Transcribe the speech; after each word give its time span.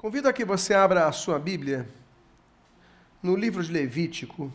Convido 0.00 0.28
a 0.28 0.32
que 0.32 0.44
você 0.44 0.74
abra 0.74 1.08
a 1.08 1.12
sua 1.12 1.40
Bíblia 1.40 1.84
no 3.20 3.34
livro 3.34 3.64
de 3.64 3.72
Levítico, 3.72 4.52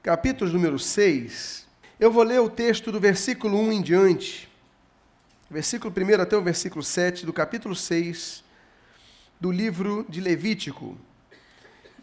capítulo 0.00 0.52
número 0.52 0.78
6. 0.78 1.66
Eu 1.98 2.12
vou 2.12 2.22
ler 2.22 2.40
o 2.40 2.48
texto 2.48 2.92
do 2.92 3.00
versículo 3.00 3.58
1 3.58 3.72
em 3.72 3.82
diante, 3.82 4.48
versículo 5.50 5.92
1 5.92 6.22
até 6.22 6.36
o 6.36 6.42
versículo 6.42 6.80
7 6.80 7.26
do 7.26 7.32
capítulo 7.32 7.74
6 7.74 8.44
do 9.40 9.50
livro 9.50 10.06
de 10.08 10.20
Levítico. 10.20 10.96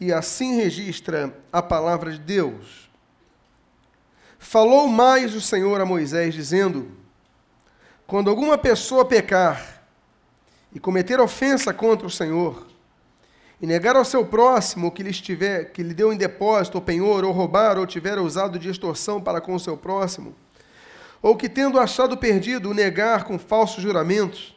E 0.02 0.12
assim 0.12 0.58
registra 0.58 1.34
a 1.50 1.62
palavra 1.62 2.12
de 2.12 2.20
Deus. 2.20 2.90
Falou 4.38 4.90
mais 4.90 5.34
o 5.34 5.40
Senhor 5.40 5.80
a 5.80 5.86
Moisés, 5.86 6.34
dizendo: 6.34 6.92
Quando 8.06 8.30
alguma 8.30 8.58
pessoa 8.58 9.06
pecar, 9.06 9.75
e 10.76 10.80
cometer 10.80 11.22
ofensa 11.22 11.74
contra 11.74 12.06
o 12.06 12.12
Senhor, 12.12 12.68
e 13.62 13.66
negar 13.66 13.96
ao 13.96 14.04
seu 14.04 14.26
próximo 14.26 14.88
o 14.88 14.92
que 14.92 15.02
lhe, 15.02 15.10
estiver, 15.10 15.72
que 15.72 15.82
lhe 15.82 15.94
deu 15.94 16.12
em 16.12 16.18
depósito, 16.18 16.78
ou 16.78 16.84
penhor, 16.84 17.24
ou 17.24 17.32
roubar, 17.32 17.80
ou 17.80 17.88
tiver 17.88 18.20
usado 18.20 18.60
de 18.60 18.70
extorsão 18.70 19.22
para 19.22 19.40
com 19.40 19.56
o 19.56 19.60
seu 19.60 19.78
próximo, 19.78 20.36
ou 21.22 21.38
que, 21.38 21.48
tendo 21.48 21.80
achado 21.80 22.18
perdido, 22.18 22.70
o 22.70 22.74
negar 22.74 23.24
com 23.24 23.40
falsos 23.40 23.82
juramentos, 23.82 24.54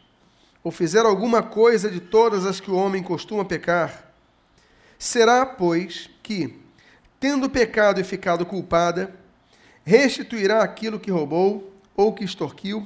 ou 0.65 0.73
fizer 0.73 1.07
alguma 1.07 1.41
coisa 1.41 1.89
de 1.89 2.01
todas 2.01 2.45
as 2.45 2.59
que 2.59 2.71
o 2.71 2.77
homem 2.77 3.01
costuma 3.01 3.45
pecar, 3.45 4.13
será, 4.99 5.47
pois, 5.47 6.11
que, 6.21 6.59
tendo 7.21 7.49
pecado 7.49 8.01
e 8.01 8.05
ficado 8.05 8.45
culpada, 8.45 9.15
restituirá 9.85 10.65
aquilo 10.65 10.99
que 10.99 11.13
roubou, 11.13 11.73
ou 11.97 12.13
que 12.13 12.25
extorquiu, 12.25 12.85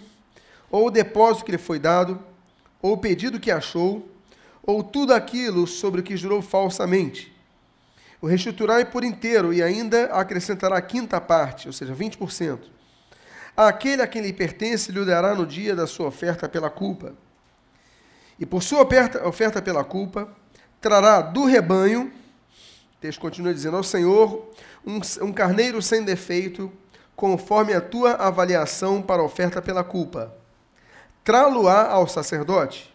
ou 0.71 0.89
o 0.89 0.91
depósito 0.91 1.47
que 1.47 1.53
lhe 1.53 1.59
foi 1.59 1.79
dado, 1.79 2.23
ou 2.83 2.95
o 2.95 2.99
pedido 2.99 3.39
que 3.39 3.51
achou, 3.51 4.11
ou 4.65 4.83
tudo 4.83 5.15
aquilo 5.15 5.67
sobre 5.67 6.01
o 6.01 6.05
que 6.05 6.17
jurou 6.17 6.43
falsamente. 6.43 7.33
O 8.21 8.27
reestruturai 8.27 8.85
por 8.85 9.05
inteiro 9.05 9.55
e 9.55 9.63
ainda 9.63 10.07
acrescentará 10.07 10.77
a 10.77 10.83
quinta 10.83 11.21
parte, 11.21 11.69
ou 11.69 11.73
seja, 11.73 11.95
20%. 11.95 12.59
Aquele 13.57 14.03
a 14.03 14.07
quem 14.07 14.23
lhe 14.23 14.33
pertence 14.33 14.91
lhe 14.91 15.05
dará 15.05 15.35
no 15.35 15.47
dia 15.47 15.75
da 15.75 15.87
sua 15.87 16.09
oferta 16.09 16.49
pela 16.49 16.71
culpa. 16.71 17.15
E 18.39 18.47
por 18.47 18.63
sua 18.63 18.83
oferta, 18.83 19.27
oferta 19.27 19.63
pela 19.63 19.85
culpa, 19.85 20.29
trará 20.81 21.21
do 21.21 21.45
rebanho, 21.45 22.13
o 22.97 23.01
texto 23.01 23.21
continua 23.21 23.53
dizendo, 23.53 23.77
ao 23.77 23.83
Senhor, 23.83 24.51
um, 24.87 25.01
um 25.21 25.33
carneiro 25.33 25.83
sem 25.83 26.05
defeito, 26.05 26.73
conforme 27.15 27.75
a 27.75 27.81
tua 27.81 28.13
avaliação 28.15 29.03
para 29.03 29.21
a 29.21 29.25
oferta 29.25 29.61
pela 29.61 29.85
culpa 29.85 30.42
trá-lo-á 31.25 31.91
ao 31.91 32.07
sacerdote, 32.09 32.93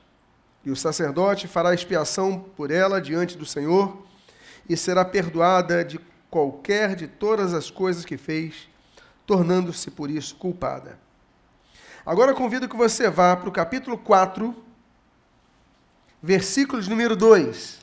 e 0.63 0.71
o 0.71 0.75
sacerdote 0.75 1.47
fará 1.47 1.73
expiação 1.73 2.39
por 2.55 2.71
ela 2.71 3.01
diante 3.01 3.37
do 3.37 3.45
Senhor, 3.45 4.05
e 4.67 4.75
será 4.75 5.05
perdoada 5.05 5.83
de 5.83 5.99
qualquer 6.29 6.95
de 6.95 7.07
todas 7.07 7.53
as 7.53 7.71
coisas 7.71 8.03
que 8.03 8.17
fez, 8.17 8.67
tornando-se 9.25 9.89
por 9.89 10.09
isso 10.09 10.35
culpada. 10.35 10.99
Agora 12.05 12.33
convido 12.33 12.69
que 12.69 12.75
você 12.75 13.09
vá 13.09 13.35
para 13.35 13.49
o 13.49 13.51
capítulo 13.51 13.97
4, 13.97 14.55
versículos 16.21 16.87
número 16.87 17.15
2. 17.15 17.79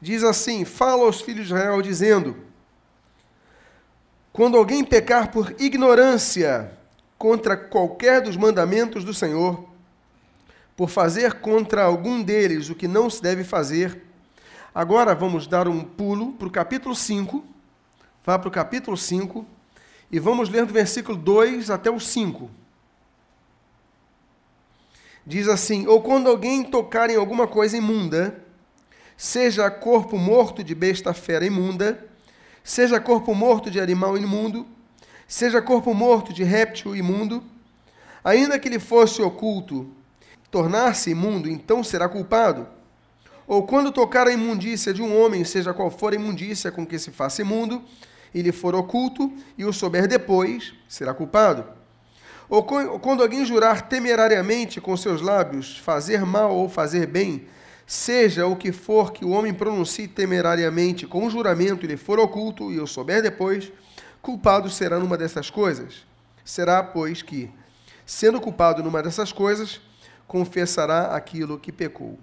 Diz 0.00 0.22
assim: 0.22 0.64
Fala 0.64 1.04
aos 1.04 1.20
filhos 1.20 1.48
de 1.48 1.54
Israel, 1.54 1.82
dizendo: 1.82 2.36
Quando 4.32 4.56
alguém 4.56 4.84
pecar 4.84 5.30
por 5.32 5.54
ignorância, 5.60 6.77
contra 7.18 7.56
qualquer 7.56 8.22
dos 8.22 8.36
mandamentos 8.36 9.04
do 9.04 9.12
Senhor, 9.12 9.68
por 10.76 10.88
fazer 10.88 11.40
contra 11.40 11.82
algum 11.82 12.22
deles 12.22 12.70
o 12.70 12.74
que 12.76 12.86
não 12.86 13.10
se 13.10 13.20
deve 13.20 13.42
fazer. 13.42 14.04
Agora 14.72 15.14
vamos 15.14 15.48
dar 15.48 15.66
um 15.66 15.82
pulo 15.82 16.32
para 16.34 16.46
o 16.46 16.50
capítulo 16.50 16.94
5. 16.94 17.44
Vá 18.24 18.38
para 18.38 18.48
o 18.48 18.52
capítulo 18.52 18.96
5 18.96 19.44
e 20.12 20.20
vamos 20.20 20.48
ler 20.48 20.64
do 20.64 20.72
versículo 20.72 21.18
2 21.18 21.70
até 21.70 21.90
o 21.90 21.98
5. 21.98 22.48
Diz 25.26 25.48
assim: 25.48 25.86
Ou 25.88 26.00
quando 26.00 26.28
alguém 26.28 26.62
tocar 26.62 27.10
em 27.10 27.16
alguma 27.16 27.48
coisa 27.48 27.76
imunda, 27.76 28.42
seja 29.16 29.68
corpo 29.70 30.16
morto 30.16 30.62
de 30.62 30.74
besta 30.74 31.12
fera 31.12 31.44
imunda, 31.44 32.06
seja 32.62 33.00
corpo 33.00 33.34
morto 33.34 33.70
de 33.70 33.80
animal 33.80 34.16
imundo, 34.16 34.64
seja 35.28 35.60
corpo 35.60 35.92
morto 35.92 36.32
de 36.32 36.42
réptil 36.42 36.96
imundo, 36.96 37.44
ainda 38.24 38.58
que 38.58 38.66
ele 38.66 38.78
fosse 38.78 39.20
oculto, 39.20 39.86
tornar-se 40.50 41.10
imundo, 41.10 41.50
então 41.50 41.84
será 41.84 42.08
culpado. 42.08 42.66
Ou 43.46 43.66
quando 43.66 43.92
tocar 43.92 44.26
a 44.26 44.32
imundícia 44.32 44.92
de 44.92 45.02
um 45.02 45.22
homem, 45.22 45.44
seja 45.44 45.74
qual 45.74 45.90
for 45.90 46.12
a 46.12 46.16
imundícia 46.16 46.72
com 46.72 46.86
que 46.86 46.98
se 46.98 47.10
faça 47.10 47.42
imundo, 47.42 47.82
e 48.34 48.40
lhe 48.40 48.52
for 48.52 48.74
oculto, 48.74 49.30
e 49.56 49.64
o 49.64 49.72
souber 49.72 50.08
depois, 50.08 50.72
será 50.88 51.12
culpado. 51.12 51.64
Ou 52.48 52.62
quando 52.62 53.22
alguém 53.22 53.44
jurar 53.44 53.88
temerariamente 53.88 54.80
com 54.80 54.96
seus 54.96 55.20
lábios 55.20 55.76
fazer 55.76 56.24
mal 56.24 56.54
ou 56.54 56.68
fazer 56.70 57.06
bem, 57.06 57.46
seja 57.86 58.46
o 58.46 58.56
que 58.56 58.72
for 58.72 59.12
que 59.12 59.24
o 59.24 59.30
homem 59.30 59.52
pronuncie 59.52 60.08
temerariamente 60.08 61.06
com 61.06 61.28
juramento 61.28 61.84
e 61.84 61.88
lhe 61.88 61.96
for 61.98 62.18
oculto, 62.18 62.72
e 62.72 62.80
o 62.80 62.86
souber 62.86 63.22
depois, 63.22 63.70
culpado 64.28 64.68
será 64.68 64.98
numa 64.98 65.16
dessas 65.16 65.48
coisas. 65.48 66.04
Será, 66.44 66.82
pois, 66.82 67.22
que, 67.22 67.50
sendo 68.04 68.38
culpado 68.38 68.82
numa 68.82 69.02
dessas 69.02 69.32
coisas, 69.32 69.80
confessará 70.26 71.16
aquilo 71.16 71.58
que 71.58 71.72
pecou. 71.72 72.18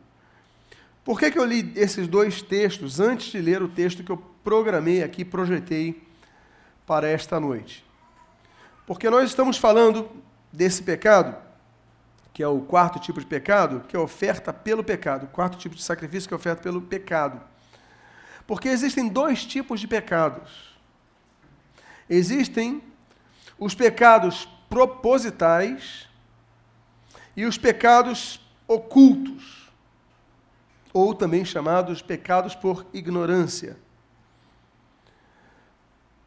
Por 1.03 1.19
que, 1.19 1.31
que 1.31 1.39
eu 1.39 1.43
li 1.43 1.73
esses 1.75 2.07
dois 2.07 2.43
textos 2.43 2.99
antes 2.99 3.31
de 3.31 3.41
ler 3.41 3.63
o 3.63 3.67
texto 3.67 4.03
que 4.03 4.11
eu 4.11 4.17
programei 4.43 5.01
aqui, 5.01 5.25
projetei 5.25 6.07
para 6.85 7.09
esta 7.09 7.39
noite? 7.39 7.83
Porque 8.85 9.09
nós 9.09 9.27
estamos 9.27 9.57
falando 9.57 10.07
desse 10.53 10.83
pecado, 10.83 11.35
que 12.31 12.43
é 12.43 12.47
o 12.47 12.59
quarto 12.59 12.99
tipo 12.99 13.19
de 13.19 13.25
pecado, 13.25 13.83
que 13.87 13.95
é 13.95 13.99
oferta 13.99 14.53
pelo 14.53 14.83
pecado, 14.83 15.23
o 15.23 15.29
quarto 15.29 15.57
tipo 15.57 15.73
de 15.73 15.81
sacrifício 15.81 16.27
que 16.27 16.35
é 16.35 16.37
oferta 16.37 16.61
pelo 16.61 16.83
pecado. 16.83 17.41
Porque 18.45 18.67
existem 18.67 19.07
dois 19.07 19.43
tipos 19.43 19.79
de 19.79 19.87
pecados. 19.87 20.74
Existem 22.09 22.81
os 23.57 23.73
pecados 23.73 24.47
propositais 24.69 26.07
e 27.35 27.45
os 27.45 27.57
pecados 27.57 28.39
ocultos, 28.67 29.71
ou 30.93 31.13
também 31.13 31.43
chamados 31.43 32.01
pecados 32.01 32.55
por 32.55 32.85
ignorância. 32.93 33.77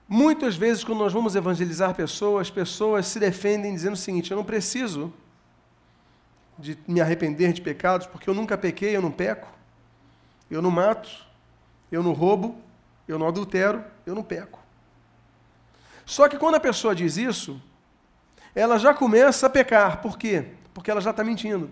Muitas 0.09 0.57
vezes, 0.57 0.83
quando 0.83 1.01
nós 1.01 1.13
vamos 1.13 1.35
evangelizar 1.35 1.95
pessoas, 1.95 2.51
pessoas 2.51 3.07
se 3.07 3.19
defendem 3.19 3.75
dizendo 3.75 3.93
o 3.93 3.97
seguinte: 3.97 4.31
eu 4.31 4.37
não 4.37 4.45
preciso 4.45 5.13
de 6.59 6.79
me 6.89 7.01
arrepender 7.01 7.53
de 7.53 7.61
pecados, 7.61 8.07
porque 8.07 8.29
eu 8.29 8.35
nunca 8.35 8.57
pequei, 8.57 8.97
eu 8.97 9.03
não 9.03 9.11
peco, 9.11 9.49
eu 10.51 10.63
não 10.63 10.71
mato, 10.71 11.27
eu 11.93 12.03
não 12.03 12.13
roubo, 12.13 12.59
eu 13.07 13.19
não 13.19 13.29
adultero, 13.29 13.85
eu 14.07 14.15
não 14.15 14.23
peco. 14.23 14.58
Só 16.09 16.27
que 16.27 16.39
quando 16.39 16.55
a 16.55 16.61
pessoa 16.61 16.95
diz 16.95 17.19
isso, 17.19 17.61
ela 18.55 18.79
já 18.79 18.95
começa 18.95 19.47
a 19.47 19.51
pecar. 19.51 20.01
Por 20.01 20.17
quê? 20.17 20.53
Porque 20.73 20.91
ela 20.91 21.03
já 21.03 21.11
está 21.11 21.23
mentindo. 21.23 21.69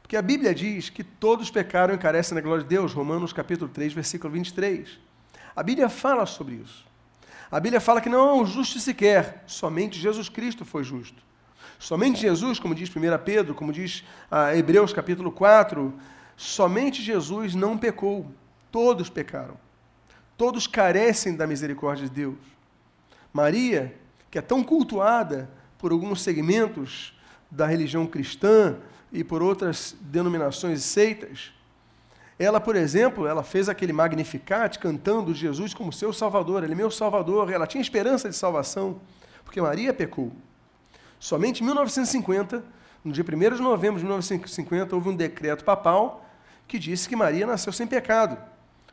Porque 0.00 0.16
a 0.16 0.22
Bíblia 0.22 0.54
diz 0.54 0.88
que 0.88 1.04
todos 1.04 1.50
pecaram 1.50 1.94
e 1.94 1.98
carecem 1.98 2.34
da 2.34 2.40
glória 2.40 2.62
de 2.62 2.68
Deus, 2.70 2.94
Romanos 2.94 3.30
capítulo 3.30 3.70
3, 3.70 3.92
versículo 3.92 4.32
23. 4.32 4.98
A 5.54 5.62
Bíblia 5.62 5.90
fala 5.90 6.24
sobre 6.24 6.54
isso. 6.54 6.86
A 7.50 7.60
Bíblia 7.60 7.78
fala 7.78 8.00
que 8.00 8.08
não 8.08 8.22
há 8.22 8.34
um 8.36 8.46
justo 8.46 8.80
sequer, 8.80 9.44
somente 9.46 10.00
Jesus 10.00 10.30
Cristo 10.30 10.64
foi 10.64 10.82
justo. 10.82 11.22
Somente 11.78 12.18
Jesus, 12.18 12.58
como 12.58 12.74
diz 12.74 12.88
1 12.88 13.00
Pedro, 13.22 13.54
como 13.54 13.70
diz 13.70 14.02
ah, 14.30 14.56
Hebreus 14.56 14.94
capítulo 14.94 15.30
4, 15.30 15.92
somente 16.38 17.02
Jesus 17.02 17.54
não 17.54 17.76
pecou. 17.76 18.32
Todos 18.72 19.10
pecaram. 19.10 19.58
Todos 20.38 20.66
carecem 20.66 21.36
da 21.36 21.46
misericórdia 21.46 22.08
de 22.08 22.14
Deus. 22.14 22.53
Maria, 23.34 23.92
que 24.30 24.38
é 24.38 24.40
tão 24.40 24.62
cultuada 24.62 25.50
por 25.76 25.90
alguns 25.90 26.22
segmentos 26.22 27.12
da 27.50 27.66
religião 27.66 28.06
cristã 28.06 28.76
e 29.12 29.24
por 29.24 29.42
outras 29.42 29.96
denominações 30.00 30.78
e 30.78 30.82
seitas, 30.82 31.52
ela, 32.38 32.60
por 32.60 32.76
exemplo, 32.76 33.26
ela 33.26 33.42
fez 33.42 33.68
aquele 33.68 33.92
Magnificat 33.92 34.78
cantando 34.78 35.34
Jesus 35.34 35.74
como 35.74 35.92
seu 35.92 36.12
Salvador, 36.12 36.62
ele 36.62 36.74
é 36.74 36.76
meu 36.76 36.92
Salvador, 36.92 37.50
ela 37.50 37.66
tinha 37.66 37.82
esperança 37.82 38.28
de 38.28 38.36
salvação, 38.36 39.00
porque 39.44 39.60
Maria 39.60 39.92
pecou. 39.92 40.32
Somente 41.18 41.60
em 41.60 41.66
1950, 41.66 42.64
no 43.04 43.12
dia 43.12 43.24
1 43.24 43.56
de 43.56 43.62
novembro 43.62 43.98
de 43.98 44.04
1950, 44.04 44.94
houve 44.94 45.08
um 45.08 45.16
decreto 45.16 45.64
papal 45.64 46.24
que 46.68 46.78
disse 46.78 47.08
que 47.08 47.16
Maria 47.16 47.48
nasceu 47.48 47.72
sem 47.72 47.86
pecado. 47.86 48.38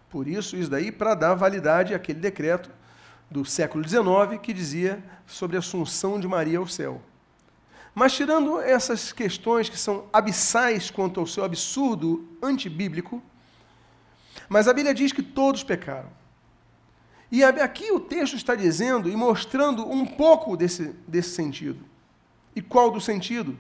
Por 0.09 0.27
isso, 0.27 0.55
isso 0.55 0.69
daí, 0.69 0.91
para 0.91 1.13
dar 1.13 1.35
validade 1.35 1.94
àquele 1.94 2.19
decreto, 2.19 2.71
do 3.31 3.45
século 3.45 3.88
XIX 3.88 4.39
que 4.44 4.51
dizia 4.51 5.01
sobre 5.25 5.56
a 5.56 5.60
assunção 5.60 6.19
de 6.19 6.28
Maria 6.28 6.60
ao 6.60 6.68
céu. 6.68 7.01
Mas 7.95 8.13
tirando 8.13 8.60
essas 8.60 9.13
questões 9.13 9.69
que 9.69 9.78
são 9.78 10.06
abissais 10.12 10.92
quanto 10.92 11.19
ao 11.19 11.25
seu 11.25 11.45
absurdo 11.45 12.28
antibíblico, 12.44 13.24
mas 14.50 14.68
a 14.68 14.74
Bíblia 14.74 14.94
diz 14.94 15.13
que 15.13 15.24
todos 15.24 15.63
pecaram. 15.63 16.10
E 17.31 17.42
aqui 17.42 17.89
o 17.92 18.00
texto 18.01 18.36
está 18.36 18.54
dizendo 18.54 19.10
e 19.10 19.16
mostrando 19.16 19.89
um 19.89 20.06
pouco 20.06 20.57
desse, 20.57 20.94
desse 21.07 21.30
sentido. 21.30 21.86
E 22.54 22.62
qual 22.62 22.92
do 22.92 23.00
sentido? 23.00 23.57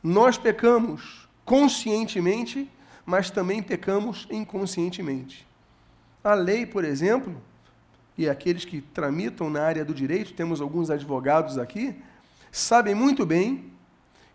Nós 0.00 0.38
pecamos 0.38 1.28
conscientemente, 1.44 2.70
mas 3.04 3.30
também 3.30 3.60
pecamos 3.60 4.28
inconscientemente. 4.30 5.44
A 6.22 6.34
lei, 6.34 6.64
por 6.64 6.84
exemplo, 6.84 7.42
e 8.16 8.28
aqueles 8.28 8.64
que 8.64 8.80
tramitam 8.80 9.50
na 9.50 9.62
área 9.62 9.84
do 9.84 9.92
direito, 9.92 10.34
temos 10.34 10.60
alguns 10.60 10.90
advogados 10.90 11.58
aqui, 11.58 11.96
sabem 12.52 12.94
muito 12.94 13.26
bem 13.26 13.72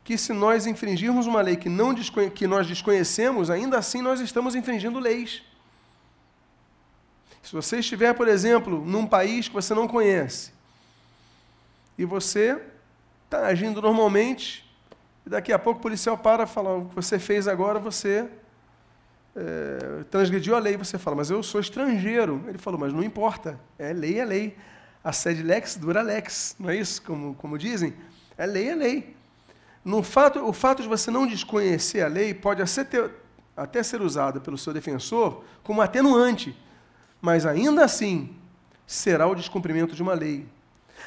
que 0.04 0.18
se 0.18 0.34
nós 0.34 0.66
infringirmos 0.66 1.28
uma 1.28 1.42
lei 1.42 1.56
que, 1.56 1.70
não 1.70 1.94
que 2.34 2.48
nós 2.48 2.68
desconhecemos, 2.68 3.50
ainda 3.50 3.78
assim 3.78 4.02
nós 4.02 4.20
estamos 4.20 4.56
infringindo 4.56 5.00
leis. 5.00 5.44
Se 7.44 7.54
você 7.54 7.80
estiver, 7.80 8.14
por 8.14 8.28
exemplo, 8.28 8.84
num 8.86 9.06
país 9.06 9.48
que 9.48 9.54
você 9.54 9.74
não 9.74 9.88
conhece, 9.88 10.52
e 11.98 12.06
você 12.06 12.62
está 13.26 13.46
agindo 13.46 13.82
normalmente, 13.82 14.66
e 15.26 15.30
daqui 15.30 15.54
a 15.54 15.60
pouco 15.60 15.80
o 15.80 15.84
policial 15.84 16.18
para 16.18 16.44
e 16.44 16.48
fala: 16.48 16.78
o 16.78 16.86
que 16.86 16.96
você 16.96 17.20
fez 17.20 17.48
agora, 17.48 17.80
você 17.80 18.30
é, 19.36 20.04
transgrediu 20.10 20.56
a 20.56 20.60
lei. 20.60 20.78
Você 20.78 20.98
fala, 20.98 21.16
mas 21.16 21.30
eu 21.30 21.42
sou 21.44 21.60
estrangeiro. 21.62 22.44
Ele 22.48 22.58
falou, 22.58 22.80
mas 22.80 22.94
não 22.94 23.04
importa, 23.04 23.60
é 23.78 23.94
lei, 23.94 24.20
é 24.20 24.26
lei. 24.26 24.58
A 25.04 25.12
sede 25.12 25.42
lex 25.42 25.76
dura 25.76 26.02
lex, 26.02 26.56
não 26.60 26.70
é 26.70 26.76
isso? 26.76 27.02
Como, 27.02 27.34
como 27.36 27.58
dizem? 27.58 27.94
É 28.38 28.46
lei, 28.46 28.70
é 28.70 28.76
lei. 28.76 29.16
No 29.84 30.04
fato, 30.04 30.46
o 30.46 30.52
fato 30.52 30.82
de 30.82 30.90
você 30.90 31.10
não 31.10 31.26
desconhecer 31.26 32.02
a 32.02 32.08
lei 32.08 32.34
pode 32.34 32.62
até, 32.62 32.84
ter, 32.84 33.12
até 33.56 33.82
ser 33.82 34.02
usado 34.02 34.42
pelo 34.42 34.58
seu 34.58 34.74
defensor 34.74 35.44
como 35.64 35.82
atenuante, 35.82 36.56
mas 37.22 37.46
ainda 37.46 37.86
assim 37.86 38.36
será 38.86 39.26
o 39.28 39.36
descumprimento 39.36 39.96
de 39.96 40.02
uma 40.04 40.14
lei. 40.14 40.46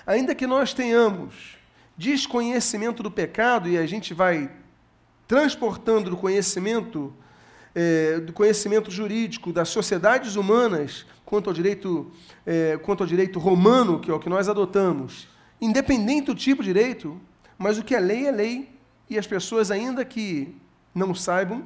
Ainda 0.06 0.34
que 0.34 0.46
nós 0.46 0.72
tenhamos 0.72 1.58
desconhecimento 1.96 3.02
do 3.02 3.10
pecado 3.10 3.68
e 3.68 3.76
a 3.76 3.86
gente 3.86 4.14
vai 4.14 4.50
transportando 5.28 6.10
do 6.10 6.16
conhecimento 6.16 7.14
é, 7.74 8.20
do 8.20 8.32
conhecimento 8.32 8.90
jurídico 8.90 9.52
das 9.52 9.68
sociedades 9.68 10.36
humanas 10.36 11.06
quanto 11.24 11.48
ao 11.48 11.54
direito 11.54 12.10
é, 12.46 12.78
quanto 12.82 13.02
ao 13.02 13.06
direito 13.06 13.38
romano 13.38 13.98
que 13.98 14.10
é 14.10 14.14
o 14.14 14.18
que 14.18 14.28
nós 14.28 14.48
adotamos 14.48 15.32
independente 15.62 16.26
do 16.26 16.34
tipo 16.34 16.60
de 16.60 16.72
direito, 16.72 17.20
mas 17.56 17.78
o 17.78 17.84
que 17.84 17.94
é 17.94 18.00
lei 18.00 18.26
é 18.26 18.32
lei, 18.32 18.68
e 19.08 19.16
as 19.16 19.28
pessoas, 19.28 19.70
ainda 19.70 20.04
que 20.04 20.56
não 20.92 21.14
saibam, 21.14 21.62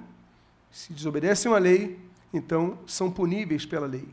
se 0.70 0.93
desobedecem 0.93 1.50
à 1.50 1.56
lei, 1.56 1.99
então 2.32 2.79
são 2.87 3.11
puníveis 3.11 3.64
pela 3.64 3.87
lei. 3.87 4.06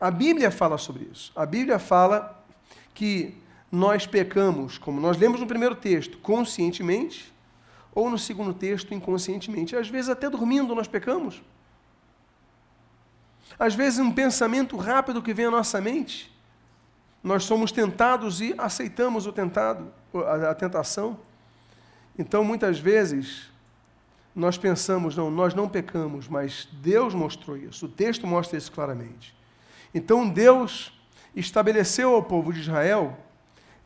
A 0.00 0.10
Bíblia 0.10 0.50
fala 0.50 0.78
sobre 0.78 1.06
isso. 1.12 1.30
A 1.36 1.44
Bíblia 1.44 1.78
fala 1.78 2.42
que 2.94 3.34
nós 3.70 4.06
pecamos, 4.06 4.78
como 4.78 4.98
nós 4.98 5.18
lemos 5.18 5.38
no 5.38 5.46
primeiro 5.46 5.74
texto, 5.74 6.16
conscientemente, 6.18 7.30
ou 7.94 8.08
no 8.08 8.18
segundo 8.18 8.54
texto, 8.54 8.94
inconscientemente. 8.94 9.76
Às 9.76 9.88
vezes, 9.88 10.08
até 10.08 10.28
dormindo, 10.28 10.74
nós 10.74 10.88
pecamos. 10.88 11.42
Às 13.58 13.74
vezes, 13.74 13.98
um 13.98 14.12
pensamento 14.12 14.76
rápido 14.76 15.22
que 15.22 15.34
vem 15.34 15.46
à 15.46 15.50
nossa 15.50 15.80
mente, 15.80 16.32
nós 17.22 17.44
somos 17.44 17.70
tentados 17.70 18.40
e 18.40 18.54
aceitamos 18.56 19.26
o 19.26 19.32
tentado, 19.32 19.92
a, 20.48 20.54
tentação. 20.54 21.18
Então, 22.18 22.42
muitas 22.42 22.78
vezes, 22.78 23.50
nós 24.34 24.56
pensamos, 24.56 25.16
não, 25.16 25.30
nós 25.30 25.52
não 25.52 25.68
pecamos, 25.68 26.28
mas 26.28 26.68
Deus 26.72 27.14
mostrou 27.14 27.56
isso, 27.56 27.86
o 27.86 27.88
texto 27.88 28.26
mostra 28.26 28.56
isso 28.56 28.72
claramente. 28.72 29.34
Então, 29.94 30.28
Deus 30.28 30.98
estabeleceu 31.34 32.14
ao 32.14 32.22
povo 32.22 32.52
de 32.52 32.60
Israel 32.60 33.18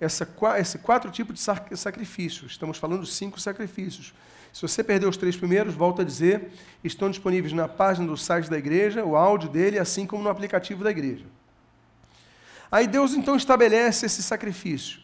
essa, 0.04 0.28
esse 0.58 0.78
quatro 0.78 1.10
tipos 1.10 1.34
de 1.36 1.76
sacrifícios. 1.76 2.52
Estamos 2.52 2.78
falando 2.78 3.04
cinco 3.06 3.40
sacrifícios. 3.40 4.14
Se 4.52 4.62
você 4.62 4.84
perdeu 4.84 5.08
os 5.08 5.16
três 5.16 5.36
primeiros, 5.36 5.74
volto 5.74 6.02
a 6.02 6.04
dizer, 6.04 6.52
estão 6.84 7.10
disponíveis 7.10 7.52
na 7.52 7.66
página 7.66 8.06
do 8.06 8.16
site 8.16 8.48
da 8.48 8.56
igreja, 8.56 9.04
o 9.04 9.16
áudio 9.16 9.48
dele, 9.48 9.78
assim 9.78 10.06
como 10.06 10.22
no 10.22 10.28
aplicativo 10.28 10.84
da 10.84 10.90
igreja. 10.90 11.24
Aí 12.70 12.86
Deus 12.86 13.14
então 13.14 13.34
estabelece 13.34 14.06
esse 14.06 14.22
sacrifício. 14.22 15.00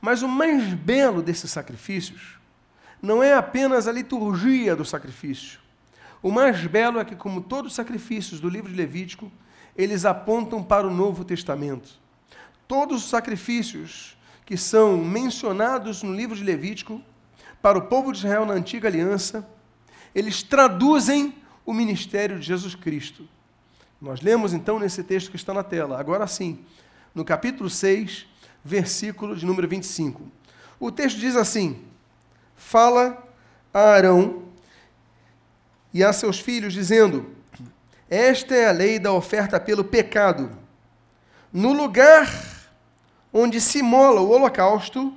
Mas 0.00 0.22
o 0.22 0.28
mais 0.28 0.74
belo 0.74 1.22
desses 1.22 1.50
sacrifícios 1.50 2.38
não 3.00 3.22
é 3.22 3.34
apenas 3.34 3.88
a 3.88 3.92
liturgia 3.92 4.76
do 4.76 4.84
sacrifício. 4.84 5.58
O 6.22 6.30
mais 6.30 6.64
belo 6.66 6.98
é 6.98 7.04
que, 7.04 7.16
como 7.16 7.40
todos 7.40 7.72
os 7.72 7.76
sacrifícios 7.76 8.40
do 8.40 8.48
livro 8.48 8.70
de 8.70 8.76
Levítico, 8.76 9.30
eles 9.76 10.04
apontam 10.04 10.62
para 10.62 10.86
o 10.86 10.94
Novo 10.94 11.24
Testamento. 11.24 11.88
Todos 12.66 13.04
os 13.04 13.10
sacrifícios 13.10 14.17
que 14.48 14.56
são 14.56 14.96
mencionados 14.96 16.02
no 16.02 16.14
livro 16.14 16.34
de 16.34 16.42
Levítico 16.42 17.02
para 17.60 17.76
o 17.76 17.82
povo 17.82 18.10
de 18.10 18.16
Israel 18.20 18.46
na 18.46 18.54
antiga 18.54 18.88
aliança, 18.88 19.46
eles 20.14 20.42
traduzem 20.42 21.34
o 21.66 21.74
ministério 21.74 22.38
de 22.38 22.46
Jesus 22.46 22.74
Cristo. 22.74 23.28
Nós 24.00 24.22
lemos 24.22 24.54
então 24.54 24.78
nesse 24.78 25.04
texto 25.04 25.30
que 25.30 25.36
está 25.36 25.52
na 25.52 25.62
tela. 25.62 26.00
Agora 26.00 26.26
sim, 26.26 26.64
no 27.14 27.26
capítulo 27.26 27.68
6, 27.68 28.26
versículo 28.64 29.36
de 29.36 29.44
número 29.44 29.68
25. 29.68 30.22
O 30.80 30.90
texto 30.90 31.18
diz 31.18 31.36
assim: 31.36 31.84
Fala 32.56 33.22
a 33.74 33.80
Arão 33.80 34.44
e 35.92 36.02
a 36.02 36.10
seus 36.10 36.40
filhos, 36.40 36.72
dizendo: 36.72 37.34
Esta 38.08 38.54
é 38.54 38.66
a 38.66 38.72
lei 38.72 38.98
da 38.98 39.12
oferta 39.12 39.60
pelo 39.60 39.84
pecado. 39.84 40.50
No 41.52 41.74
lugar 41.74 42.56
onde 43.38 43.60
se 43.60 43.82
mola 43.82 44.20
o 44.20 44.30
holocausto, 44.30 45.12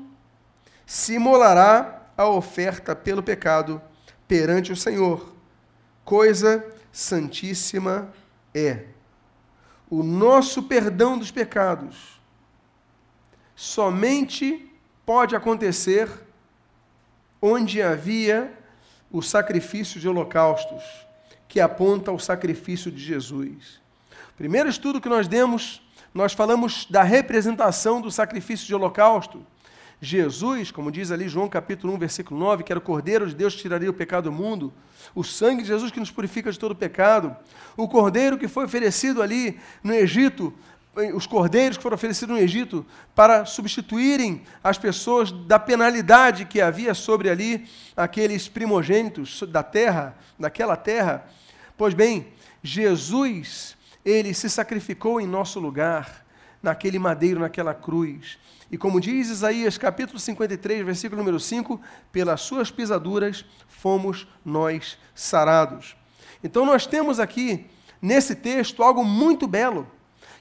se 0.85 1.17
molará 1.17 2.03
a 2.17 2.27
oferta 2.27 2.95
pelo 2.95 3.23
pecado 3.23 3.81
perante 4.27 4.71
o 4.71 4.75
Senhor. 4.75 5.33
Coisa 6.03 6.65
santíssima 6.91 8.13
é 8.53 8.85
o 9.89 10.03
nosso 10.03 10.63
perdão 10.63 11.17
dos 11.17 11.31
pecados 11.31 12.21
somente 13.61 14.73
pode 15.05 15.35
acontecer 15.35 16.09
onde 17.39 17.79
havia 17.79 18.51
o 19.11 19.21
sacrifício 19.21 19.99
de 19.99 20.09
holocaustos, 20.09 20.83
que 21.47 21.59
aponta 21.59 22.09
ao 22.09 22.17
sacrifício 22.17 22.91
de 22.91 22.99
Jesus. 22.99 23.79
Primeiro 24.35 24.67
estudo 24.67 24.99
que 24.99 25.07
nós 25.07 25.27
demos, 25.27 25.79
nós 26.13 26.33
falamos 26.33 26.85
da 26.89 27.03
representação 27.03 28.01
do 28.01 28.11
sacrifício 28.11 28.67
de 28.67 28.75
holocausto. 28.75 29.45
Jesus, 30.01 30.71
como 30.71 30.91
diz 30.91 31.11
ali 31.11 31.29
João 31.29 31.47
capítulo 31.47 31.93
1, 31.93 31.99
versículo 31.99 32.39
9, 32.39 32.63
que 32.63 32.73
era 32.73 32.79
o 32.79 32.81
Cordeiro 32.81 33.27
de 33.27 33.35
Deus 33.35 33.53
que 33.53 33.61
tiraria 33.61 33.89
o 33.89 33.93
pecado 33.93 34.25
do 34.25 34.31
mundo, 34.31 34.73
o 35.13 35.23
sangue 35.23 35.61
de 35.61 35.67
Jesus 35.67 35.91
que 35.91 35.99
nos 35.99 36.09
purifica 36.09 36.51
de 36.51 36.57
todo 36.57 36.75
pecado, 36.75 37.35
o 37.77 37.87
Cordeiro 37.87 38.37
que 38.37 38.47
foi 38.47 38.65
oferecido 38.65 39.21
ali 39.21 39.59
no 39.83 39.93
Egito, 39.93 40.53
os 41.13 41.25
cordeiros 41.25 41.77
que 41.77 41.83
foram 41.83 41.95
oferecidos 41.95 42.35
no 42.35 42.41
Egito 42.41 42.85
para 43.15 43.45
substituírem 43.45 44.41
as 44.63 44.77
pessoas 44.77 45.31
da 45.31 45.57
penalidade 45.57 46.45
que 46.45 46.59
havia 46.59 46.93
sobre 46.93 47.29
ali 47.29 47.65
aqueles 47.95 48.49
primogênitos 48.49 49.43
da 49.47 49.63
terra, 49.63 50.17
daquela 50.37 50.75
terra. 50.75 51.25
Pois 51.77 51.93
bem, 51.93 52.27
Jesus, 52.61 53.77
ele 54.03 54.33
se 54.33 54.49
sacrificou 54.49 55.19
em 55.19 55.27
nosso 55.27 55.59
lugar, 55.59 56.25
naquele 56.61 56.99
madeiro, 56.99 57.39
naquela 57.39 57.73
cruz. 57.73 58.37
E 58.71 58.77
como 58.77 59.01
diz 59.01 59.29
Isaías 59.29 59.77
capítulo 59.77 60.19
53, 60.19 60.85
versículo 60.85 61.19
número 61.19 61.39
5, 61.39 61.79
pelas 62.11 62.41
suas 62.41 62.71
pisaduras 62.71 63.43
fomos 63.67 64.27
nós 64.45 64.97
sarados. 65.13 65.95
Então 66.43 66.65
nós 66.65 66.87
temos 66.87 67.19
aqui, 67.19 67.69
nesse 68.01 68.35
texto, 68.35 68.81
algo 68.81 69.03
muito 69.03 69.47
belo, 69.47 69.87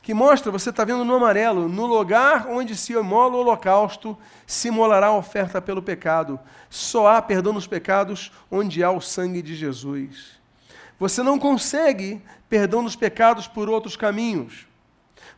que 0.02 0.14
mostra, 0.14 0.50
você 0.50 0.70
está 0.70 0.82
vendo 0.84 1.04
no 1.04 1.14
amarelo, 1.14 1.68
no 1.68 1.86
lugar 1.86 2.46
onde 2.48 2.74
se 2.74 2.94
imola 2.94 3.36
o 3.36 3.40
holocausto, 3.40 4.16
se 4.46 4.68
imolará 4.68 5.08
a 5.08 5.16
oferta 5.16 5.60
pelo 5.60 5.82
pecado. 5.82 6.40
Só 6.70 7.08
há 7.08 7.20
perdão 7.20 7.52
nos 7.52 7.66
pecados 7.66 8.32
onde 8.50 8.82
há 8.82 8.90
o 8.90 9.00
sangue 9.00 9.42
de 9.42 9.54
Jesus. 9.54 10.39
Você 11.00 11.22
não 11.22 11.38
consegue 11.38 12.20
perdão 12.46 12.84
dos 12.84 12.94
pecados 12.94 13.48
por 13.48 13.70
outros 13.70 13.96
caminhos. 13.96 14.66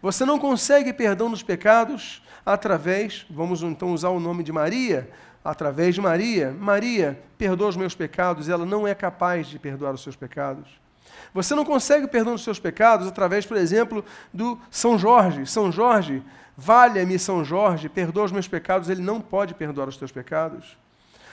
Você 0.02 0.24
não 0.24 0.36
consegue 0.36 0.92
perdão 0.92 1.30
dos 1.30 1.44
pecados 1.44 2.20
através, 2.44 3.24
vamos 3.30 3.62
então 3.62 3.92
usar 3.92 4.08
o 4.08 4.18
nome 4.18 4.42
de 4.42 4.50
Maria, 4.50 5.08
através 5.44 5.94
de 5.94 6.00
Maria. 6.00 6.50
Maria, 6.50 7.22
perdoa 7.38 7.68
os 7.68 7.76
meus 7.76 7.94
pecados, 7.94 8.48
ela 8.48 8.66
não 8.66 8.88
é 8.88 8.92
capaz 8.92 9.46
de 9.46 9.56
perdoar 9.56 9.94
os 9.94 10.02
seus 10.02 10.16
pecados. 10.16 10.68
Você 11.32 11.54
não 11.54 11.64
consegue 11.64 12.08
perdoar 12.08 12.34
os 12.34 12.42
seus 12.42 12.58
pecados 12.58 13.06
através, 13.06 13.46
por 13.46 13.56
exemplo, 13.56 14.04
do 14.34 14.58
São 14.68 14.98
Jorge. 14.98 15.46
São 15.46 15.70
Jorge, 15.70 16.24
valha-me 16.56 17.20
São 17.20 17.44
Jorge, 17.44 17.88
perdoa 17.88 18.24
os 18.24 18.32
meus 18.32 18.48
pecados, 18.48 18.88
ele 18.88 19.00
não 19.00 19.20
pode 19.20 19.54
perdoar 19.54 19.88
os 19.88 19.96
teus 19.96 20.10
pecados. 20.10 20.76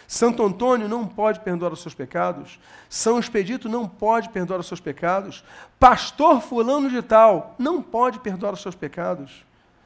Santo 0.10 0.42
Antônio 0.42 0.90
não 0.90 1.06
pode 1.06 1.40
perdoar 1.42 1.72
os 1.72 1.84
seus 1.84 1.94
pecados. 1.94 2.60
São 2.90 3.20
Expedito 3.20 3.70
não 3.70 3.88
pode 3.88 4.30
perdoar 4.30 4.60
os 4.60 4.66
seus 4.66 4.80
pecados. 4.80 5.44
Pastor 5.80 6.42
Fulano 6.42 6.90
de 6.90 7.00
Tal 7.04 7.54
não 7.60 7.80
pode 7.80 8.18
perdoar 8.18 8.54
os 8.54 8.62
seus 8.64 8.74
pecados. 8.74 9.46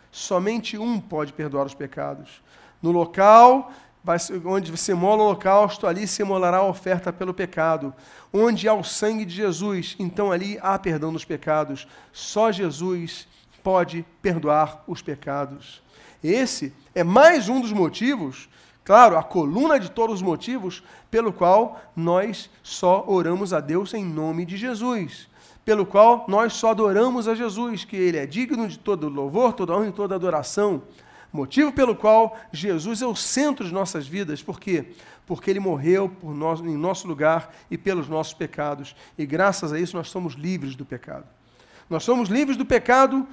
Somente 0.09 0.77
um 0.77 0.97
pode 0.97 1.33
perdoar 1.33 1.65
os 1.65 1.73
pecados. 1.73 2.41
No 2.81 2.89
local 2.89 3.69
onde 4.45 4.77
se 4.77 4.93
mola 4.93 5.23
o 5.23 5.25
holocausto, 5.25 5.85
ali 5.85 6.07
se 6.07 6.23
molará 6.23 6.57
a 6.57 6.67
oferta 6.67 7.11
pelo 7.11 7.33
pecado. 7.33 7.93
Onde 8.31 8.65
há 8.69 8.73
o 8.73 8.81
sangue 8.81 9.25
de 9.25 9.35
Jesus, 9.35 9.93
então 9.99 10.31
ali 10.31 10.57
há 10.61 10.79
perdão 10.79 11.11
dos 11.11 11.25
pecados. 11.25 11.85
Só 12.13 12.49
Jesus 12.49 13.27
pode 13.61 14.05
perdoar 14.21 14.85
os 14.87 15.01
pecados. 15.01 15.83
Esse 16.23 16.73
é 16.95 17.03
mais 17.03 17.49
um 17.49 17.59
dos 17.59 17.73
motivos, 17.73 18.47
claro, 18.83 19.17
a 19.17 19.23
coluna 19.23 19.79
de 19.79 19.89
todos 19.89 20.15
os 20.15 20.21
motivos, 20.21 20.83
pelo 21.09 21.31
qual 21.31 21.81
nós 21.95 22.49
só 22.61 23.03
oramos 23.07 23.53
a 23.53 23.59
Deus 23.59 23.93
em 23.93 24.05
nome 24.05 24.45
de 24.45 24.57
Jesus. 24.57 25.27
Pelo 25.63 25.85
qual 25.85 26.25
nós 26.27 26.53
só 26.53 26.71
adoramos 26.71 27.27
a 27.27 27.35
Jesus, 27.35 27.85
que 27.85 27.95
Ele 27.95 28.17
é 28.17 28.25
digno 28.25 28.67
de 28.67 28.77
todo 28.77 29.07
louvor, 29.07 29.53
toda 29.53 29.73
honra 29.73 29.87
e 29.87 29.91
toda 29.91 30.15
adoração. 30.15 30.83
Motivo 31.33 31.71
pelo 31.71 31.95
qual 31.95 32.37
Jesus 32.51 33.01
é 33.01 33.07
o 33.07 33.15
centro 33.15 33.65
de 33.65 33.73
nossas 33.73 34.05
vidas. 34.05 34.43
Por 34.43 34.59
quê? 34.59 34.91
Porque 35.25 35.49
ele 35.49 35.59
morreu 35.59 36.07
por 36.07 36.31
nós, 36.31 36.59
em 36.59 36.77
nosso 36.77 37.07
lugar 37.07 37.51
e 37.71 37.77
pelos 37.77 38.07
nossos 38.07 38.35
pecados. 38.35 38.95
E 39.17 39.25
graças 39.25 39.73
a 39.73 39.79
isso 39.79 39.97
nós 39.97 40.09
somos 40.09 40.35
livres 40.35 40.75
do 40.75 40.85
pecado. 40.85 41.25
Nós 41.89 42.03
somos 42.03 42.29
livres 42.29 42.55
do 42.55 42.63
pecado 42.63 43.27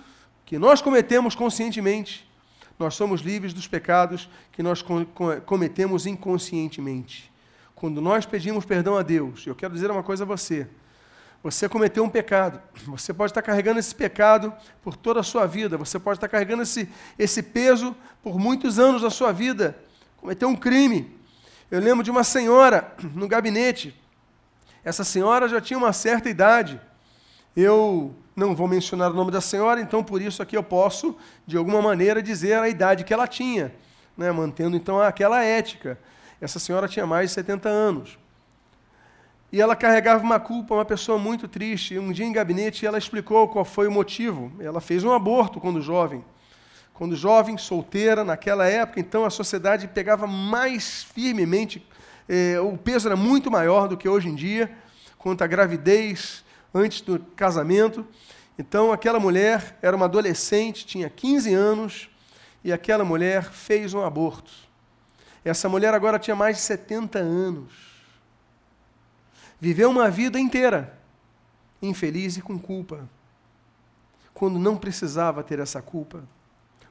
que 0.46 0.58
nós 0.58 0.80
cometemos 0.80 1.34
conscientemente. 1.34 2.26
Nós 2.80 2.94
somos 2.94 3.20
livres 3.20 3.52
dos 3.52 3.68
pecados 3.68 4.26
que 4.52 4.62
nós 4.62 4.82
cometemos 5.44 6.06
inconscientemente. 6.06 7.30
Quando 7.74 8.00
nós 8.00 8.24
pedimos 8.24 8.64
perdão 8.64 8.96
a 8.96 9.02
Deus, 9.02 9.46
eu 9.46 9.54
quero 9.54 9.74
dizer 9.74 9.90
uma 9.90 10.02
coisa 10.02 10.24
a 10.24 10.26
você. 10.26 10.66
Você 11.42 11.68
cometeu 11.68 12.02
um 12.02 12.08
pecado. 12.08 12.58
Você 12.88 13.12
pode 13.12 13.32
estar 13.32 13.42
carregando 13.42 13.78
esse 13.78 13.94
pecado 13.94 14.52
por 14.82 14.96
toda 14.96 15.20
a 15.20 15.22
sua 15.22 15.46
vida. 15.46 15.76
Você 15.76 15.98
pode 15.98 16.16
estar 16.16 16.28
carregando 16.28 16.62
esse, 16.62 16.88
esse 17.18 17.42
peso 17.42 17.94
por 18.22 18.38
muitos 18.38 18.78
anos 18.78 19.02
da 19.02 19.10
sua 19.10 19.30
vida. 19.30 19.78
Cometeu 20.16 20.48
um 20.48 20.56
crime. 20.56 21.18
Eu 21.70 21.80
lembro 21.80 22.02
de 22.02 22.10
uma 22.10 22.24
senhora 22.24 22.94
no 23.14 23.28
gabinete. 23.28 23.94
Essa 24.82 25.04
senhora 25.04 25.48
já 25.48 25.60
tinha 25.60 25.78
uma 25.78 25.92
certa 25.92 26.30
idade. 26.30 26.80
Eu 27.54 28.14
não 28.40 28.54
vou 28.54 28.66
mencionar 28.66 29.10
o 29.10 29.14
nome 29.14 29.30
da 29.30 29.40
senhora, 29.40 29.82
então 29.82 30.02
por 30.02 30.22
isso 30.22 30.42
aqui 30.42 30.56
eu 30.56 30.62
posso, 30.62 31.14
de 31.46 31.58
alguma 31.58 31.82
maneira, 31.82 32.22
dizer 32.22 32.54
a 32.54 32.68
idade 32.68 33.04
que 33.04 33.12
ela 33.12 33.28
tinha, 33.28 33.72
né? 34.16 34.32
mantendo 34.32 34.74
então 34.74 34.98
aquela 34.98 35.44
ética. 35.44 35.98
Essa 36.40 36.58
senhora 36.58 36.88
tinha 36.88 37.06
mais 37.06 37.28
de 37.28 37.34
70 37.34 37.68
anos. 37.68 38.18
E 39.52 39.60
ela 39.60 39.76
carregava 39.76 40.24
uma 40.24 40.40
culpa, 40.40 40.74
uma 40.74 40.84
pessoa 40.84 41.18
muito 41.18 41.46
triste. 41.46 41.98
Um 41.98 42.12
dia 42.12 42.24
em 42.24 42.32
gabinete 42.32 42.86
ela 42.86 42.96
explicou 42.96 43.46
qual 43.48 43.64
foi 43.64 43.86
o 43.86 43.90
motivo. 43.90 44.50
Ela 44.58 44.80
fez 44.80 45.04
um 45.04 45.12
aborto 45.12 45.60
quando 45.60 45.82
jovem. 45.82 46.24
Quando 46.94 47.14
jovem, 47.14 47.58
solteira, 47.58 48.24
naquela 48.24 48.66
época, 48.66 49.00
então 49.00 49.24
a 49.24 49.30
sociedade 49.30 49.88
pegava 49.88 50.26
mais 50.26 51.02
firmemente, 51.02 51.86
eh, 52.28 52.60
o 52.60 52.76
peso 52.76 53.08
era 53.08 53.16
muito 53.16 53.50
maior 53.50 53.88
do 53.88 53.96
que 53.96 54.08
hoje 54.08 54.28
em 54.28 54.34
dia, 54.34 54.70
quanto 55.18 55.42
à 55.42 55.46
gravidez 55.46 56.44
antes 56.74 57.00
do 57.00 57.18
casamento. 57.36 58.06
Então 58.58 58.92
aquela 58.92 59.20
mulher 59.20 59.78
era 59.82 59.96
uma 59.96 60.06
adolescente, 60.06 60.86
tinha 60.86 61.08
15 61.08 61.54
anos, 61.54 62.10
e 62.62 62.72
aquela 62.72 63.04
mulher 63.04 63.50
fez 63.50 63.94
um 63.94 64.04
aborto. 64.04 64.52
Essa 65.44 65.68
mulher 65.68 65.94
agora 65.94 66.18
tinha 66.18 66.36
mais 66.36 66.56
de 66.56 66.62
70 66.62 67.18
anos 67.18 67.90
Viveu 69.60 69.90
uma 69.90 70.10
vida 70.10 70.40
inteira 70.40 70.98
infeliz 71.82 72.38
e 72.38 72.42
com 72.42 72.58
culpa, 72.58 73.08
quando 74.32 74.58
não 74.58 74.76
precisava 74.76 75.42
ter 75.42 75.58
essa 75.58 75.82
culpa, 75.82 76.24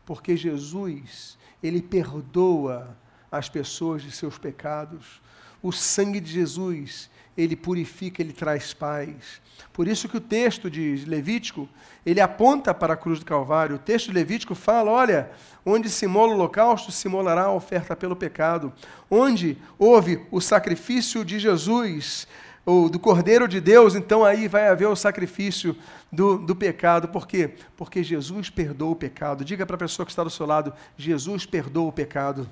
porque 0.06 0.38
Jesus, 0.38 1.38
ele 1.64 1.82
perdoa 1.82 2.96
as 3.32 3.50
pessoas 3.50 4.04
de 4.04 4.12
seus 4.12 4.38
pecados. 4.38 5.20
O 5.62 5.72
sangue 5.72 6.20
de 6.20 6.32
Jesus, 6.32 7.10
ele 7.40 7.56
purifica, 7.56 8.22
ele 8.22 8.34
traz 8.34 8.74
paz. 8.74 9.42
Por 9.72 9.88
isso 9.88 10.10
que 10.10 10.18
o 10.18 10.22
texto 10.22 10.70
de 10.70 11.06
Levítico, 11.06 11.70
ele 12.06 12.20
aponta 12.20 12.74
para 12.74 12.94
a 12.94 12.98
cruz 12.98 13.20
do 13.20 13.26
Calvário. 13.26 13.78
O 13.78 13.80
texto 13.80 14.08
de 14.08 14.14
Levítico 14.14 14.54
fala, 14.54 14.92
olha, 14.92 15.32
onde 15.66 15.90
se 15.90 16.06
mola 16.06 16.34
o 16.34 16.36
holocausto, 16.36 16.92
se 16.92 17.08
molará 17.08 17.44
a 17.44 17.54
oferta 17.54 17.96
pelo 17.96 18.16
pecado. 18.16 18.74
Onde 19.10 19.58
houve 19.78 20.26
o 20.32 20.42
sacrifício 20.42 21.24
de 21.24 21.40
Jesus, 21.40 22.28
ou 22.66 22.90
do 22.90 23.00
Cordeiro 23.00 23.48
de 23.48 23.62
Deus, 23.62 23.96
então 23.96 24.26
aí 24.26 24.48
vai 24.48 24.68
haver 24.68 24.88
o 24.88 24.96
sacrifício 24.96 25.76
do, 26.12 26.38
do 26.38 26.56
pecado. 26.56 27.08
Por 27.08 27.26
quê? 27.26 27.56
Porque 27.78 28.04
Jesus 28.04 28.50
perdoa 28.50 28.92
o 28.92 28.96
pecado. 28.96 29.46
Diga 29.46 29.66
para 29.66 29.76
a 29.76 29.80
pessoa 29.80 30.06
que 30.06 30.12
está 30.12 30.24
do 30.24 30.30
seu 30.30 30.46
lado: 30.46 30.74
Jesus 30.98 31.46
perdoa 31.46 31.88
o 31.88 31.92
pecado. 31.92 32.48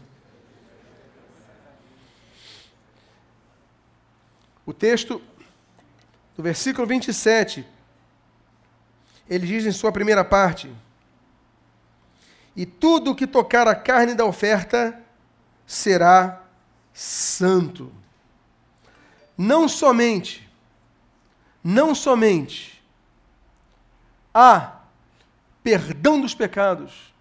O 4.68 4.74
texto 4.74 5.20
do 6.36 6.44
versículo 6.44 6.86
27, 6.86 7.66
ele 9.28 9.48
diz 9.48 9.66
em 9.66 9.72
sua 9.72 9.92
primeira 9.92 10.24
parte: 10.24 10.72
E 12.56 12.66
tudo 12.66 13.16
que 13.16 13.26
tocar 13.26 13.68
a 13.68 13.74
carne 13.74 14.14
da 14.14 14.26
oferta 14.26 15.02
será 15.66 16.44
santo 16.94 17.92
não 19.38 19.70
somente, 19.70 20.50
não 21.64 21.94
somente 21.94 22.84
há 24.34 24.82
perdão 25.62 26.20
dos 26.20 26.34
pecados, 26.34 27.14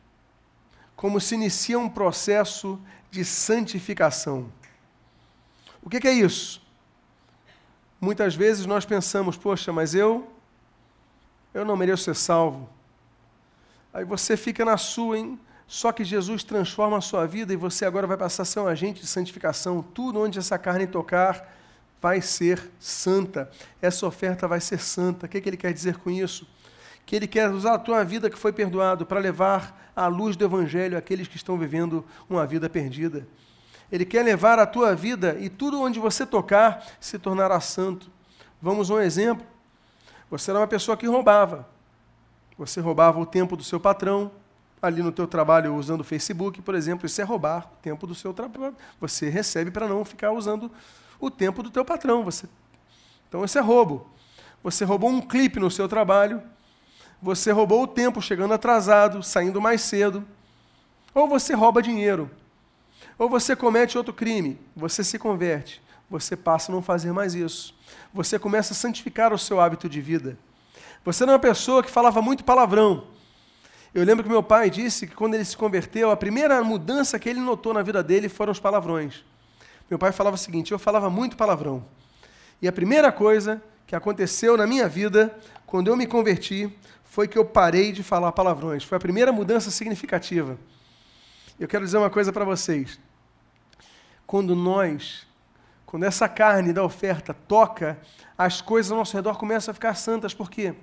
como 0.94 1.20
se 1.20 1.34
inicia 1.34 1.78
um 1.78 1.88
processo 1.88 2.80
de 3.10 3.24
santificação. 3.24 4.50
O 5.82 5.90
que, 5.90 6.08
é 6.08 6.12
isso? 6.12 6.65
Muitas 8.00 8.34
vezes 8.34 8.66
nós 8.66 8.84
pensamos, 8.84 9.36
poxa, 9.36 9.72
mas 9.72 9.94
eu, 9.94 10.30
eu 11.54 11.64
não 11.64 11.76
mereço 11.76 12.04
ser 12.04 12.14
salvo. 12.14 12.68
Aí 13.92 14.04
você 14.04 14.36
fica 14.36 14.64
na 14.64 14.76
sua, 14.76 15.18
hein? 15.18 15.38
Só 15.66 15.90
que 15.90 16.04
Jesus 16.04 16.44
transforma 16.44 16.98
a 16.98 17.00
sua 17.00 17.26
vida 17.26 17.52
e 17.52 17.56
você 17.56 17.84
agora 17.84 18.06
vai 18.06 18.16
passar 18.16 18.42
a 18.42 18.46
ser 18.46 18.60
um 18.60 18.68
agente 18.68 19.00
de 19.00 19.06
santificação. 19.06 19.82
Tudo 19.82 20.20
onde 20.20 20.38
essa 20.38 20.58
carne 20.58 20.86
tocar, 20.86 21.56
vai 22.00 22.20
ser 22.20 22.70
santa. 22.78 23.50
Essa 23.80 24.06
oferta 24.06 24.46
vai 24.46 24.60
ser 24.60 24.78
santa. 24.78 25.26
O 25.26 25.28
que, 25.28 25.40
que 25.40 25.48
ele 25.48 25.56
quer 25.56 25.72
dizer 25.72 25.96
com 25.96 26.10
isso? 26.10 26.46
Que 27.04 27.16
ele 27.16 27.26
quer 27.26 27.50
usar 27.50 27.74
a 27.74 27.78
tua 27.78 28.04
vida 28.04 28.30
que 28.30 28.38
foi 28.38 28.52
perdoado 28.52 29.06
para 29.06 29.18
levar 29.18 29.90
a 29.96 30.06
luz 30.06 30.36
do 30.36 30.44
Evangelho 30.44 30.98
àqueles 30.98 31.26
que 31.26 31.36
estão 31.36 31.58
vivendo 31.58 32.04
uma 32.28 32.46
vida 32.46 32.68
perdida. 32.68 33.26
Ele 33.90 34.04
quer 34.04 34.22
levar 34.22 34.58
a 34.58 34.66
tua 34.66 34.94
vida 34.94 35.36
e 35.38 35.48
tudo 35.48 35.80
onde 35.80 36.00
você 36.00 36.26
tocar 36.26 36.84
se 37.00 37.18
tornará 37.18 37.60
santo. 37.60 38.10
Vamos 38.60 38.90
a 38.90 38.94
um 38.94 39.00
exemplo. 39.00 39.46
Você 40.30 40.50
era 40.50 40.60
uma 40.60 40.66
pessoa 40.66 40.96
que 40.96 41.06
roubava. 41.06 41.68
Você 42.58 42.80
roubava 42.80 43.20
o 43.20 43.26
tempo 43.26 43.56
do 43.56 43.62
seu 43.62 43.78
patrão, 43.78 44.30
ali 44.80 45.02
no 45.02 45.12
teu 45.12 45.26
trabalho 45.26 45.74
usando 45.74 46.00
o 46.00 46.04
Facebook, 46.04 46.62
por 46.62 46.74
exemplo, 46.74 47.06
isso 47.06 47.20
é 47.20 47.24
roubar 47.24 47.70
o 47.72 47.76
tempo 47.82 48.06
do 48.06 48.14
seu 48.14 48.32
trabalho. 48.32 48.74
Você 49.00 49.28
recebe 49.28 49.70
para 49.70 49.86
não 49.86 50.04
ficar 50.04 50.32
usando 50.32 50.70
o 51.20 51.30
tempo 51.30 51.62
do 51.62 51.70
teu 51.70 51.84
patrão. 51.84 52.24
Você... 52.24 52.48
Então, 53.28 53.44
isso 53.44 53.58
é 53.58 53.60
roubo. 53.60 54.10
Você 54.62 54.84
roubou 54.84 55.10
um 55.10 55.20
clipe 55.20 55.60
no 55.60 55.70
seu 55.70 55.88
trabalho, 55.88 56.42
você 57.20 57.52
roubou 57.52 57.82
o 57.82 57.86
tempo 57.86 58.20
chegando 58.20 58.54
atrasado, 58.54 59.22
saindo 59.22 59.60
mais 59.60 59.80
cedo, 59.82 60.24
ou 61.14 61.28
você 61.28 61.54
rouba 61.54 61.80
dinheiro, 61.80 62.30
ou 63.18 63.28
você 63.28 63.56
comete 63.56 63.96
outro 63.96 64.12
crime, 64.12 64.58
você 64.74 65.02
se 65.02 65.18
converte, 65.18 65.82
você 66.08 66.36
passa 66.36 66.70
a 66.70 66.74
não 66.74 66.82
fazer 66.82 67.12
mais 67.12 67.34
isso. 67.34 67.74
Você 68.12 68.38
começa 68.38 68.72
a 68.72 68.76
santificar 68.76 69.32
o 69.32 69.38
seu 69.38 69.60
hábito 69.60 69.88
de 69.88 70.00
vida. 70.00 70.38
Você 71.04 71.24
não 71.24 71.32
é 71.32 71.36
uma 71.36 71.40
pessoa 71.40 71.82
que 71.82 71.90
falava 71.90 72.20
muito 72.20 72.44
palavrão. 72.44 73.06
Eu 73.94 74.04
lembro 74.04 74.22
que 74.22 74.28
meu 74.28 74.42
pai 74.42 74.68
disse 74.68 75.06
que 75.06 75.14
quando 75.14 75.34
ele 75.34 75.44
se 75.44 75.56
converteu, 75.56 76.10
a 76.10 76.16
primeira 76.16 76.62
mudança 76.62 77.18
que 77.18 77.28
ele 77.28 77.40
notou 77.40 77.72
na 77.72 77.82
vida 77.82 78.02
dele 78.02 78.28
foram 78.28 78.52
os 78.52 78.60
palavrões. 78.60 79.24
Meu 79.88 79.98
pai 79.98 80.12
falava 80.12 80.34
o 80.34 80.38
seguinte: 80.38 80.72
eu 80.72 80.78
falava 80.78 81.08
muito 81.08 81.36
palavrão. 81.36 81.84
E 82.60 82.68
a 82.68 82.72
primeira 82.72 83.10
coisa 83.10 83.62
que 83.86 83.94
aconteceu 83.94 84.56
na 84.56 84.66
minha 84.66 84.88
vida, 84.88 85.34
quando 85.64 85.88
eu 85.88 85.96
me 85.96 86.06
converti, 86.06 86.70
foi 87.04 87.26
que 87.28 87.38
eu 87.38 87.44
parei 87.44 87.92
de 87.92 88.02
falar 88.02 88.32
palavrões. 88.32 88.84
Foi 88.84 88.96
a 88.96 89.00
primeira 89.00 89.32
mudança 89.32 89.70
significativa. 89.70 90.58
Eu 91.58 91.66
quero 91.66 91.84
dizer 91.84 91.96
uma 91.96 92.10
coisa 92.10 92.32
para 92.32 92.44
vocês. 92.44 92.98
Quando 94.26 94.54
nós, 94.54 95.26
quando 95.84 96.04
essa 96.04 96.28
carne 96.28 96.72
da 96.72 96.82
oferta 96.82 97.32
toca, 97.32 97.98
as 98.36 98.60
coisas 98.60 98.90
ao 98.90 98.98
nosso 98.98 99.16
redor 99.16 99.38
começam 99.38 99.70
a 99.70 99.74
ficar 99.74 99.94
santas. 99.94 100.34
Por 100.34 100.50
quê? 100.50 100.74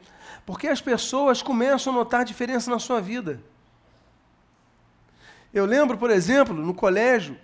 Porque 0.45 0.67
as 0.67 0.81
pessoas 0.81 1.41
começam 1.41 1.93
a 1.93 1.95
notar 1.95 2.23
diferença 2.23 2.71
na 2.71 2.79
sua 2.79 3.01
vida. 3.01 3.41
Eu 5.53 5.65
lembro, 5.65 5.97
por 5.97 6.09
exemplo, 6.09 6.55
no 6.55 6.73
colégio, 6.73 7.38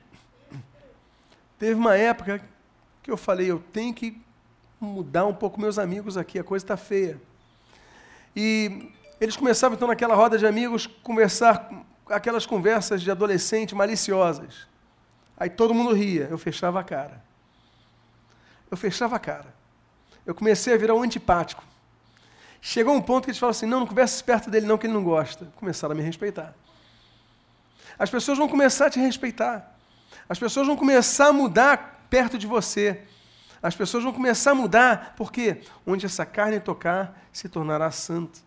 Teve 1.60 1.74
uma 1.74 1.98
época 1.98 2.42
que 3.04 3.12
eu 3.12 3.18
falei, 3.18 3.52
eu 3.52 3.62
tenho 3.74 3.94
que 3.94 4.18
mudar 4.80 5.26
um 5.26 5.34
pouco 5.34 5.60
meus 5.60 5.78
amigos 5.78 6.16
aqui, 6.16 6.40
a 6.40 6.44
coisa 6.44 6.64
está 6.64 6.78
feia. 6.78 7.20
E 8.34 8.90
eles 9.20 9.36
começavam 9.36 9.76
então 9.76 9.90
naquela 9.90 10.16
roda 10.16 10.38
de 10.38 10.48
amigos 10.48 10.88
conversar 11.04 11.70
aquelas 12.08 12.46
conversas 12.46 13.02
de 13.02 13.12
adolescente 13.12 13.76
maliciosas. 13.76 14.69
Aí 15.40 15.50
todo 15.50 15.74
mundo 15.74 15.94
ria, 15.94 16.28
eu 16.30 16.38
fechava 16.38 16.80
a 16.80 16.84
cara. 16.84 17.24
Eu 18.70 18.76
fechava 18.76 19.16
a 19.16 19.20
cara. 19.20 19.54
Eu 20.26 20.36
comecei 20.36 20.74
a 20.74 20.78
virar 20.78 20.96
um 20.96 21.02
antipático. 21.02 21.64
Chegou 22.62 22.94
um 22.94 23.02
ponto 23.02 23.24
que 23.24 23.32
eles 23.32 23.40
falaram 23.40 23.52
assim: 23.52 23.66
não, 23.66 23.80
não 23.80 23.88
converse 23.88 24.24
perto 24.24 24.50
dele, 24.50 24.66
não, 24.66 24.78
que 24.78 24.86
ele 24.86 24.94
não 24.94 25.04
gosta. 25.04 25.48
Começaram 25.56 25.94
a 25.94 25.96
me 25.96 26.04
respeitar. 26.04 26.54
As 27.98 28.10
pessoas 28.10 28.38
vão 28.38 28.48
começar 28.48 28.88
a 28.88 28.90
te 28.90 29.00
respeitar. 29.00 29.76
As 30.28 30.38
pessoas 30.38 30.68
vão 30.68 30.76
começar 30.76 31.28
a 31.28 31.34
mudar 31.34 32.06
perto 32.10 32.38
de 32.38 32.46
você. 32.46 33.02
As 33.62 33.76
pessoas 33.76 34.04
vão 34.04 34.14
começar 34.14 34.52
a 34.52 34.56
mudar, 34.56 35.14
porque 35.18 35.62
onde 35.86 36.06
essa 36.06 36.26
carne 36.26 36.60
tocar, 36.60 37.28
se 37.32 37.50
tornará 37.50 37.92
santo. 37.92 38.40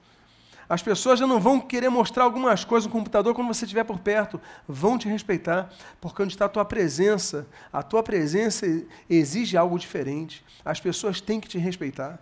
As 0.72 0.80
pessoas 0.82 1.18
já 1.18 1.26
não 1.26 1.38
vão 1.38 1.60
querer 1.60 1.90
mostrar 1.90 2.24
algumas 2.24 2.64
coisas 2.64 2.86
no 2.86 2.92
computador 2.92 3.34
quando 3.34 3.48
você 3.48 3.66
estiver 3.66 3.84
por 3.84 3.98
perto. 3.98 4.40
Vão 4.66 4.96
te 4.96 5.06
respeitar, 5.06 5.70
porque 6.00 6.22
onde 6.22 6.32
está 6.32 6.46
a 6.46 6.48
tua 6.48 6.64
presença, 6.64 7.46
a 7.70 7.82
tua 7.82 8.02
presença 8.02 8.64
exige 9.06 9.54
algo 9.54 9.78
diferente. 9.78 10.42
As 10.64 10.80
pessoas 10.80 11.20
têm 11.20 11.38
que 11.38 11.46
te 11.46 11.58
respeitar. 11.58 12.18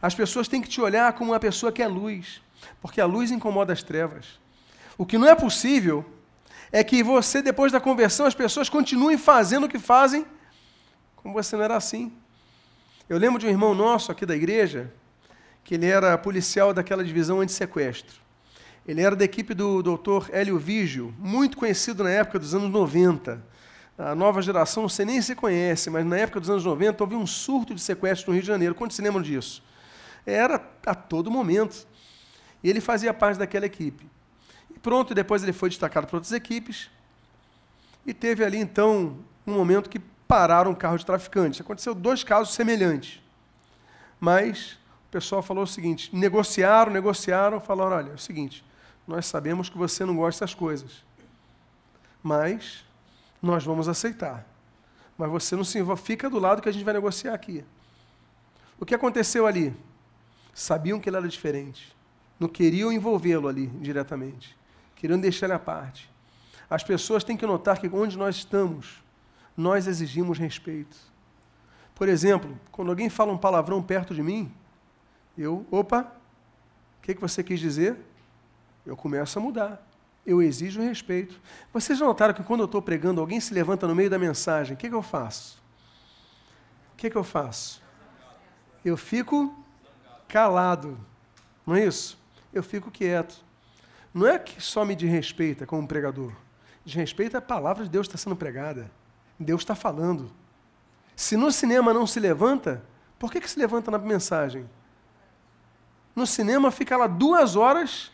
As 0.00 0.14
pessoas 0.14 0.46
têm 0.46 0.62
que 0.62 0.68
te 0.68 0.80
olhar 0.80 1.12
como 1.14 1.32
uma 1.32 1.40
pessoa 1.40 1.72
que 1.72 1.82
é 1.82 1.88
luz, 1.88 2.40
porque 2.80 3.00
a 3.00 3.04
luz 3.04 3.32
incomoda 3.32 3.72
as 3.72 3.82
trevas. 3.82 4.38
O 4.96 5.04
que 5.04 5.18
não 5.18 5.26
é 5.26 5.34
possível 5.34 6.04
é 6.70 6.84
que 6.84 7.02
você, 7.02 7.42
depois 7.42 7.72
da 7.72 7.80
conversão, 7.80 8.26
as 8.26 8.34
pessoas 8.36 8.68
continuem 8.68 9.18
fazendo 9.18 9.64
o 9.64 9.68
que 9.68 9.80
fazem, 9.80 10.24
como 11.16 11.34
você 11.34 11.56
não 11.56 11.64
era 11.64 11.76
assim. 11.76 12.12
Eu 13.08 13.18
lembro 13.18 13.40
de 13.40 13.46
um 13.46 13.50
irmão 13.50 13.74
nosso 13.74 14.12
aqui 14.12 14.24
da 14.24 14.36
igreja, 14.36 14.94
que 15.64 15.74
ele 15.74 15.86
era 15.86 16.16
policial 16.18 16.74
daquela 16.74 17.02
divisão 17.02 17.40
anti-sequestro. 17.40 18.22
Ele 18.86 19.00
era 19.00 19.16
da 19.16 19.24
equipe 19.24 19.54
do 19.54 19.82
Dr. 19.82 20.28
Hélio 20.30 20.58
Vigio, 20.58 21.14
muito 21.18 21.56
conhecido 21.56 22.04
na 22.04 22.10
época 22.10 22.38
dos 22.38 22.54
anos 22.54 22.70
90. 22.70 23.42
A 23.96 24.14
nova 24.14 24.42
geração 24.42 24.88
sei 24.88 25.06
nem 25.06 25.22
se 25.22 25.34
conhece, 25.34 25.88
mas 25.88 26.04
na 26.04 26.18
época 26.18 26.38
dos 26.38 26.50
anos 26.50 26.64
90 26.64 27.02
houve 27.02 27.16
um 27.16 27.26
surto 27.26 27.74
de 27.74 27.80
sequestro 27.80 28.28
no 28.30 28.34
Rio 28.34 28.42
de 28.42 28.48
Janeiro. 28.48 28.74
Quantos 28.74 28.96
se 28.96 29.02
lembram 29.02 29.22
disso? 29.22 29.62
Era 30.26 30.62
a 30.84 30.94
todo 30.94 31.30
momento. 31.30 31.86
E 32.62 32.68
ele 32.68 32.80
fazia 32.80 33.14
parte 33.14 33.38
daquela 33.38 33.64
equipe. 33.64 34.06
E 34.74 34.78
pronto, 34.78 35.14
depois 35.14 35.42
ele 35.42 35.52
foi 35.52 35.70
destacado 35.70 36.06
para 36.06 36.16
outras 36.16 36.32
equipes. 36.32 36.90
E 38.04 38.12
teve 38.12 38.44
ali, 38.44 38.58
então, 38.58 39.16
um 39.46 39.54
momento 39.54 39.88
que 39.88 39.98
pararam 40.28 40.72
um 40.72 40.74
carro 40.74 40.98
de 40.98 41.06
traficante. 41.06 41.62
Aconteceu 41.62 41.94
dois 41.94 42.22
casos 42.22 42.52
semelhantes. 42.54 43.22
Mas 44.20 44.78
pessoal 45.14 45.40
falou 45.42 45.62
o 45.62 45.66
seguinte: 45.66 46.14
negociaram, 46.14 46.92
negociaram, 46.92 47.60
falaram: 47.60 47.96
olha, 47.96 48.10
é 48.10 48.14
o 48.14 48.18
seguinte, 48.18 48.64
nós 49.06 49.26
sabemos 49.26 49.68
que 49.68 49.78
você 49.78 50.04
não 50.04 50.16
gosta 50.16 50.44
dessas 50.44 50.56
coisas, 50.56 51.04
mas 52.20 52.84
nós 53.40 53.64
vamos 53.64 53.88
aceitar. 53.88 54.44
Mas 55.16 55.30
você 55.30 55.54
não 55.54 55.62
se 55.62 55.78
envolve, 55.78 56.02
fica 56.02 56.28
do 56.28 56.40
lado 56.40 56.60
que 56.60 56.68
a 56.68 56.72
gente 56.72 56.84
vai 56.84 56.92
negociar 56.92 57.32
aqui. 57.32 57.64
O 58.80 58.84
que 58.84 58.92
aconteceu 58.92 59.46
ali? 59.46 59.72
Sabiam 60.52 60.98
que 60.98 61.08
ele 61.08 61.16
era 61.16 61.28
diferente. 61.28 61.94
Não 62.40 62.48
queriam 62.48 62.92
envolvê-lo 62.92 63.46
ali 63.46 63.68
diretamente. 63.68 64.56
Queriam 64.96 65.20
deixar 65.20 65.46
ele 65.46 65.52
à 65.52 65.58
parte. 65.60 66.10
As 66.68 66.82
pessoas 66.82 67.22
têm 67.22 67.36
que 67.36 67.46
notar 67.46 67.78
que 67.78 67.88
onde 67.88 68.18
nós 68.18 68.34
estamos, 68.34 69.00
nós 69.56 69.86
exigimos 69.86 70.38
respeito. 70.38 70.96
Por 71.94 72.08
exemplo, 72.08 72.58
quando 72.72 72.88
alguém 72.88 73.08
fala 73.08 73.32
um 73.32 73.38
palavrão 73.38 73.80
perto 73.80 74.12
de 74.12 74.22
mim, 74.22 74.52
eu, 75.42 75.66
opa, 75.70 76.12
o 76.98 77.02
que, 77.02 77.14
que 77.14 77.20
você 77.20 77.42
quis 77.42 77.60
dizer? 77.60 77.96
Eu 78.86 78.96
começo 78.96 79.38
a 79.38 79.42
mudar. 79.42 79.86
Eu 80.26 80.42
exijo 80.42 80.80
respeito. 80.80 81.40
Vocês 81.72 81.98
já 81.98 82.06
notaram 82.06 82.32
que 82.32 82.42
quando 82.42 82.60
eu 82.60 82.66
estou 82.66 82.80
pregando, 82.80 83.20
alguém 83.20 83.40
se 83.40 83.52
levanta 83.52 83.86
no 83.86 83.94
meio 83.94 84.08
da 84.08 84.18
mensagem, 84.18 84.74
o 84.74 84.76
que, 84.76 84.88
que 84.88 84.94
eu 84.94 85.02
faço? 85.02 85.62
O 86.92 86.96
que, 86.96 87.10
que 87.10 87.16
eu 87.16 87.24
faço? 87.24 87.82
Eu 88.84 88.96
fico 88.96 89.54
calado. 90.28 90.98
Não 91.66 91.74
é 91.74 91.84
isso? 91.84 92.18
Eu 92.52 92.62
fico 92.62 92.90
quieto. 92.90 93.44
Não 94.12 94.26
é 94.26 94.38
que 94.38 94.60
só 94.62 94.84
me 94.84 94.94
desrespeita 94.94 95.66
como 95.66 95.86
pregador. 95.86 96.32
Desrespeita 96.84 97.38
a 97.38 97.42
palavra 97.42 97.84
de 97.84 97.90
Deus 97.90 98.06
está 98.06 98.16
sendo 98.16 98.36
pregada. 98.36 98.90
Deus 99.38 99.62
está 99.62 99.74
falando. 99.74 100.30
Se 101.16 101.36
no 101.36 101.50
cinema 101.50 101.92
não 101.92 102.06
se 102.06 102.20
levanta, 102.20 102.84
por 103.18 103.32
que, 103.32 103.40
que 103.40 103.50
se 103.50 103.58
levanta 103.58 103.90
na 103.90 103.98
mensagem? 103.98 104.68
No 106.14 106.26
cinema, 106.26 106.70
fica 106.70 106.96
lá 106.96 107.06
duas 107.06 107.56
horas, 107.56 108.10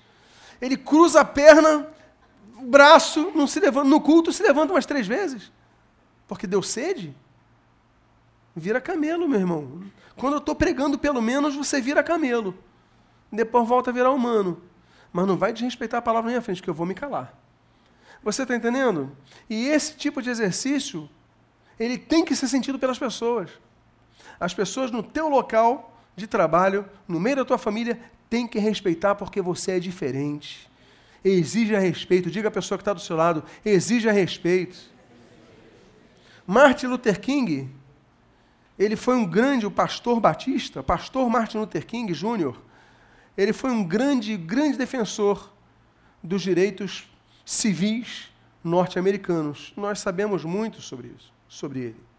ele 0.60 0.76
cruza 0.76 1.20
a 1.20 1.24
perna, 1.24 1.86
o 2.56 2.62
braço, 2.62 3.32
não 3.34 3.46
se 3.46 3.60
levanta, 3.60 3.88
no 3.88 4.00
culto 4.00 4.32
se 4.32 4.42
levanta 4.42 4.72
umas 4.72 4.86
três 4.86 5.06
vezes, 5.06 5.52
porque 6.26 6.46
deu 6.46 6.62
sede. 6.62 7.14
Vira 8.54 8.80
camelo, 8.80 9.28
meu 9.28 9.38
irmão. 9.38 9.82
Quando 10.16 10.34
eu 10.34 10.38
estou 10.38 10.54
pregando, 10.54 10.98
pelo 10.98 11.22
menos 11.22 11.54
você 11.54 11.80
vira 11.80 12.02
camelo. 12.02 12.54
Depois 13.30 13.66
volta 13.66 13.90
a 13.90 13.92
virar 13.92 14.10
humano. 14.10 14.60
Mas 15.12 15.26
não 15.26 15.36
vai 15.36 15.52
desrespeitar 15.52 15.98
a 15.98 16.02
palavra 16.02 16.26
na 16.26 16.32
minha 16.32 16.42
frente, 16.42 16.62
que 16.62 16.68
eu 16.68 16.74
vou 16.74 16.86
me 16.86 16.94
calar. 16.94 17.32
Você 18.22 18.42
está 18.42 18.54
entendendo? 18.54 19.16
E 19.48 19.66
esse 19.68 19.94
tipo 19.94 20.20
de 20.20 20.28
exercício, 20.28 21.08
ele 21.78 21.96
tem 21.96 22.24
que 22.24 22.36
ser 22.36 22.48
sentido 22.48 22.78
pelas 22.78 22.98
pessoas. 22.98 23.50
As 24.38 24.52
pessoas 24.52 24.90
no 24.90 25.02
teu 25.02 25.28
local 25.28 25.89
de 26.20 26.26
trabalho, 26.26 26.85
no 27.09 27.18
meio 27.18 27.37
da 27.37 27.44
tua 27.44 27.59
família, 27.59 27.98
tem 28.28 28.46
que 28.46 28.59
respeitar 28.59 29.14
porque 29.16 29.42
você 29.42 29.72
é 29.72 29.80
diferente. 29.80 30.70
Exija 31.24 31.78
respeito. 31.78 32.30
Diga 32.30 32.48
à 32.48 32.50
pessoa 32.50 32.78
que 32.78 32.83
está 32.83 32.92
do 32.92 33.00
seu 33.00 33.16
lado, 33.16 33.42
exija 33.64 34.12
respeito. 34.12 34.78
Martin 36.46 36.87
Luther 36.87 37.20
King, 37.20 37.68
ele 38.78 38.96
foi 38.96 39.16
um 39.16 39.26
grande, 39.26 39.66
o 39.66 39.70
pastor 39.70 40.20
batista, 40.20 40.83
pastor 40.83 41.28
Martin 41.28 41.59
Luther 41.59 41.85
King 41.85 42.12
Jr., 42.12 42.54
ele 43.37 43.52
foi 43.52 43.70
um 43.70 43.85
grande, 43.85 44.37
grande 44.37 44.76
defensor 44.76 45.50
dos 46.22 46.42
direitos 46.42 47.09
civis 47.44 48.30
norte-americanos. 48.62 49.72
Nós 49.76 50.00
sabemos 50.00 50.44
muito 50.44 50.80
sobre 50.80 51.09
isso, 51.09 51.33
sobre 51.48 51.80
ele. 51.80 52.09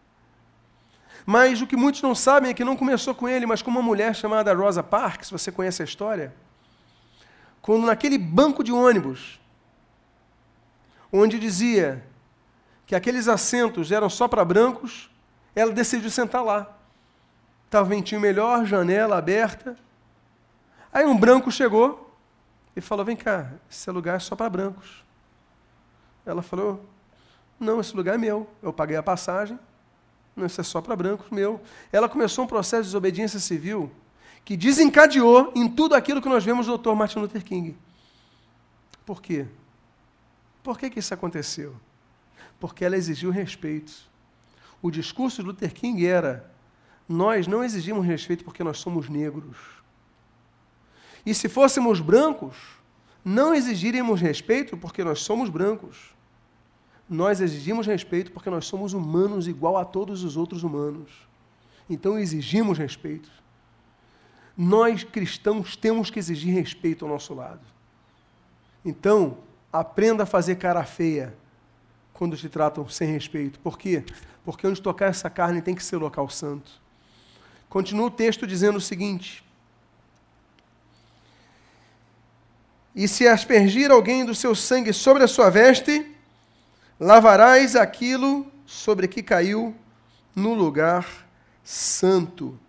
Mas 1.25 1.61
o 1.61 1.67
que 1.67 1.75
muitos 1.75 2.01
não 2.01 2.15
sabem 2.15 2.51
é 2.51 2.53
que 2.53 2.63
não 2.63 2.75
começou 2.75 3.13
com 3.13 3.27
ele, 3.27 3.45
mas 3.45 3.61
com 3.61 3.69
uma 3.69 3.81
mulher 3.81 4.15
chamada 4.15 4.53
Rosa 4.53 4.81
Parks, 4.81 5.29
você 5.29 5.51
conhece 5.51 5.81
a 5.81 5.85
história? 5.85 6.33
Quando 7.61 7.85
naquele 7.85 8.17
banco 8.17 8.63
de 8.63 8.71
ônibus, 8.71 9.39
onde 11.11 11.39
dizia 11.39 12.03
que 12.85 12.95
aqueles 12.95 13.27
assentos 13.27 13.91
eram 13.91 14.09
só 14.09 14.27
para 14.27 14.43
brancos, 14.43 15.09
ela 15.55 15.71
decidiu 15.71 16.09
sentar 16.09 16.43
lá. 16.43 16.75
Estava 17.65 17.87
ventinho 17.87 18.19
melhor, 18.19 18.65
janela 18.65 19.17
aberta. 19.17 19.77
Aí 20.91 21.05
um 21.05 21.17
branco 21.17 21.51
chegou 21.51 22.13
e 22.75 22.81
falou: 22.81 23.05
Vem 23.05 23.15
cá, 23.15 23.51
esse 23.69 23.89
lugar 23.91 24.17
é 24.17 24.19
só 24.19 24.35
para 24.35 24.49
brancos. 24.49 25.05
Ela 26.25 26.41
falou: 26.41 26.85
Não, 27.59 27.79
esse 27.79 27.95
lugar 27.95 28.15
é 28.15 28.17
meu. 28.17 28.49
Eu 28.61 28.73
paguei 28.73 28.97
a 28.97 29.03
passagem, 29.03 29.57
não, 30.41 30.47
isso 30.47 30.59
é 30.59 30.63
só 30.63 30.81
para 30.81 30.95
brancos, 30.95 31.29
meu. 31.29 31.61
Ela 31.91 32.09
começou 32.09 32.43
um 32.43 32.47
processo 32.47 32.83
de 32.83 32.87
desobediência 32.89 33.39
civil 33.39 33.91
que 34.43 34.57
desencadeou 34.57 35.51
em 35.55 35.69
tudo 35.69 35.95
aquilo 35.95 36.21
que 36.21 36.27
nós 36.27 36.43
vemos 36.43 36.65
do 36.65 36.77
Dr. 36.77 36.93
Martin 36.93 37.19
Luther 37.19 37.43
King. 37.43 37.77
Por 39.05 39.21
quê? 39.21 39.45
Por 40.63 40.77
que, 40.77 40.89
que 40.89 40.99
isso 40.99 41.13
aconteceu? 41.13 41.75
Porque 42.59 42.83
ela 42.83 42.97
exigiu 42.97 43.31
respeito. 43.31 43.93
O 44.81 44.89
discurso 44.89 45.41
de 45.41 45.47
Luther 45.47 45.73
King 45.73 46.05
era: 46.05 46.51
nós 47.07 47.47
não 47.47 47.63
exigimos 47.63 48.05
respeito 48.05 48.43
porque 48.43 48.63
nós 48.63 48.79
somos 48.79 49.07
negros. 49.07 49.57
E 51.23 51.33
se 51.35 51.47
fôssemos 51.47 51.99
brancos, 51.99 52.55
não 53.23 53.53
exigiríamos 53.53 54.19
respeito 54.19 54.75
porque 54.75 55.03
nós 55.03 55.21
somos 55.21 55.49
brancos 55.49 56.15
nós 57.11 57.41
exigimos 57.41 57.85
respeito 57.85 58.31
porque 58.31 58.49
nós 58.49 58.65
somos 58.65 58.93
humanos 58.93 59.45
igual 59.45 59.75
a 59.75 59.83
todos 59.83 60.23
os 60.23 60.37
outros 60.37 60.63
humanos. 60.63 61.11
Então 61.89 62.17
exigimos 62.17 62.77
respeito. 62.77 63.29
Nós 64.55 65.03
cristãos 65.03 65.75
temos 65.75 66.09
que 66.09 66.19
exigir 66.19 66.53
respeito 66.53 67.03
ao 67.03 67.11
nosso 67.11 67.33
lado. 67.33 67.59
Então, 68.85 69.39
aprenda 69.73 70.23
a 70.23 70.25
fazer 70.25 70.55
cara 70.55 70.85
feia 70.85 71.35
quando 72.13 72.37
te 72.37 72.47
tratam 72.47 72.87
sem 72.87 73.11
respeito. 73.11 73.59
Por 73.59 73.77
quê? 73.77 74.05
Porque 74.45 74.65
onde 74.65 74.81
tocar 74.81 75.07
essa 75.07 75.29
carne 75.29 75.61
tem 75.61 75.75
que 75.75 75.83
ser 75.83 75.97
local 75.97 76.29
santo. 76.29 76.71
Continua 77.67 78.05
o 78.05 78.11
texto 78.11 78.47
dizendo 78.47 78.77
o 78.77 78.81
seguinte: 78.81 79.43
E 82.95 83.05
se 83.05 83.27
aspergir 83.27 83.91
alguém 83.91 84.23
do 84.23 84.33
seu 84.33 84.55
sangue 84.55 84.93
sobre 84.93 85.23
a 85.23 85.27
sua 85.27 85.49
veste, 85.49 86.09
lavarás 87.01 87.75
aquilo 87.75 88.45
sobre 88.63 89.07
que 89.07 89.23
caiu 89.23 89.75
no 90.35 90.53
lugar 90.53 91.27
santo. 91.63 92.59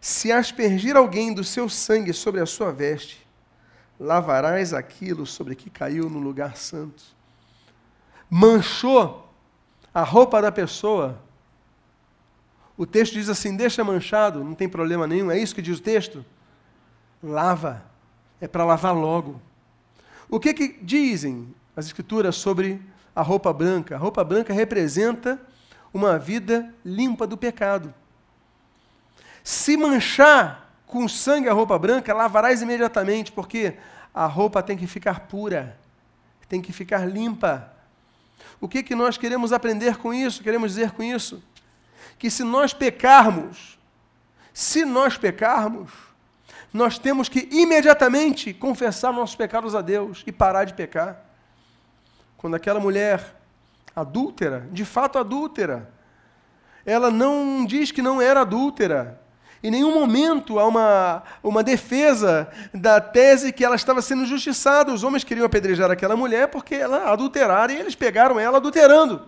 Se 0.00 0.32
aspergir 0.32 0.96
alguém 0.96 1.32
do 1.32 1.44
seu 1.44 1.68
sangue 1.68 2.12
sobre 2.12 2.40
a 2.40 2.46
sua 2.46 2.72
veste, 2.72 3.24
lavarás 3.98 4.74
aquilo 4.74 5.24
sobre 5.24 5.54
que 5.54 5.70
caiu 5.70 6.10
no 6.10 6.18
lugar 6.18 6.56
santo. 6.56 7.04
Manchou 8.28 9.32
a 9.94 10.02
roupa 10.02 10.42
da 10.42 10.50
pessoa. 10.50 11.22
O 12.76 12.84
texto 12.84 13.12
diz 13.12 13.28
assim: 13.28 13.56
deixa 13.56 13.84
manchado, 13.84 14.42
não 14.42 14.56
tem 14.56 14.68
problema 14.68 15.06
nenhum. 15.06 15.30
É 15.30 15.38
isso 15.38 15.54
que 15.54 15.62
diz 15.62 15.78
o 15.78 15.82
texto? 15.82 16.24
Lava. 17.22 17.84
É 18.40 18.48
para 18.48 18.64
lavar 18.64 18.96
logo. 18.96 19.40
O 20.28 20.40
que, 20.40 20.52
que 20.52 20.76
dizem 20.82 21.54
as 21.76 21.86
Escrituras 21.86 22.34
sobre 22.34 22.82
a 23.14 23.22
roupa 23.22 23.52
branca? 23.52 23.94
A 23.94 23.98
roupa 23.98 24.24
branca 24.24 24.52
representa 24.52 25.40
uma 25.92 26.18
vida 26.18 26.74
limpa 26.84 27.26
do 27.26 27.36
pecado. 27.36 27.94
Se 29.42 29.76
manchar 29.76 30.72
com 30.86 31.08
sangue 31.08 31.48
a 31.48 31.52
roupa 31.52 31.78
branca, 31.78 32.14
lavarás 32.14 32.62
imediatamente, 32.62 33.30
porque 33.30 33.74
a 34.14 34.26
roupa 34.26 34.62
tem 34.62 34.76
que 34.76 34.86
ficar 34.86 35.20
pura, 35.20 35.78
tem 36.48 36.62
que 36.62 36.72
ficar 36.72 37.06
limpa. 37.06 37.72
O 38.60 38.68
que, 38.68 38.82
que 38.82 38.94
nós 38.94 39.18
queremos 39.18 39.52
aprender 39.52 39.96
com 39.96 40.14
isso? 40.14 40.42
Queremos 40.42 40.70
dizer 40.70 40.92
com 40.92 41.02
isso? 41.02 41.42
Que 42.18 42.30
se 42.30 42.42
nós 42.42 42.72
pecarmos, 42.72 43.78
se 44.52 44.84
nós 44.84 45.18
pecarmos, 45.18 45.90
nós 46.72 46.98
temos 46.98 47.28
que 47.28 47.48
imediatamente 47.52 48.52
confessar 48.52 49.12
nossos 49.12 49.36
pecados 49.36 49.74
a 49.74 49.80
Deus 49.80 50.22
e 50.26 50.32
parar 50.32 50.64
de 50.64 50.74
pecar. 50.74 51.24
Quando 52.44 52.56
aquela 52.56 52.78
mulher 52.78 53.24
adúltera, 53.96 54.68
de 54.70 54.84
fato 54.84 55.18
adúltera, 55.18 55.90
ela 56.84 57.10
não 57.10 57.64
diz 57.64 57.90
que 57.90 58.02
não 58.02 58.20
era 58.20 58.42
adúltera. 58.42 59.18
Em 59.62 59.70
nenhum 59.70 59.94
momento 59.94 60.58
há 60.58 60.68
uma, 60.68 61.22
uma 61.42 61.62
defesa 61.62 62.46
da 62.74 63.00
tese 63.00 63.50
que 63.50 63.64
ela 63.64 63.76
estava 63.76 64.02
sendo 64.02 64.24
injustiçada. 64.24 64.92
Os 64.92 65.02
homens 65.02 65.24
queriam 65.24 65.46
apedrejar 65.46 65.90
aquela 65.90 66.16
mulher 66.16 66.48
porque 66.48 66.74
ela 66.74 67.10
adulterara 67.10 67.72
e 67.72 67.78
eles 67.78 67.94
pegaram 67.94 68.38
ela 68.38 68.58
adulterando. 68.58 69.22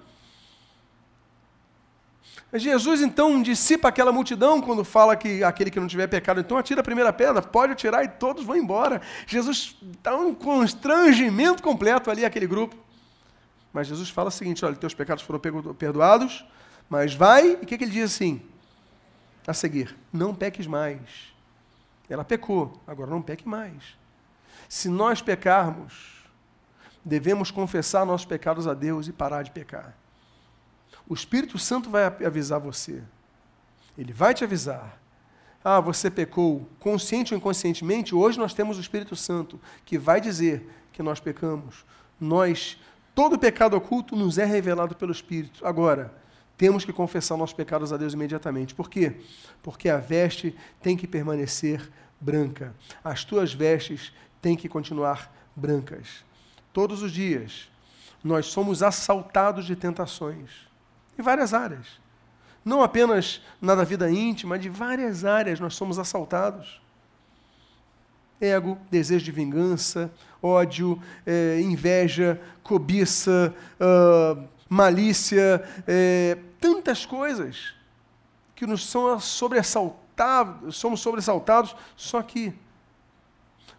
Jesus 2.52 3.00
então 3.00 3.40
dissipa 3.40 3.88
aquela 3.88 4.12
multidão 4.12 4.60
quando 4.60 4.84
fala 4.84 5.16
que 5.16 5.42
aquele 5.42 5.70
que 5.70 5.80
não 5.80 5.88
tiver 5.88 6.06
pecado, 6.06 6.40
então 6.40 6.58
atira 6.58 6.82
a 6.82 6.84
primeira 6.84 7.14
pedra, 7.14 7.40
pode 7.40 7.72
atirar 7.72 8.04
e 8.04 8.08
todos 8.08 8.44
vão 8.44 8.56
embora. 8.56 9.00
Jesus 9.26 9.74
dá 10.02 10.14
um 10.14 10.34
constrangimento 10.34 11.62
completo 11.62 12.10
ali 12.10 12.22
aquele 12.22 12.46
grupo. 12.46 12.84
Mas 13.76 13.88
Jesus 13.88 14.08
fala 14.08 14.28
o 14.28 14.32
seguinte: 14.32 14.64
olha, 14.64 14.74
teus 14.74 14.94
pecados 14.94 15.22
foram 15.22 15.38
perdoados, 15.74 16.46
mas 16.88 17.14
vai, 17.14 17.50
e 17.50 17.54
o 17.56 17.58
que, 17.66 17.76
que 17.76 17.84
ele 17.84 17.90
diz 17.90 18.04
assim? 18.04 18.40
A 19.46 19.52
seguir, 19.52 19.94
não 20.10 20.34
peques 20.34 20.66
mais. 20.66 21.34
Ela 22.08 22.24
pecou, 22.24 22.80
agora 22.86 23.10
não 23.10 23.20
peque 23.20 23.46
mais. 23.46 23.98
Se 24.66 24.88
nós 24.88 25.20
pecarmos, 25.20 26.24
devemos 27.04 27.50
confessar 27.50 28.06
nossos 28.06 28.24
pecados 28.24 28.66
a 28.66 28.72
Deus 28.72 29.08
e 29.08 29.12
parar 29.12 29.42
de 29.42 29.50
pecar. 29.50 29.94
O 31.06 31.12
Espírito 31.12 31.58
Santo 31.58 31.90
vai 31.90 32.04
avisar 32.06 32.58
você. 32.58 33.02
Ele 33.98 34.14
vai 34.14 34.32
te 34.32 34.42
avisar. 34.42 34.98
Ah, 35.62 35.80
você 35.80 36.10
pecou 36.10 36.66
consciente 36.80 37.34
ou 37.34 37.38
inconscientemente. 37.38 38.14
Hoje 38.14 38.38
nós 38.38 38.54
temos 38.54 38.78
o 38.78 38.80
Espírito 38.80 39.14
Santo 39.14 39.60
que 39.84 39.98
vai 39.98 40.18
dizer 40.18 40.66
que 40.94 41.02
nós 41.02 41.20
pecamos. 41.20 41.84
Nós, 42.18 42.78
todo 43.16 43.38
pecado 43.38 43.74
oculto 43.78 44.14
nos 44.14 44.36
é 44.36 44.44
revelado 44.44 44.94
pelo 44.94 45.10
Espírito. 45.10 45.66
Agora, 45.66 46.14
temos 46.54 46.84
que 46.84 46.92
confessar 46.92 47.38
nossos 47.38 47.56
pecados 47.56 47.90
a 47.90 47.96
Deus 47.96 48.12
imediatamente. 48.12 48.74
Por 48.74 48.90
quê? 48.90 49.16
Porque 49.62 49.88
a 49.88 49.96
veste 49.96 50.54
tem 50.82 50.98
que 50.98 51.06
permanecer 51.06 51.90
branca. 52.20 52.74
As 53.02 53.24
tuas 53.24 53.54
vestes 53.54 54.12
têm 54.42 54.54
que 54.54 54.68
continuar 54.68 55.34
brancas. 55.56 56.26
Todos 56.74 57.02
os 57.02 57.10
dias, 57.10 57.70
nós 58.22 58.46
somos 58.46 58.82
assaltados 58.82 59.64
de 59.64 59.74
tentações 59.74 60.50
em 61.18 61.22
várias 61.22 61.54
áreas. 61.54 61.98
Não 62.62 62.82
apenas 62.82 63.40
na 63.62 63.74
da 63.74 63.84
vida 63.84 64.10
íntima, 64.10 64.58
de 64.58 64.68
várias 64.68 65.24
áreas 65.24 65.58
nós 65.58 65.74
somos 65.74 65.98
assaltados. 65.98 66.82
Ego, 68.40 68.78
desejo 68.90 69.24
de 69.24 69.32
vingança, 69.32 70.10
ódio, 70.42 71.00
é, 71.24 71.60
inveja, 71.60 72.40
cobiça, 72.62 73.54
uh, 73.80 74.44
malícia, 74.68 75.62
é, 75.86 76.36
tantas 76.60 77.06
coisas 77.06 77.74
que 78.54 78.66
nos 78.66 78.86
são 78.86 79.18
sobressaltados, 79.20 80.76
somos 80.76 81.00
sobressaltados, 81.00 81.76
só 81.96 82.22
que 82.22 82.52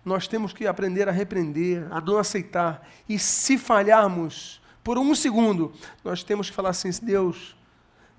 nós 0.03 0.27
temos 0.27 0.53
que 0.53 0.65
aprender 0.65 1.09
a 1.09 1.11
repreender, 1.11 1.85
a 1.91 1.99
não 1.99 2.17
aceitar. 2.17 2.87
E 3.09 3.19
se 3.19 3.57
falharmos, 3.57 4.61
por 4.83 4.97
um 4.97 5.13
segundo, 5.13 5.73
nós 6.03 6.23
temos 6.23 6.49
que 6.49 6.55
falar 6.55 6.69
assim: 6.69 6.89
Deus, 7.01 7.57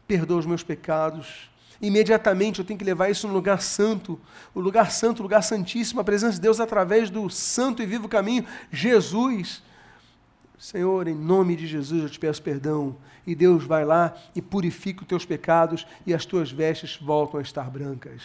perdoa 0.06 0.38
os 0.38 0.46
meus 0.46 0.62
pecados. 0.62 1.50
Imediatamente 1.80 2.58
eu 2.58 2.64
tenho 2.64 2.78
que 2.78 2.84
levar 2.84 3.08
isso 3.08 3.28
no 3.28 3.34
lugar 3.34 3.62
santo, 3.62 4.18
o 4.52 4.60
lugar 4.60 4.90
santo, 4.90 5.20
o 5.20 5.22
lugar 5.22 5.42
santíssimo, 5.42 6.00
a 6.00 6.04
presença 6.04 6.34
de 6.34 6.40
Deus 6.40 6.58
através 6.58 7.08
do 7.08 7.30
santo 7.30 7.82
e 7.82 7.86
vivo 7.86 8.08
caminho, 8.08 8.44
Jesus. 8.70 9.62
Senhor, 10.58 11.06
em 11.06 11.14
nome 11.14 11.54
de 11.54 11.68
Jesus 11.68 12.02
eu 12.02 12.10
te 12.10 12.18
peço 12.18 12.42
perdão. 12.42 12.96
E 13.24 13.34
Deus 13.34 13.62
vai 13.64 13.84
lá 13.84 14.16
e 14.34 14.42
purifica 14.42 15.02
os 15.02 15.06
teus 15.06 15.24
pecados 15.24 15.86
e 16.04 16.12
as 16.12 16.24
tuas 16.24 16.50
vestes 16.50 16.96
voltam 16.96 17.38
a 17.38 17.42
estar 17.42 17.70
brancas. 17.70 18.22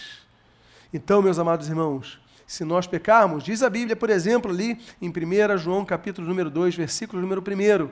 Então, 0.92 1.22
meus 1.22 1.38
amados 1.38 1.68
irmãos, 1.68 2.20
se 2.48 2.64
nós 2.64 2.88
pecarmos, 2.88 3.44
diz 3.44 3.62
a 3.62 3.70
Bíblia, 3.70 3.96
por 3.96 4.10
exemplo, 4.10 4.52
ali 4.52 4.80
em 5.02 5.10
1 5.10 5.58
João 5.58 5.86
capítulo 5.86 6.28
número 6.28 6.50
2, 6.50 6.76
versículo 6.76 7.22
número 7.22 7.42
1. 7.42 7.90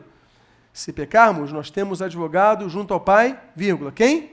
Se 0.73 0.91
pecarmos, 0.91 1.51
nós 1.51 1.69
temos 1.69 2.01
advogado 2.01 2.67
junto 2.69 2.93
ao 2.93 2.99
Pai, 2.99 3.39
vírgula, 3.55 3.91
quem? 3.91 4.31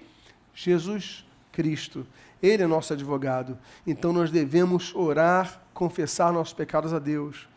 Jesus 0.59 1.25
Cristo. 1.53 2.07
Ele 2.43 2.63
é 2.63 2.67
nosso 2.67 2.93
advogado. 2.93 3.57
Então 3.87 4.13
nós 4.13 4.31
devemos 4.31 4.95
orar, 4.95 5.61
confessar 5.73 6.33
nossos 6.33 6.53
pecados 6.53 6.93
a 6.93 6.99
Deus. 6.99 7.49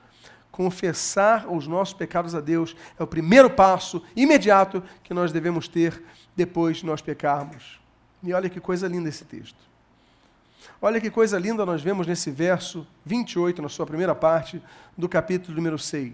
Confessar 0.52 1.48
os 1.48 1.66
nossos 1.66 1.94
pecados 1.94 2.36
a 2.36 2.42
Deus 2.42 2.76
é 3.00 3.04
o 3.04 3.08
primeiro 3.08 3.50
passo 3.50 4.04
imediato 4.16 4.84
que 5.04 5.14
nós 5.14 5.32
devemos 5.32 5.68
ter 5.68 6.04
depois 6.36 6.78
de 6.78 6.86
nós 6.86 7.02
pecarmos. 7.02 7.80
E 8.22 8.34
olha 8.34 8.50
que 8.50 8.60
coisa 8.60 8.88
linda 8.88 9.10
esse 9.10 9.26
texto. 9.26 9.60
Olha 10.80 11.02
que 11.02 11.10
coisa 11.10 11.40
linda 11.40 11.66
nós 11.66 11.82
vemos 11.82 12.06
nesse 12.06 12.30
verso 12.30 12.86
28, 13.06 13.62
na 13.62 13.70
sua 13.70 13.86
primeira 13.86 14.14
parte, 14.14 14.62
do 14.96 15.10
capítulo 15.10 15.56
número 15.56 15.80
6. 15.80 16.14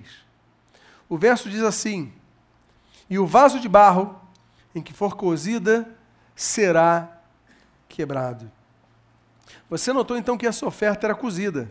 O 1.10 1.18
verso 1.18 1.50
diz 1.50 1.62
assim: 1.62 2.14
e 3.10 3.18
o 3.18 3.26
vaso 3.26 3.60
de 3.60 3.68
barro 3.68 4.20
em 4.76 4.82
que 4.82 4.94
for 4.94 5.16
cozida 5.16 5.97
será 6.38 7.20
quebrado. 7.90 8.50
Você 9.68 9.92
notou 9.92 10.16
então 10.16 10.38
que 10.38 10.46
essa 10.46 10.66
oferta 10.66 11.08
era 11.08 11.16
cozida, 11.16 11.70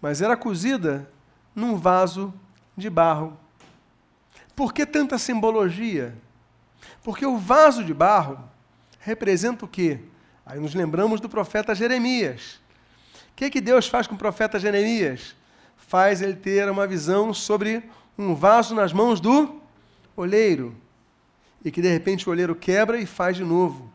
mas 0.00 0.20
era 0.20 0.36
cozida 0.36 1.10
num 1.54 1.76
vaso 1.76 2.32
de 2.76 2.90
barro. 2.90 3.36
Por 4.54 4.72
que 4.72 4.84
tanta 4.84 5.18
simbologia? 5.18 6.14
Porque 7.02 7.24
o 7.24 7.38
vaso 7.38 7.82
de 7.82 7.94
barro 7.94 8.38
representa 9.00 9.64
o 9.64 9.68
quê? 9.68 10.00
Aí 10.44 10.60
nos 10.60 10.74
lembramos 10.74 11.20
do 11.20 11.28
profeta 11.28 11.74
Jeremias. 11.74 12.60
O 13.30 13.34
que, 13.34 13.50
que 13.50 13.60
Deus 13.60 13.88
faz 13.88 14.06
com 14.06 14.14
o 14.14 14.18
profeta 14.18 14.58
Jeremias? 14.58 15.34
Faz 15.76 16.20
ele 16.20 16.36
ter 16.36 16.68
uma 16.68 16.86
visão 16.86 17.32
sobre 17.32 17.82
um 18.18 18.34
vaso 18.34 18.74
nas 18.74 18.92
mãos 18.92 19.20
do 19.20 19.60
olheiro, 20.14 20.76
e 21.66 21.70
que 21.72 21.82
de 21.82 21.88
repente 21.88 22.28
o 22.28 22.30
olheiro 22.30 22.54
quebra 22.54 22.96
e 22.96 23.04
faz 23.04 23.36
de 23.36 23.42
novo. 23.42 23.92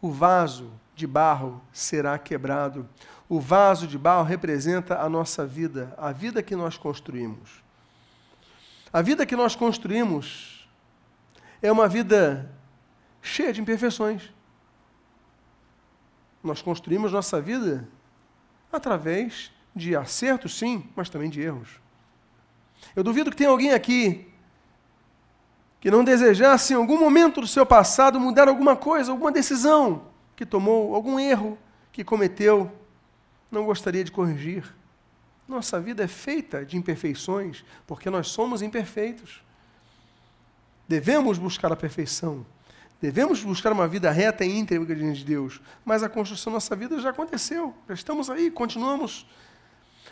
O 0.00 0.10
vaso 0.10 0.72
de 0.96 1.06
barro 1.06 1.60
será 1.70 2.18
quebrado. 2.18 2.88
O 3.28 3.38
vaso 3.38 3.86
de 3.86 3.98
barro 3.98 4.24
representa 4.24 4.98
a 4.98 5.06
nossa 5.06 5.46
vida, 5.46 5.94
a 5.98 6.10
vida 6.10 6.42
que 6.42 6.56
nós 6.56 6.78
construímos. 6.78 7.62
A 8.90 9.02
vida 9.02 9.26
que 9.26 9.36
nós 9.36 9.54
construímos 9.54 10.66
é 11.60 11.70
uma 11.70 11.86
vida 11.86 12.50
cheia 13.20 13.52
de 13.52 13.60
imperfeições. 13.60 14.32
Nós 16.42 16.62
construímos 16.62 17.12
nossa 17.12 17.42
vida 17.42 17.86
através 18.72 19.52
de 19.76 19.94
acertos, 19.94 20.56
sim, 20.58 20.88
mas 20.96 21.10
também 21.10 21.28
de 21.28 21.42
erros. 21.42 21.78
Eu 22.96 23.04
duvido 23.04 23.30
que 23.30 23.36
tenha 23.36 23.50
alguém 23.50 23.74
aqui 23.74 24.29
que 25.80 25.90
não 25.90 26.04
desejasse 26.04 26.74
em 26.74 26.76
algum 26.76 26.98
momento 26.98 27.40
do 27.40 27.46
seu 27.46 27.64
passado 27.64 28.20
mudar 28.20 28.48
alguma 28.48 28.76
coisa, 28.76 29.10
alguma 29.10 29.32
decisão 29.32 30.02
que 30.36 30.44
tomou, 30.44 30.94
algum 30.94 31.18
erro 31.18 31.58
que 31.90 32.04
cometeu, 32.04 32.70
não 33.50 33.64
gostaria 33.64 34.04
de 34.04 34.12
corrigir. 34.12 34.64
Nossa 35.48 35.80
vida 35.80 36.04
é 36.04 36.06
feita 36.06 36.64
de 36.64 36.76
imperfeições, 36.76 37.64
porque 37.86 38.08
nós 38.10 38.28
somos 38.28 38.62
imperfeitos. 38.62 39.42
Devemos 40.86 41.38
buscar 41.38 41.72
a 41.72 41.76
perfeição. 41.76 42.46
Devemos 43.00 43.42
buscar 43.42 43.72
uma 43.72 43.88
vida 43.88 44.10
reta 44.10 44.44
e 44.44 44.58
íntegra 44.58 44.94
diante 44.94 45.20
de 45.20 45.24
Deus. 45.24 45.60
Mas 45.84 46.02
a 46.02 46.08
construção 46.08 46.52
da 46.52 46.56
nossa 46.56 46.76
vida 46.76 47.00
já 47.00 47.10
aconteceu. 47.10 47.74
Já 47.88 47.94
estamos 47.94 48.28
aí, 48.28 48.50
continuamos. 48.50 49.26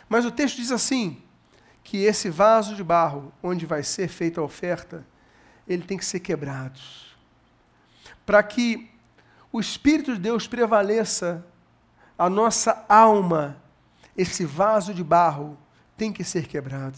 Mas 0.09 0.25
o 0.25 0.31
texto 0.31 0.57
diz 0.57 0.71
assim: 0.71 1.21
que 1.83 2.03
esse 2.03 2.29
vaso 2.29 2.75
de 2.75 2.83
barro, 2.83 3.31
onde 3.41 3.65
vai 3.65 3.83
ser 3.83 4.07
feita 4.07 4.41
a 4.41 4.43
oferta, 4.43 5.05
ele 5.69 5.83
tem 5.83 5.97
que 5.97 6.05
ser 6.05 6.19
quebrado. 6.19 6.79
Para 8.25 8.41
que 8.41 8.89
o 9.51 9.59
Espírito 9.59 10.13
de 10.15 10.19
Deus 10.19 10.47
prevaleça, 10.47 11.45
a 12.17 12.29
nossa 12.29 12.85
alma, 12.89 13.55
esse 14.17 14.43
vaso 14.43 14.93
de 14.93 15.03
barro, 15.03 15.57
tem 15.95 16.11
que 16.11 16.23
ser 16.23 16.47
quebrado. 16.47 16.97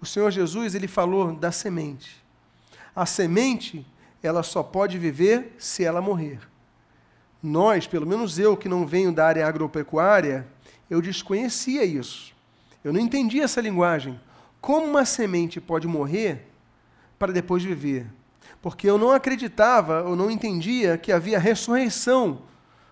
O 0.00 0.06
Senhor 0.06 0.30
Jesus, 0.30 0.74
ele 0.74 0.88
falou 0.88 1.34
da 1.34 1.52
semente. 1.52 2.22
A 2.94 3.06
semente, 3.06 3.86
ela 4.22 4.42
só 4.42 4.62
pode 4.62 4.98
viver 4.98 5.54
se 5.58 5.84
ela 5.84 6.00
morrer. 6.00 6.40
Nós, 7.42 7.86
pelo 7.86 8.06
menos 8.06 8.38
eu 8.38 8.56
que 8.56 8.68
não 8.68 8.86
venho 8.86 9.12
da 9.12 9.26
área 9.26 9.46
agropecuária, 9.46 10.46
eu 10.90 11.00
desconhecia 11.00 11.84
isso. 11.84 12.34
Eu 12.82 12.92
não 12.92 13.00
entendia 13.00 13.44
essa 13.44 13.60
linguagem. 13.60 14.20
Como 14.60 14.86
uma 14.86 15.04
semente 15.04 15.60
pode 15.60 15.86
morrer 15.86 16.46
para 17.18 17.32
depois 17.32 17.62
viver? 17.62 18.06
Porque 18.60 18.88
eu 18.88 18.98
não 18.98 19.12
acreditava, 19.12 20.00
eu 20.00 20.16
não 20.16 20.30
entendia 20.30 20.98
que 20.98 21.12
havia 21.12 21.38
ressurreição 21.38 22.42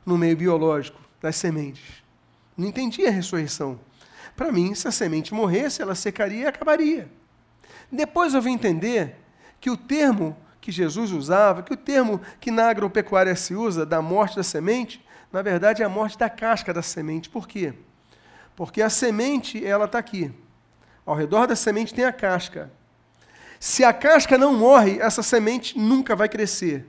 no 0.05 0.17
meio 0.17 0.37
biológico 0.37 1.01
das 1.21 1.37
sementes. 1.37 2.03
Não 2.57 2.69
entendia 2.69 3.09
a 3.09 3.13
ressurreição. 3.13 3.81
Para 4.37 4.53
mim, 4.53 4.75
se 4.75 4.87
a 4.87 4.93
semente 4.93 5.33
morresse, 5.33 5.83
ela 5.83 5.95
secaria 5.95 6.45
e 6.45 6.47
acabaria. 6.47 7.09
Depois 7.91 8.35
eu 8.35 8.43
vim 8.43 8.53
entender 8.53 9.17
que 9.61 9.71
o 9.71 9.77
termo 9.77 10.37
que 10.61 10.73
Jesus 10.73 11.13
usava, 11.13 11.63
que 11.63 11.73
o 11.73 11.77
termo 11.77 12.21
que 12.41 12.51
na 12.51 12.69
agropecuária 12.69 13.35
se 13.37 13.55
usa, 13.55 13.85
da 13.85 14.01
morte 14.01 14.37
da 14.37 14.43
semente, 14.43 15.05
na 15.33 15.43
verdade 15.43 15.83
é 15.83 15.85
a 15.85 15.89
morte 15.89 16.19
da 16.19 16.29
casca 16.31 16.73
da 16.73 16.83
semente. 16.83 17.29
Por 17.29 17.47
quê? 17.47 17.75
Porque 18.57 18.81
a 18.81 18.89
semente, 18.89 19.65
ela 19.65 19.85
está 19.85 19.99
aqui. 19.99 20.33
Ao 21.05 21.15
redor 21.15 21.47
da 21.47 21.57
semente 21.57 21.93
tem 21.93 22.05
a 22.05 22.13
casca. 22.13 22.71
Se 23.67 23.83
a 23.83 23.95
casca 23.95 24.37
não 24.37 24.53
morre, 24.53 24.99
essa 25.01 25.23
semente 25.23 25.79
nunca 25.79 26.15
vai 26.15 26.29
crescer. 26.29 26.87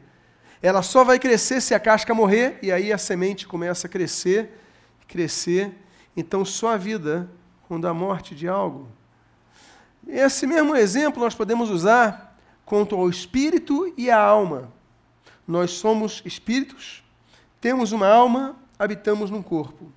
Ela 0.62 0.82
só 0.82 1.06
vai 1.06 1.18
crescer 1.18 1.62
se 1.62 1.74
a 1.74 1.80
casca 1.80 2.14
morrer, 2.14 2.60
e 2.62 2.70
aí 2.70 2.92
a 2.92 2.98
semente 2.98 3.48
começa 3.48 3.88
a 3.88 3.90
crescer, 3.90 4.60
crescer. 5.08 5.74
Então, 6.18 6.44
só 6.44 6.74
a 6.74 6.78
vida 6.78 7.32
quando 7.66 7.88
a 7.88 7.94
morte 7.94 8.36
de 8.36 8.46
algo. 8.50 8.90
Esse 10.06 10.46
mesmo 10.46 10.76
exemplo 10.76 11.24
nós 11.24 11.34
podemos 11.34 11.70
usar 11.70 12.38
quanto 12.66 12.94
ao 12.98 13.10
espírito 13.10 13.94
e 13.96 14.12
à 14.12 14.20
alma. 14.20 14.70
Nós 15.48 15.72
somos 15.72 16.22
espíritos, 16.26 17.02
temos 17.62 17.94
uma 17.94 18.10
alma, 18.10 18.54
habitamos 18.78 19.32
num 19.32 19.42
corpo. 19.42 19.90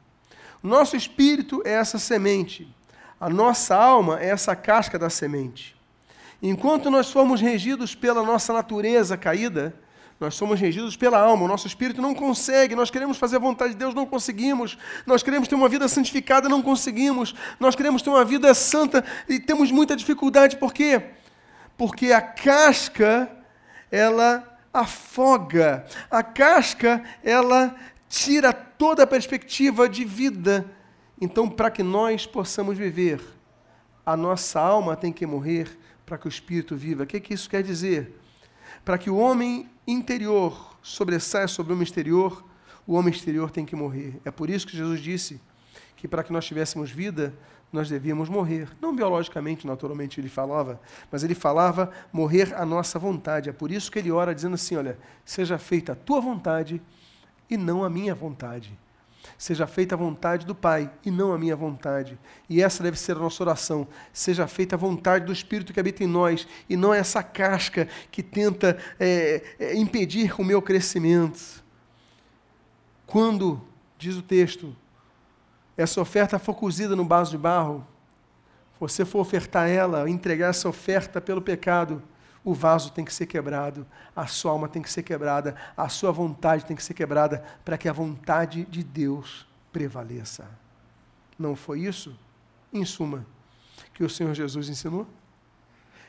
Nosso 0.63 0.95
espírito 0.95 1.61
é 1.65 1.73
essa 1.73 1.99
semente, 1.99 2.73
a 3.21 3.29
nossa 3.29 3.75
alma 3.75 4.21
é 4.21 4.29
essa 4.29 4.55
casca 4.55 4.97
da 4.97 5.11
semente. 5.11 5.77
Enquanto 6.43 6.91
nós 6.91 7.11
formos 7.11 7.41
regidos 7.41 7.95
pela 7.95 8.23
nossa 8.23 8.53
natureza 8.53 9.17
caída, 9.17 9.75
nós 10.21 10.35
somos 10.35 10.59
regidos 10.59 10.97
pela 10.97 11.19
alma, 11.19 11.45
o 11.45 11.49
nosso 11.49 11.67
espírito 11.67 12.03
não 12.03 12.15
consegue, 12.15 12.75
nós 12.75 12.91
queremos 12.91 13.17
fazer 13.17 13.37
a 13.37 13.41
vontade 13.41 13.73
de 13.73 13.79
Deus, 13.79 13.95
não 13.95 14.07
conseguimos. 14.07 14.77
Nós 15.07 15.23
queremos 15.23 15.47
ter 15.49 15.55
uma 15.55 15.69
vida 15.69 15.87
santificada, 15.89 16.49
não 16.49 16.61
conseguimos. 16.61 17.35
Nós 17.61 17.77
queremos 17.77 18.03
ter 18.03 18.11
uma 18.11 18.25
vida 18.25 18.53
santa 18.55 19.05
e 19.29 19.39
temos 19.39 19.71
muita 19.71 19.95
dificuldade, 19.95 20.57
por 20.57 20.73
quê? 20.73 21.03
porque 21.79 22.13
a 22.13 22.21
casca 22.21 23.31
ela 23.91 24.59
afoga. 24.75 25.87
A 26.11 26.25
casca 26.25 27.03
ela 27.23 27.75
tira 28.09 28.53
toda 28.53 29.05
a 29.05 29.07
perspectiva 29.07 29.89
de 29.89 30.05
vida. 30.05 30.67
Então, 31.21 31.49
para 31.49 31.71
que 31.71 31.83
nós 31.85 32.27
possamos 32.27 32.77
viver, 32.77 33.23
a 34.05 34.17
nossa 34.17 34.61
alma 34.61 34.97
tem 34.97 35.13
que 35.13 35.25
morrer 35.25 35.79
para 36.09 36.17
que 36.17 36.27
o 36.27 36.29
espírito 36.29 36.75
viva. 36.75 37.05
O 37.05 37.07
que, 37.07 37.19
é 37.19 37.21
que 37.21 37.35
isso 37.35 37.49
quer 37.51 37.63
dizer? 37.63 38.19
Para 38.85 38.97
que 38.97 39.11
o 39.11 39.17
homem 39.17 39.69
interior 39.87 40.77
sobressaia 40.83 41.47
sobre 41.47 41.73
o 41.73 41.75
homem 41.75 41.85
exterior, 41.85 42.45
o 42.87 42.95
homem 42.95 43.13
exterior 43.13 43.51
tem 43.51 43.67
que 43.67 43.77
morrer. 43.77 44.19
É 44.25 44.31
por 44.31 44.49
isso 44.49 44.67
que 44.67 44.77
Jesus 44.77 45.01
disse 45.01 45.39
que 45.97 46.09
para 46.09 46.25
que 46.25 46.33
nós 46.33 46.47
tivéssemos 46.47 46.91
vida, 46.91 47.35
nós 47.71 47.91
devíamos 47.91 48.31
morrer. 48.31 48.69
Não 48.81 48.97
biologicamente, 48.97 49.67
naturalmente, 49.67 50.19
ele 50.19 50.31
falava, 50.31 50.81
mas 51.13 51.23
ele 51.23 51.35
falava 51.35 51.93
morrer 52.11 52.55
à 52.55 52.65
nossa 52.65 52.99
vontade. 52.99 53.51
É 53.51 53.53
por 53.53 53.71
isso 53.71 53.93
que 53.93 53.99
ele 53.99 54.11
ora 54.11 54.35
dizendo 54.35 54.55
assim: 54.55 54.77
olha, 54.77 54.99
seja 55.25 55.59
feita 55.59 55.93
a 55.93 55.97
tua 55.97 56.21
vontade 56.21 56.81
e 57.51 57.57
não 57.57 57.85
a 57.85 57.91
minha 57.91 58.15
vontade. 58.15 58.79
Seja 59.37 59.67
feita 59.67 59.95
a 59.95 59.99
vontade 59.99 60.47
do 60.47 60.55
Pai 60.55 60.91
e 61.05 61.11
não 61.11 61.33
a 61.33 61.39
minha 61.39 61.55
vontade. 61.55 62.19
E 62.49 62.63
essa 62.63 62.83
deve 62.83 62.99
ser 62.99 63.17
a 63.17 63.21
nossa 63.21 63.43
oração. 63.43 63.87
Seja 64.13 64.47
feita 64.47 64.75
a 64.75 64.79
vontade 64.79 65.27
do 65.27 65.33
Espírito 65.33 65.73
que 65.73 65.81
habita 65.81 66.03
em 66.03 66.07
nós 66.07 66.47
e 66.69 66.77
não 66.77 66.93
essa 66.93 67.23
casca 67.23 67.89
que 68.11 68.23
tenta 68.23 68.79
é, 68.99 69.43
é, 69.59 69.77
impedir 69.77 70.41
o 70.41 70.45
meu 70.45 70.61
crescimento. 70.61 71.63
Quando, 73.07 73.61
diz 73.97 74.17
o 74.17 74.23
texto, 74.23 74.75
essa 75.77 76.01
oferta 76.01 76.39
for 76.39 76.55
cozida 76.55 76.97
no 76.97 77.07
vaso 77.07 77.31
de 77.31 77.39
barro, 77.39 77.87
você 78.81 79.05
for 79.05 79.21
ofertar 79.21 79.69
ela, 79.69 80.09
entregar 80.09 80.49
essa 80.49 80.69
oferta 80.69 81.21
pelo 81.21 81.43
pecado, 81.43 82.03
o 82.49 82.55
vaso 82.55 82.91
tem 82.93 83.05
que 83.05 83.13
ser 83.13 83.27
quebrado, 83.27 83.87
a 84.17 84.27
sua 84.27 84.53
alma 84.53 84.71
tem 84.71 84.81
que 84.81 84.91
ser 84.91 85.03
quebrada, 85.03 85.55
a 85.77 85.87
sua 85.91 86.11
vontade 86.11 86.65
tem 86.65 86.75
que 86.75 86.83
ser 86.83 86.95
quebrada, 86.95 87.45
para 87.63 87.77
que 87.77 87.87
a 87.87 87.93
vontade 87.93 88.65
de 88.65 88.83
Deus 88.83 89.47
prevaleça. 89.71 90.49
Não 91.39 91.55
foi 91.55 91.81
isso, 91.81 92.19
em 92.73 92.87
suma, 92.87 93.27
que 93.93 94.03
o 94.03 94.09
Senhor 94.09 94.35
Jesus 94.35 94.71
ensinou? 94.71 95.07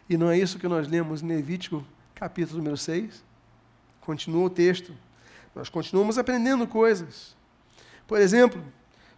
E 0.10 0.16
não 0.16 0.30
é 0.30 0.38
isso 0.38 0.58
que 0.58 0.66
nós 0.66 0.88
lemos 0.88 1.22
em 1.22 1.28
Levítico, 1.28 1.86
capítulo 2.16 2.60
número 2.60 2.78
6? 2.78 3.22
Continua 4.00 4.46
o 4.46 4.50
texto. 4.50 4.96
Nós 5.54 5.68
continuamos 5.68 6.18
aprendendo 6.18 6.66
coisas. 6.66 7.36
Por 8.08 8.22
exemplo, 8.22 8.64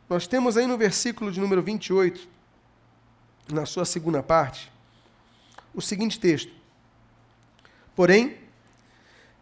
nós 0.10 0.26
temos 0.26 0.58
aí 0.58 0.66
no 0.66 0.76
versículo 0.76 1.32
de 1.32 1.40
número 1.40 1.62
28, 1.62 2.28
na 3.54 3.68
sua 3.68 3.86
segunda 3.86 4.24
parte, 4.24 4.72
o 5.72 5.82
seguinte 5.82 6.20
texto: 6.20 6.61
Porém, 7.96 8.38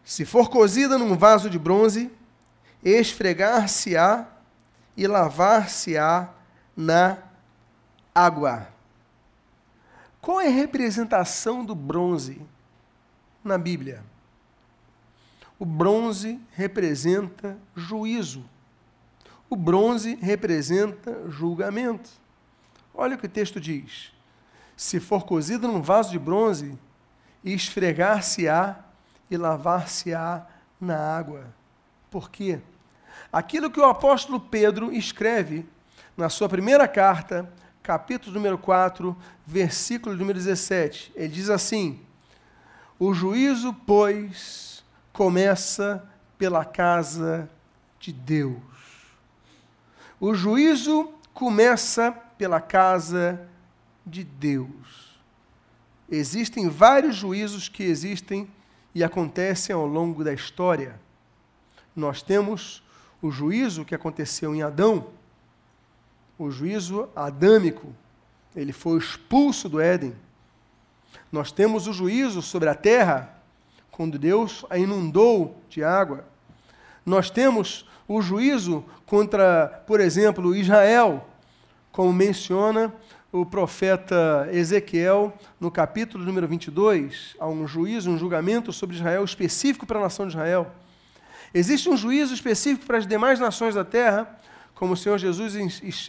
se 0.04 0.26
for 0.26 0.50
cozida 0.50 0.98
num 0.98 1.16
vaso 1.16 1.50
de 1.50 1.60
bronze, 1.60 2.12
esfregar-se-á 2.84 4.28
e 4.98 5.08
lavar-se-á 5.08 6.30
na 6.76 7.18
água. 8.14 8.68
Qual 10.22 10.42
é 10.42 10.48
a 10.48 10.52
representação 10.52 11.64
do 11.64 11.76
bronze 11.76 12.42
na 13.44 13.58
Bíblia? 13.58 14.04
O 15.58 15.66
bronze 15.66 16.40
representa 16.52 17.58
juízo. 17.76 18.44
O 19.50 19.56
bronze 19.56 20.16
representa 20.22 21.30
julgamento. 21.30 22.10
Olha 22.94 23.16
o 23.16 23.20
que 23.20 23.26
o 23.26 23.30
texto 23.30 23.60
diz: 23.60 24.14
se 24.76 25.00
for 25.00 25.26
cozido 25.26 25.68
num 25.68 25.82
vaso 25.82 26.12
de 26.12 26.20
bronze, 26.20 26.78
esfregar-se-á 27.43 28.75
e 29.30 29.38
lavar-se-á 29.38 30.45
na 30.80 30.97
água. 30.97 31.45
Por 32.10 32.30
quê? 32.30 32.60
Aquilo 33.32 33.69
que 33.69 33.80
o 33.80 33.86
apóstolo 33.86 34.39
Pedro 34.39 34.91
escreve 34.91 35.67
na 36.17 36.30
sua 36.30 36.49
primeira 36.49 36.88
carta, 36.88 37.52
capítulo 37.84 38.34
número 38.34 38.58
4, 38.58 39.15
versículo 39.45 40.15
número 40.15 40.38
17. 40.38 41.12
Ele 41.15 41.28
diz 41.28 41.49
assim: 41.49 41.99
O 42.97 43.13
juízo, 43.13 43.73
pois, 43.86 44.84
começa 45.13 46.04
pela 46.38 46.65
casa 46.65 47.49
de 47.99 48.12
Deus. 48.12 48.62
O 50.19 50.34
juízo 50.34 51.13
começa 51.34 52.12
pela 52.38 52.60
casa 52.60 53.47
de 54.06 54.23
Deus. 54.23 55.09
Existem 56.12 56.69
vários 56.69 57.15
juízos 57.15 57.69
que 57.69 57.84
existem 57.84 58.48
e 58.95 59.04
acontecem 59.04 59.76
ao 59.76 59.86
longo 59.86 60.24
da 60.24 60.34
história. 60.34 61.00
Nós 61.95 62.22
temos 62.22 62.84
o 63.22 63.30
juízo 63.30 63.86
que 63.86 63.93
aconteceu 63.93 64.56
em 64.56 64.62
Adão, 64.62 65.08
o 66.38 66.50
juízo 66.50 67.10
adâmico, 67.15 67.93
ele 68.56 68.72
foi 68.72 68.98
expulso 68.98 69.69
do 69.69 69.80
Éden. 69.80 70.15
Nós 71.32 71.52
temos 71.52 71.86
o 71.88 71.93
juízo 71.93 72.41
sobre 72.41 72.69
a 72.69 72.76
terra, 72.76 73.36
quando 73.91 74.17
Deus 74.17 74.65
a 74.69 74.78
inundou 74.78 75.62
de 75.69 75.84
água. 75.84 76.26
Nós 77.06 77.30
temos 77.30 77.86
o 78.08 78.22
juízo 78.22 78.84
contra, 79.06 79.84
por 79.86 80.00
exemplo, 80.00 80.56
Israel, 80.56 81.28
como 81.91 82.13
menciona 82.13 82.93
o 83.32 83.46
profeta 83.46 84.50
Ezequiel, 84.52 85.38
no 85.60 85.70
capítulo 85.70 86.26
número 86.26 86.48
22, 86.48 87.36
há 87.39 87.48
um 87.48 87.68
juízo, 87.68 88.10
um 88.10 88.18
julgamento 88.18 88.74
sobre 88.74 88.96
Israel 88.96 89.24
específico 89.24 89.86
para 89.86 90.00
a 90.00 90.04
nação 90.04 90.26
de 90.26 90.34
Israel. 90.34 90.72
Existe 91.54 91.89
um 91.89 91.96
juízo 91.96 92.34
específico 92.34 92.88
para 92.88 92.98
as 92.98 93.06
demais 93.06 93.39
nações 93.39 93.76
da 93.76 93.86
terra, 93.86 94.36
como 94.74 94.94
o 94.94 94.98
Senhor 94.98 95.18
Jesus 95.20 95.54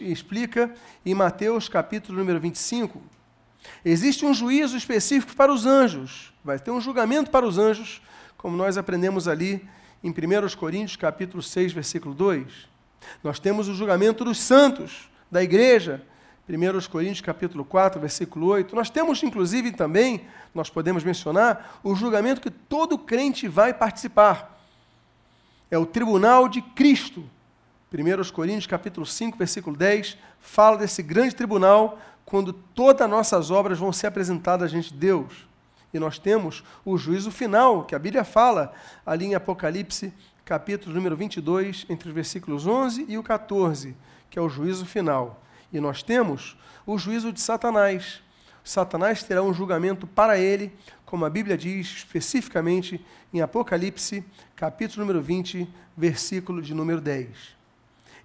explica 0.01 0.73
em 1.05 1.15
Mateus 1.15 1.69
capítulo 1.69 2.19
número 2.19 2.41
25. 2.41 3.03
Existe 3.85 4.25
um 4.25 4.33
juízo 4.33 4.77
específico 4.77 5.35
para 5.37 5.53
os 5.53 5.67
anjos, 5.67 6.33
vai 6.43 6.59
ter 6.59 6.71
um 6.71 6.81
julgamento 6.81 7.31
para 7.31 7.47
os 7.47 7.59
anjos, 7.59 8.01
como 8.39 8.57
nós 8.57 8.79
aprendemos 8.79 9.29
ali 9.29 9.69
em 10.03 10.11
1 10.11 10.57
Coríntios 10.57 10.97
capítulo 10.97 11.43
6, 11.43 11.73
versículo 11.75 12.15
2. 12.15 12.47
Nós 13.23 13.39
temos 13.39 13.69
o 13.69 13.75
julgamento 13.75 14.25
dos 14.25 14.39
santos, 14.39 15.11
da 15.31 15.43
igreja, 15.43 16.03
1 16.49 16.89
Coríntios 16.89 17.21
capítulo 17.21 17.65
4, 17.65 18.01
versículo 18.01 18.47
8. 18.47 18.75
Nós 18.75 18.91
temos, 18.91 19.23
inclusive, 19.23 19.73
também, 19.73 20.27
nós 20.55 20.69
podemos 20.69 21.05
mencionar, 21.05 21.81
o 21.83 21.95
julgamento 21.95 22.41
que 22.41 22.51
todo 22.51 22.99
crente 22.99 23.47
vai 23.47 23.73
participar. 23.73 24.61
É 25.71 25.79
o 25.79 25.87
tribunal 25.87 26.49
de 26.49 26.61
Cristo. 26.61 27.25
1 27.93 28.33
Coríntios 28.33 28.67
capítulo 28.67 29.07
5, 29.07 29.37
versículo 29.37 29.77
10, 29.77 30.17
fala 30.41 30.79
desse 30.79 31.03
grande 31.03 31.35
tribunal 31.35 31.99
quando 32.25 32.53
todas 32.53 33.03
as 33.03 33.11
nossas 33.11 33.51
obras 33.51 33.79
vão 33.79 33.93
ser 33.93 34.07
apresentadas 34.07 34.71
diante 34.71 34.93
de 34.93 34.99
Deus. 34.99 35.49
E 35.93 35.99
nós 35.99 36.19
temos 36.19 36.63
o 36.85 36.97
juízo 36.97 37.31
final, 37.31 37.85
que 37.85 37.95
a 37.95 37.99
Bíblia 37.99 38.23
fala 38.23 38.73
ali 39.05 39.27
em 39.27 39.35
Apocalipse, 39.35 40.13
capítulo 40.45 40.95
número 40.95 41.17
22, 41.17 41.87
entre 41.89 42.09
os 42.09 42.15
versículos 42.15 42.67
11 42.67 43.07
e 43.09 43.19
o 43.19 43.23
14, 43.23 43.97
que 44.29 44.39
é 44.39 44.43
o 44.43 44.49
juízo 44.49 44.87
final. 44.87 45.43
E 45.73 45.81
nós 45.81 46.03
temos 46.03 46.57
o 46.87 46.99
juízo 46.99 47.33
de 47.33 47.41
Satanás. 47.41 48.21
Satanás 48.65 49.23
terá 49.23 49.43
um 49.43 49.55
julgamento 49.55 50.07
para 50.07 50.39
ele, 50.39 50.73
como 51.05 51.25
a 51.25 51.31
Bíblia 51.31 51.57
diz 51.57 51.87
especificamente 51.89 53.05
em 53.33 53.41
Apocalipse, 53.41 54.25
capítulo 54.55 55.01
número 55.05 55.23
20, 55.23 55.69
versículo 55.97 56.61
de 56.61 56.75
número 56.75 57.01
10. 57.01 57.29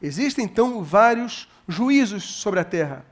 Existem 0.01 0.45
então 0.45 0.84
vários 0.84 1.49
juízos 1.67 2.23
sobre 2.23 2.60
a 2.60 2.63
terra. 2.63 3.05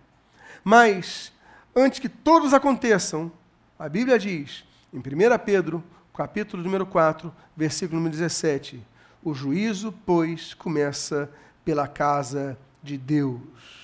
Mas, 0.63 1.32
antes 1.76 2.00
que 2.00 2.10
todos 2.10 2.54
aconteçam, 2.54 3.32
a 3.78 3.89
Bíblia 3.89 4.19
diz, 4.19 4.63
em 4.93 5.00
1 5.00 5.02
Pedro, 5.43 5.84
capítulo 6.13 6.62
número 6.62 6.86
4, 6.86 7.34
versículo 7.56 7.98
número 7.98 8.15
17: 8.15 8.82
O 9.24 9.34
juízo, 9.34 9.93
pois, 10.06 10.54
começa 10.54 11.30
pela 11.65 11.88
casa 11.88 12.58
de 12.82 12.98
Deus. 12.98 13.83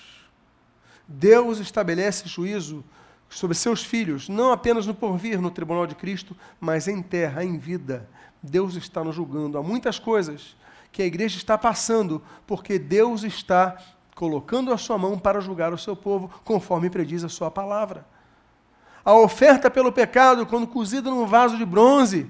Deus 1.11 1.57
estabelece 1.57 2.29
juízo 2.29 2.85
sobre 3.27 3.57
seus 3.57 3.83
filhos, 3.83 4.29
não 4.29 4.51
apenas 4.51 4.85
no 4.85 4.93
porvir, 4.93 5.41
no 5.41 5.49
tribunal 5.49 5.87
de 5.87 5.95
Cristo, 5.95 6.37
mas 6.59 6.87
em 6.87 7.01
terra, 7.01 7.43
em 7.43 7.57
vida. 7.57 8.07
Deus 8.43 8.75
está 8.75 9.03
nos 9.03 9.15
julgando. 9.15 9.57
Há 9.57 9.63
muitas 9.63 9.97
coisas 9.97 10.55
que 10.91 11.01
a 11.01 11.05
igreja 11.05 11.37
está 11.37 11.57
passando, 11.57 12.21
porque 12.45 12.77
Deus 12.77 13.23
está 13.23 13.75
colocando 14.13 14.71
a 14.71 14.77
sua 14.77 14.99
mão 14.99 15.17
para 15.17 15.41
julgar 15.41 15.73
o 15.73 15.77
seu 15.79 15.95
povo, 15.95 16.29
conforme 16.43 16.91
prediz 16.91 17.23
a 17.23 17.29
sua 17.29 17.49
palavra. 17.49 18.05
A 19.03 19.13
oferta 19.13 19.69
pelo 19.69 19.91
pecado, 19.91 20.45
quando 20.45 20.67
cozida 20.67 21.09
num 21.09 21.25
vaso 21.25 21.57
de 21.57 21.65
bronze, 21.65 22.29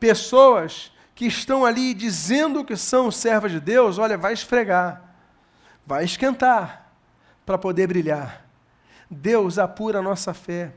pessoas 0.00 0.90
que 1.14 1.26
estão 1.26 1.64
ali 1.64 1.92
dizendo 1.92 2.64
que 2.64 2.76
são 2.76 3.10
servas 3.10 3.52
de 3.52 3.60
Deus, 3.60 3.98
olha, 3.98 4.16
vai 4.16 4.32
esfregar, 4.32 5.02
vai 5.86 6.04
esquentar, 6.04 6.85
para 7.46 7.56
poder 7.56 7.86
brilhar. 7.86 8.44
Deus 9.08 9.58
apura 9.58 10.00
a 10.00 10.02
nossa 10.02 10.34
fé, 10.34 10.72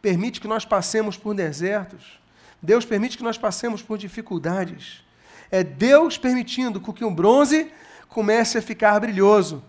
permite 0.00 0.40
que 0.40 0.48
nós 0.48 0.64
passemos 0.64 1.16
por 1.16 1.34
desertos, 1.34 2.20
Deus 2.62 2.84
permite 2.84 3.18
que 3.18 3.24
nós 3.24 3.36
passemos 3.36 3.82
por 3.82 3.98
dificuldades. 3.98 5.04
É 5.50 5.64
Deus 5.64 6.16
permitindo 6.16 6.80
que 6.80 7.04
o 7.04 7.10
bronze 7.10 7.72
comece 8.08 8.56
a 8.56 8.62
ficar 8.62 8.98
brilhoso, 9.00 9.62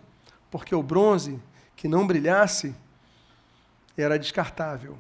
porque 0.52 0.76
o 0.76 0.84
bronze 0.84 1.42
que 1.76 1.88
não 1.88 2.06
brilhasse 2.06 2.76
era 3.98 4.20
descartável. 4.20 4.96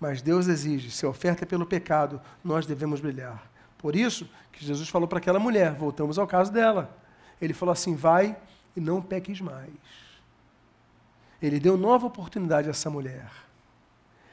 Mas 0.00 0.20
Deus 0.20 0.48
exige, 0.48 0.90
se 0.90 1.06
a 1.06 1.08
oferta 1.08 1.44
é 1.44 1.46
pelo 1.46 1.64
pecado, 1.64 2.20
nós 2.44 2.66
devemos 2.66 3.00
brilhar. 3.00 3.48
Por 3.78 3.94
isso 3.94 4.28
que 4.52 4.64
Jesus 4.64 4.88
falou 4.88 5.06
para 5.06 5.18
aquela 5.18 5.38
mulher, 5.38 5.72
voltamos 5.72 6.18
ao 6.18 6.26
caso 6.26 6.52
dela. 6.52 6.94
Ele 7.40 7.54
falou 7.54 7.72
assim: 7.72 7.94
vai 7.94 8.36
e 8.74 8.80
não 8.80 9.00
peques 9.00 9.40
mais. 9.40 9.70
Ele 11.46 11.60
deu 11.60 11.76
nova 11.76 12.06
oportunidade 12.06 12.68
a 12.68 12.70
essa 12.70 12.90
mulher. 12.90 13.30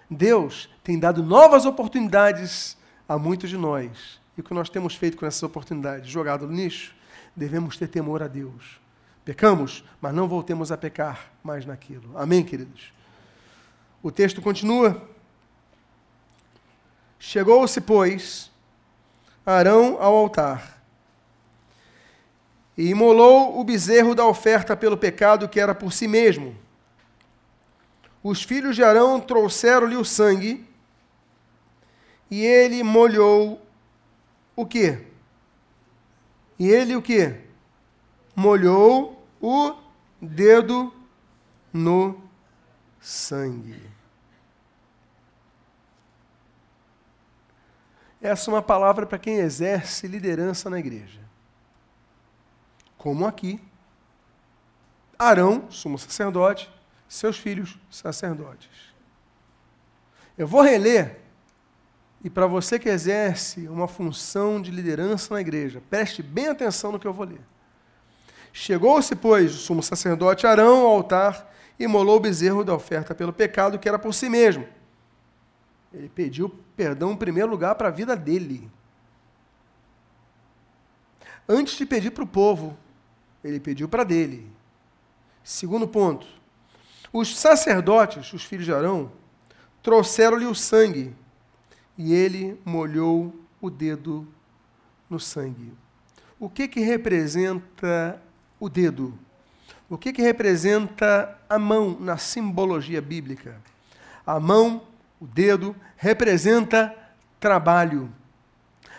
Deus 0.10 0.69
tem 0.84 0.97
dado 0.97 1.23
novas 1.23 1.65
oportunidades 1.65 2.78
a 3.08 3.17
muitos 3.17 3.49
de 3.49 3.58
nós. 3.58 4.19
E 4.38 4.41
o 4.41 4.43
que 4.43 4.54
nós 4.54 4.69
temos 4.69 4.95
feito 4.95 5.17
com 5.17 5.26
essas 5.26 5.43
oportunidades? 5.43 6.10
Jogado 6.10 6.47
no 6.47 6.56
lixo? 6.56 6.95
Devemos 7.36 7.78
ter 7.78 7.88
temor 7.88 8.23
a 8.23 8.28
Deus. 8.28 8.80
Pecamos, 9.23 9.84
mas 10.02 10.13
não 10.13 10.28
voltemos 10.28 10.71
a 10.71 10.78
pecar 10.78 11.32
mais 11.43 11.65
naquilo. 11.65 12.17
Amém, 12.17 12.43
queridos? 12.43 12.91
O 14.02 14.12
texto 14.12 14.41
continua. 14.41 15.02
Chegou-se, 17.19 17.80
pois, 17.80 18.52
Arão 19.45 19.97
ao 19.99 20.15
altar 20.15 20.82
e 22.78 22.89
imolou 22.89 23.60
o 23.60 23.63
bezerro 23.63 24.15
da 24.15 24.26
oferta 24.26 24.76
pelo 24.76 24.97
pecado 24.97 25.47
que 25.47 25.60
era 25.60 25.76
por 25.76 25.93
si 25.93 26.08
mesmo 26.08 26.56
os 28.23 28.41
filhos 28.41 28.75
de 28.75 28.83
Arão 28.83 29.19
trouxeram-lhe 29.19 29.97
o 29.97 30.05
sangue, 30.05 30.65
e 32.31 32.41
ele 32.43 32.81
molhou 32.81 33.62
o 34.55 34.65
quê? 34.65 35.05
E 36.57 36.67
ele 36.67 36.95
o 36.95 37.01
quê? 37.01 37.41
Molhou 38.36 39.23
o 39.41 39.75
dedo 40.21 40.93
no 41.71 42.19
sangue. 42.99 43.91
Essa 48.21 48.49
é 48.49 48.53
uma 48.53 48.62
palavra 48.62 49.05
para 49.05 49.19
quem 49.19 49.36
exerce 49.39 50.07
liderança 50.07 50.69
na 50.69 50.79
igreja. 50.79 51.19
Como 52.97 53.27
aqui. 53.27 53.62
Arão, 55.19 55.69
sumo 55.69 55.99
sacerdote, 55.99 56.71
seus 57.13 57.38
filhos 57.38 57.78
sacerdotes. 57.91 58.93
Eu 60.36 60.47
vou 60.47 60.62
reler, 60.62 61.19
e 62.23 62.30
para 62.30 62.47
você 62.47 62.80
que 62.80 62.89
exerce 62.89 63.67
uma 63.67 63.88
função 63.88 64.60
de 64.60 64.71
liderança 64.71 65.34
na 65.34 65.39
igreja, 65.41 65.82
preste 65.89 66.23
bem 66.23 66.47
atenção 66.47 66.91
no 66.91 66.99
que 66.99 67.06
eu 67.06 67.13
vou 67.13 67.28
ler. 67.28 67.41
Chegou-se, 68.52 69.15
pois, 69.15 69.54
o 69.54 69.58
sumo 69.60 69.84
sacerdote 69.84 70.47
Arão 70.47 70.86
ao 70.86 70.91
altar 70.91 71.54
e 71.78 71.86
molou 71.86 72.17
o 72.17 72.19
bezerro 72.19 72.63
da 72.63 72.73
oferta 72.73 73.13
pelo 73.13 73.32
pecado 73.32 73.78
que 73.78 73.88
era 73.88 73.99
por 73.99 74.13
si 74.13 74.28
mesmo. 74.28 74.67
Ele 75.93 76.10
pediu 76.10 76.49
perdão 76.76 77.12
em 77.12 77.17
primeiro 77.17 77.49
lugar 77.49 77.76
para 77.76 77.89
a 77.89 77.91
vida 77.91 78.15
dele. 78.15 78.69
Antes 81.47 81.78
de 81.78 81.86
pedir 81.86 82.10
para 82.10 82.23
o 82.23 82.28
povo, 82.28 82.76
ele 83.43 83.60
pediu 83.60 83.88
para 83.88 84.04
dele. 84.04 84.52
Segundo 85.43 85.88
ponto, 85.88 86.26
os 87.13 87.38
sacerdotes, 87.38 88.34
os 88.34 88.43
filhos 88.43 88.65
de 88.65 88.73
Arão, 88.73 89.12
trouxeram-lhe 89.84 90.47
o 90.47 90.56
sangue 90.56 91.15
e 91.95 92.12
ele 92.12 92.60
molhou 92.65 93.36
o 93.62 93.69
dedo 93.69 94.28
no 95.08 95.19
sangue. 95.19 95.71
O 96.39 96.49
que 96.49 96.67
que 96.67 96.80
representa 96.80 98.19
o 98.60 98.67
dedo? 98.67 99.17
O 99.88 99.95
que 99.95 100.12
que 100.12 100.23
representa 100.23 101.38
a 101.47 101.60
mão 101.60 101.95
na 101.99 102.17
simbologia 102.17 102.99
bíblica? 102.99 103.61
A 104.26 104.39
mão, 104.39 104.82
o 105.22 105.28
dedo, 105.28 105.76
representa 105.95 106.95
trabalho. 107.39 108.11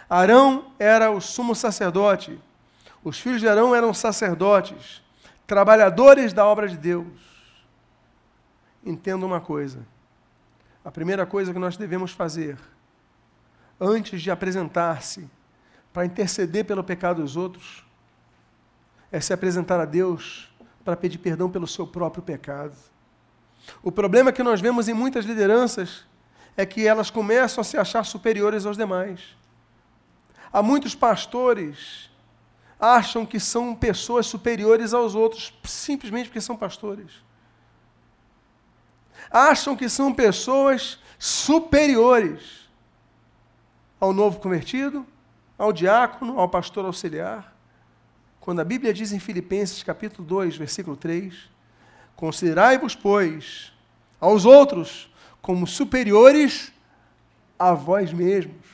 Arão 0.09 0.71
era 0.79 1.11
o 1.11 1.21
sumo 1.21 1.55
sacerdote. 1.55 2.39
Os 3.03 3.19
filhos 3.19 3.41
de 3.41 3.49
Arão 3.49 3.75
eram 3.75 3.93
sacerdotes, 3.93 5.03
trabalhadores 5.47 6.33
da 6.33 6.47
obra 6.47 6.69
de 6.69 6.77
Deus 6.77 7.34
entenda 8.85 9.25
uma 9.25 9.41
coisa. 9.41 9.87
A 10.85 10.91
primeira 10.91 11.25
coisa 11.25 11.53
que 11.53 11.59
nós 11.59 11.77
devemos 11.77 12.13
fazer, 12.13 12.59
antes 13.81 14.21
de 14.21 14.31
apresentar-se 14.31 15.29
para 15.93 16.05
interceder 16.05 16.65
pelo 16.65 16.85
pecado 16.85 17.23
dos 17.23 17.37
outros, 17.37 17.85
é 19.11 19.21
se 19.21 19.33
apresentar 19.33 19.81
a 19.81 19.85
Deus 19.85 20.53
para 20.85 20.97
pedir 20.97 21.19
perdão 21.19 21.51
pelo 21.51 21.67
seu 21.67 21.87
próprio 21.87 22.23
pecado. 22.23 22.77
O 23.83 23.91
problema 23.91 24.33
que 24.33 24.43
nós 24.43 24.61
vemos 24.61 24.89
em 24.89 24.93
muitas 24.93 25.25
lideranças 25.25 26.05
é 26.57 26.67
que 26.67 26.87
elas 26.87 27.11
começam 27.11 27.63
a 27.63 27.65
se 27.65 27.79
achar 27.79 28.05
superiores 28.05 28.67
aos 28.67 28.77
demais. 28.77 29.37
Há 30.53 30.63
muitos 30.63 30.95
pastores 30.95 32.11
acham 32.79 33.25
que 33.25 33.41
são 33.41 33.75
pessoas 33.75 34.27
superiores 34.27 34.93
aos 34.93 35.15
outros 35.15 35.55
simplesmente 35.65 36.27
porque 36.27 36.41
são 36.41 36.57
pastores. 36.57 37.25
Acham 39.31 39.77
que 39.77 39.89
são 39.89 40.13
pessoas 40.13 40.99
superiores 41.19 42.69
ao 44.01 44.13
novo 44.13 44.39
convertido, 44.39 45.07
ao 45.57 45.73
diácono, 45.73 46.39
ao 46.39 46.49
pastor 46.49 46.85
auxiliar. 46.85 47.55
Quando 48.41 48.61
a 48.61 48.65
Bíblia 48.65 48.93
diz 48.93 49.13
em 49.13 49.19
Filipenses 49.19 49.83
capítulo 49.83 50.27
2, 50.27 50.57
versículo 50.57 50.97
3, 50.97 51.35
considerai-vos, 52.15 52.95
pois, 52.95 53.73
aos 54.21 54.45
outros 54.45 55.11
como 55.41 55.67
superiores 55.67 56.73
a 57.59 57.73
vós 57.73 58.13
mesmos. 58.13 58.65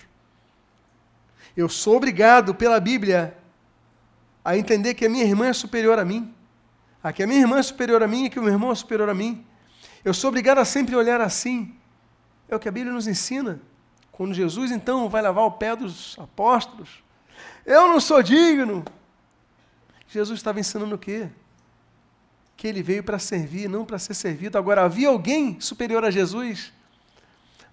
Eu 1.57 1.68
sou 1.68 1.97
obrigado 1.97 2.55
pela 2.55 2.80
Bíblia 2.80 3.36
a 4.45 4.57
entender 4.57 4.95
que 4.95 5.05
a 5.05 5.09
minha 5.09 5.24
irmã 5.24 5.47
é 5.47 5.53
superior 5.53 5.99
a 5.99 6.05
mim, 6.05 6.34
a 7.03 7.12
que 7.12 7.22
a 7.22 7.26
minha 7.26 7.41
irmã 7.41 7.59
é 7.59 7.62
superior 7.62 8.03
a 8.03 8.09
mim 8.09 8.24
e 8.24 8.30
que 8.30 8.38
o 8.38 8.43
meu 8.43 8.53
irmão 8.53 8.72
é 8.72 8.74
superior 8.74 9.09
a 9.09 9.14
mim. 9.14 9.45
Eu 10.05 10.14
sou 10.14 10.28
obrigado 10.28 10.59
a 10.59 10.64
sempre 10.64 10.96
olhar 10.96 11.20
assim. 11.20 11.74
É 12.48 12.57
o 12.57 12.59
que 12.59 12.68
a 12.68 12.72
Bíblia 12.72 12.92
nos 12.92 13.07
ensina. 13.07 13.61
Quando 14.11 14.34
Jesus 14.34 14.70
então 14.70 15.09
vai 15.09 15.22
lavar 15.22 15.44
o 15.44 15.53
pé 15.53 15.76
dos 15.76 16.16
apóstolos, 16.18 17.03
eu 17.64 17.88
não 17.88 18.01
sou 18.01 18.22
digno. 18.22 18.84
Jesus 20.09 20.38
estava 20.38 20.59
ensinando 20.59 20.94
o 20.94 20.98
quê? 20.98 21.28
Que 22.57 22.66
ele 22.66 22.82
veio 22.82 23.05
para 23.05 23.18
servir, 23.18 23.68
não 23.68 23.84
para 23.84 23.98
ser 23.98 24.14
servido. 24.14 24.59
Agora, 24.59 24.84
havia 24.84 25.09
alguém 25.09 25.61
superior 25.61 26.05
a 26.05 26.11
Jesus? 26.11 26.72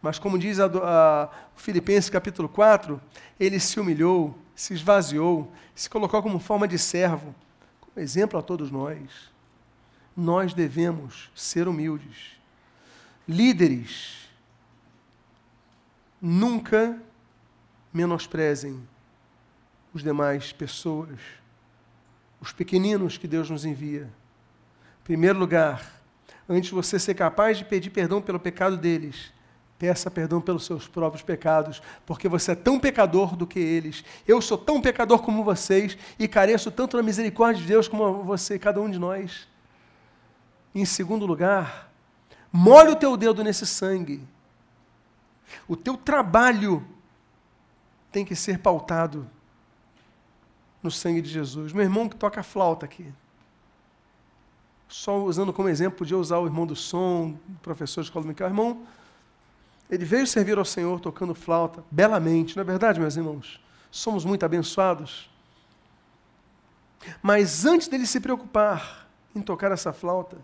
Mas, 0.01 0.19
como 0.19 0.37
diz 0.37 0.59
a, 0.59 0.67
a 0.67 1.29
Filipenses 1.55 2.09
capítulo 2.09 2.47
4, 2.47 3.01
ele 3.39 3.59
se 3.59 3.79
humilhou, 3.79 4.37
se 4.55 4.73
esvaziou, 4.73 5.51
se 5.73 5.89
colocou 5.89 6.21
como 6.21 6.39
forma 6.39 6.67
de 6.67 6.77
servo, 6.77 7.33
como 7.81 7.99
exemplo 8.03 8.39
a 8.39 8.43
todos 8.43 8.69
nós. 8.69 8.99
Nós 10.17 10.53
devemos 10.53 11.29
ser 11.35 11.67
humildes. 11.67 12.31
Líderes, 13.27 14.27
nunca 16.19 16.99
menosprezem 17.93 18.81
os 19.93 20.01
demais 20.01 20.51
pessoas, 20.51 21.19
os 22.41 22.51
pequeninos 22.51 23.17
que 23.17 23.27
Deus 23.27 23.49
nos 23.49 23.63
envia. 23.63 24.09
Em 25.01 25.03
primeiro 25.03 25.37
lugar, 25.37 26.01
antes 26.49 26.69
de 26.69 26.75
você 26.75 26.97
ser 26.97 27.13
capaz 27.13 27.59
de 27.59 27.65
pedir 27.65 27.91
perdão 27.91 28.19
pelo 28.19 28.39
pecado 28.39 28.75
deles, 28.75 29.31
Peça 29.79 30.09
perdão 30.09 30.41
pelos 30.41 30.65
seus 30.65 30.87
próprios 30.87 31.21
pecados, 31.21 31.83
porque 32.03 32.27
você 32.27 32.53
é 32.53 32.55
tão 32.55 32.79
pecador 32.79 33.35
do 33.35 33.45
que 33.45 33.59
eles. 33.59 34.03
Eu 34.27 34.41
sou 34.41 34.57
tão 34.57 34.81
pecador 34.81 35.19
como 35.21 35.43
vocês 35.43 35.95
e 36.17 36.27
careço 36.27 36.71
tanto 36.71 36.97
da 36.97 37.03
misericórdia 37.03 37.61
de 37.61 37.67
Deus 37.67 37.87
como 37.87 38.23
você, 38.23 38.57
cada 38.57 38.81
um 38.81 38.89
de 38.89 38.97
nós. 38.97 39.47
Em 40.79 40.85
segundo 40.85 41.25
lugar, 41.25 41.91
molhe 42.53 42.91
o 42.91 42.95
teu 42.95 43.17
dedo 43.17 43.43
nesse 43.43 43.65
sangue. 43.65 44.21
O 45.67 45.75
teu 45.75 45.97
trabalho 45.97 46.85
tem 48.11 48.23
que 48.23 48.35
ser 48.35 48.59
pautado 48.59 49.27
no 50.83 50.91
sangue 50.91 51.19
de 51.19 51.31
Jesus. 51.31 51.73
Meu 51.73 51.81
irmão 51.81 52.07
que 52.07 52.15
toca 52.15 52.43
flauta 52.43 52.85
aqui. 52.85 53.11
Só 54.87 55.17
usando 55.23 55.51
como 55.51 55.67
exemplo, 55.67 55.97
podia 55.97 56.15
usar 56.15 56.37
o 56.37 56.45
irmão 56.45 56.67
do 56.67 56.75
som, 56.75 57.35
professor 57.63 58.01
de 58.01 58.09
escola 58.09 58.21
dominical. 58.21 58.47
Irmão, 58.47 58.85
ele 59.89 60.05
veio 60.05 60.27
servir 60.27 60.59
ao 60.59 60.65
Senhor 60.65 60.99
tocando 60.99 61.33
flauta 61.33 61.83
belamente, 61.89 62.55
não 62.55 62.61
é 62.61 62.63
verdade, 62.63 62.99
meus 62.99 63.17
irmãos? 63.17 63.59
Somos 63.89 64.23
muito 64.23 64.45
abençoados. 64.45 65.27
Mas 67.19 67.65
antes 67.65 67.87
dele 67.87 68.05
se 68.05 68.19
preocupar 68.19 69.07
em 69.35 69.41
tocar 69.41 69.71
essa 69.71 69.91
flauta, 69.91 70.37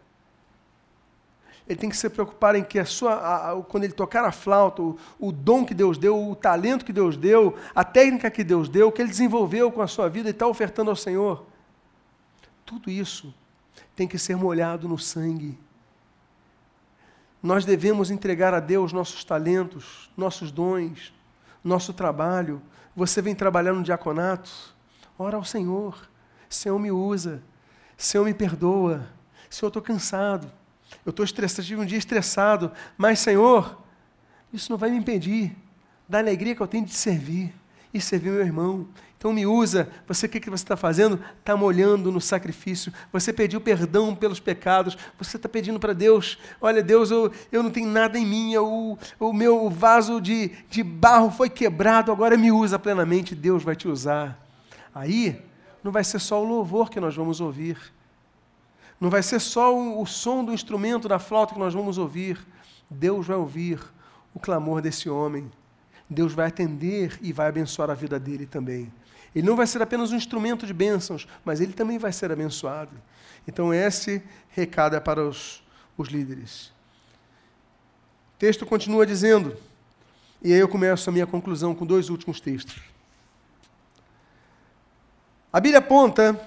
ele 1.68 1.80
tem 1.80 1.89
que 1.89 1.97
se 1.97 2.09
preocupar 2.09 2.55
em 2.55 2.64
que 2.64 2.78
a 2.78 2.86
sua, 2.86 3.14
a, 3.14 3.51
a, 3.51 3.61
quando 3.64 3.86
ele 3.86 3.93
tocar 3.93 4.26
a 4.26 4.32
flauta, 4.32 4.82
o, 4.82 4.97
o, 5.20 5.32
dom 5.32 5.66
que 5.66 5.74
Deus 5.74 5.97
deu, 5.97 6.30
o 6.30 6.36
talento 6.36 6.84
que 6.84 6.93
Deus 6.93 7.16
deu, 7.16 7.57
a 7.74 7.84
técnica 7.84 8.30
que 8.30 8.43
Deus 8.43 8.68
deu, 8.68 8.89
o 8.89 8.91
que 8.91 9.01
ele 9.01 9.09
desenvolveu 9.09 9.72
com 9.72 9.82
a 9.82 9.88
sua 9.88 10.09
vida 10.09 10.30
e 10.30 10.32
está 10.32 10.45
ofertando 10.45 10.89
ao 10.89 10.95
Senhor, 10.95 11.45
tudo 12.66 12.89
isso 12.89 13.34
tem 13.95 14.07
que 14.07 14.18
ser 14.18 14.36
molhado 14.36 14.88
no 14.88 14.97
sangue 14.97 15.57
nós 17.43 17.66
devemos 17.66 18.09
entregar 18.09 18.53
a 18.53 18.61
Deus 18.61 18.93
nossos 18.93 19.26
talentos, 19.26 20.09
nossos 20.16 20.49
dons, 20.49 21.14
nosso 21.61 21.91
trabalho. 21.91 22.61
Você 22.95 23.22
vem 23.22 23.36
trabalhar 23.36 23.74
no 23.74 23.84
diaconato? 23.84 24.49
Ora 25.20 25.36
ao 25.36 25.43
Senhor. 25.43 26.09
Senhor, 26.47 26.80
me 26.80 26.89
usa. 26.89 27.43
Senhor, 27.97 28.24
me 28.24 28.34
perdoa. 28.34 29.09
Senhor, 29.49 29.68
estou 29.68 29.82
cansado. 29.82 30.49
Eu 31.05 31.11
estou 31.11 31.23
estressado, 31.23 31.67
tive 31.67 31.81
um 31.81 31.85
dia 31.85 31.97
estressado. 31.97 32.71
Mas, 32.97 33.19
Senhor, 33.19 33.81
isso 34.51 34.71
não 34.71 34.77
vai 34.77 34.89
me 34.89 34.97
impedir 34.97 35.55
da 36.07 36.19
alegria 36.19 36.55
que 36.55 36.61
eu 36.61 36.67
tenho 36.67 36.85
de 36.85 36.93
servir 36.93 37.53
e 37.93 38.01
servir 38.01 38.31
meu 38.31 38.41
irmão. 38.41 38.87
Então 39.17 39.31
me 39.31 39.45
usa. 39.45 39.87
Você 40.05 40.25
o 40.25 40.29
que, 40.29 40.37
que 40.37 40.49
você 40.49 40.65
está 40.65 40.75
fazendo? 40.75 41.17
Está 41.39 41.55
molhando 41.55 42.11
no 42.11 42.19
sacrifício. 42.19 42.91
Você 43.11 43.31
pediu 43.31 43.61
perdão 43.61 44.13
pelos 44.13 44.37
pecados. 44.37 44.97
Você 45.17 45.37
está 45.37 45.47
pedindo 45.47 45.79
para 45.79 45.93
Deus: 45.93 46.37
olha, 46.59 46.83
Deus, 46.83 47.09
eu, 47.09 47.31
eu 47.49 47.63
não 47.63 47.71
tenho 47.71 47.87
nada 47.87 48.19
em 48.19 48.25
mim. 48.25 48.57
o 48.57 48.97
o 49.17 49.31
meu 49.31 49.69
vaso 49.69 50.19
de, 50.19 50.51
de 50.69 50.83
barro 50.83 51.31
foi 51.31 51.49
quebrado. 51.49 52.11
Agora 52.11 52.35
me 52.35 52.51
usa 52.51 52.77
plenamente. 52.77 53.33
Deus 53.33 53.63
vai 53.63 53.77
te 53.77 53.87
usar. 53.87 54.37
Aí 54.93 55.41
não 55.81 55.91
vai 55.91 56.03
ser 56.03 56.19
só 56.19 56.41
o 56.41 56.45
louvor 56.45 56.89
que 56.89 56.99
nós 56.99 57.15
vamos 57.15 57.39
ouvir. 57.39 57.77
Não 59.04 59.10
vai 59.10 59.22
ser 59.22 59.41
só 59.41 59.78
o, 59.78 60.06
som 60.06 60.45
do 60.45 60.54
instrumento 60.54 61.10
da 61.10 61.20
flauta 61.20 61.54
que 61.54 61.60
nós 61.60 61.74
vamos 61.74 61.97
ouvir. 61.97 62.39
Deus 62.89 63.28
vai 63.28 63.36
ouvir 63.36 63.78
o 64.34 64.39
clamor 64.39 64.82
desse 64.82 65.10
homem. 65.10 65.51
Deus 66.10 66.32
vai 66.32 66.47
atender 66.47 67.20
e 67.22 67.34
vai 67.34 67.49
abençoar 67.49 67.89
a 67.89 67.93
vida 67.93 68.18
dele 68.18 68.45
também. 68.45 68.89
Ele 69.36 69.45
não 69.45 69.58
vai 69.58 69.68
ser 69.68 69.82
apenas 69.82 70.14
um 70.14 70.16
instrumento 70.16 70.66
de 70.66 70.74
bênçãos, 70.74 71.28
mas 71.43 71.60
ele 71.60 71.74
também 71.74 71.97
vai 71.97 72.14
ser 72.14 72.32
abençoado. 72.32 72.93
Então, 73.45 73.74
esse 73.74 74.24
recado 74.51 74.95
é 74.95 75.01
para 75.01 75.22
os, 75.22 75.62
os 75.97 76.08
líderes. 76.08 76.68
O 78.36 78.39
texto 78.39 78.66
continua 78.66 79.06
dizendo, 79.06 79.54
e 80.41 80.54
aí 80.54 80.60
eu 80.60 80.70
começo 80.70 81.10
a 81.10 81.12
minha 81.12 81.28
conclusão 81.28 81.76
com 81.76 81.86
dois 81.86 82.10
últimos 82.10 82.39
textos. 82.39 82.82
A 85.51 85.60
Bíblia 85.60 85.80
aponta 85.80 86.39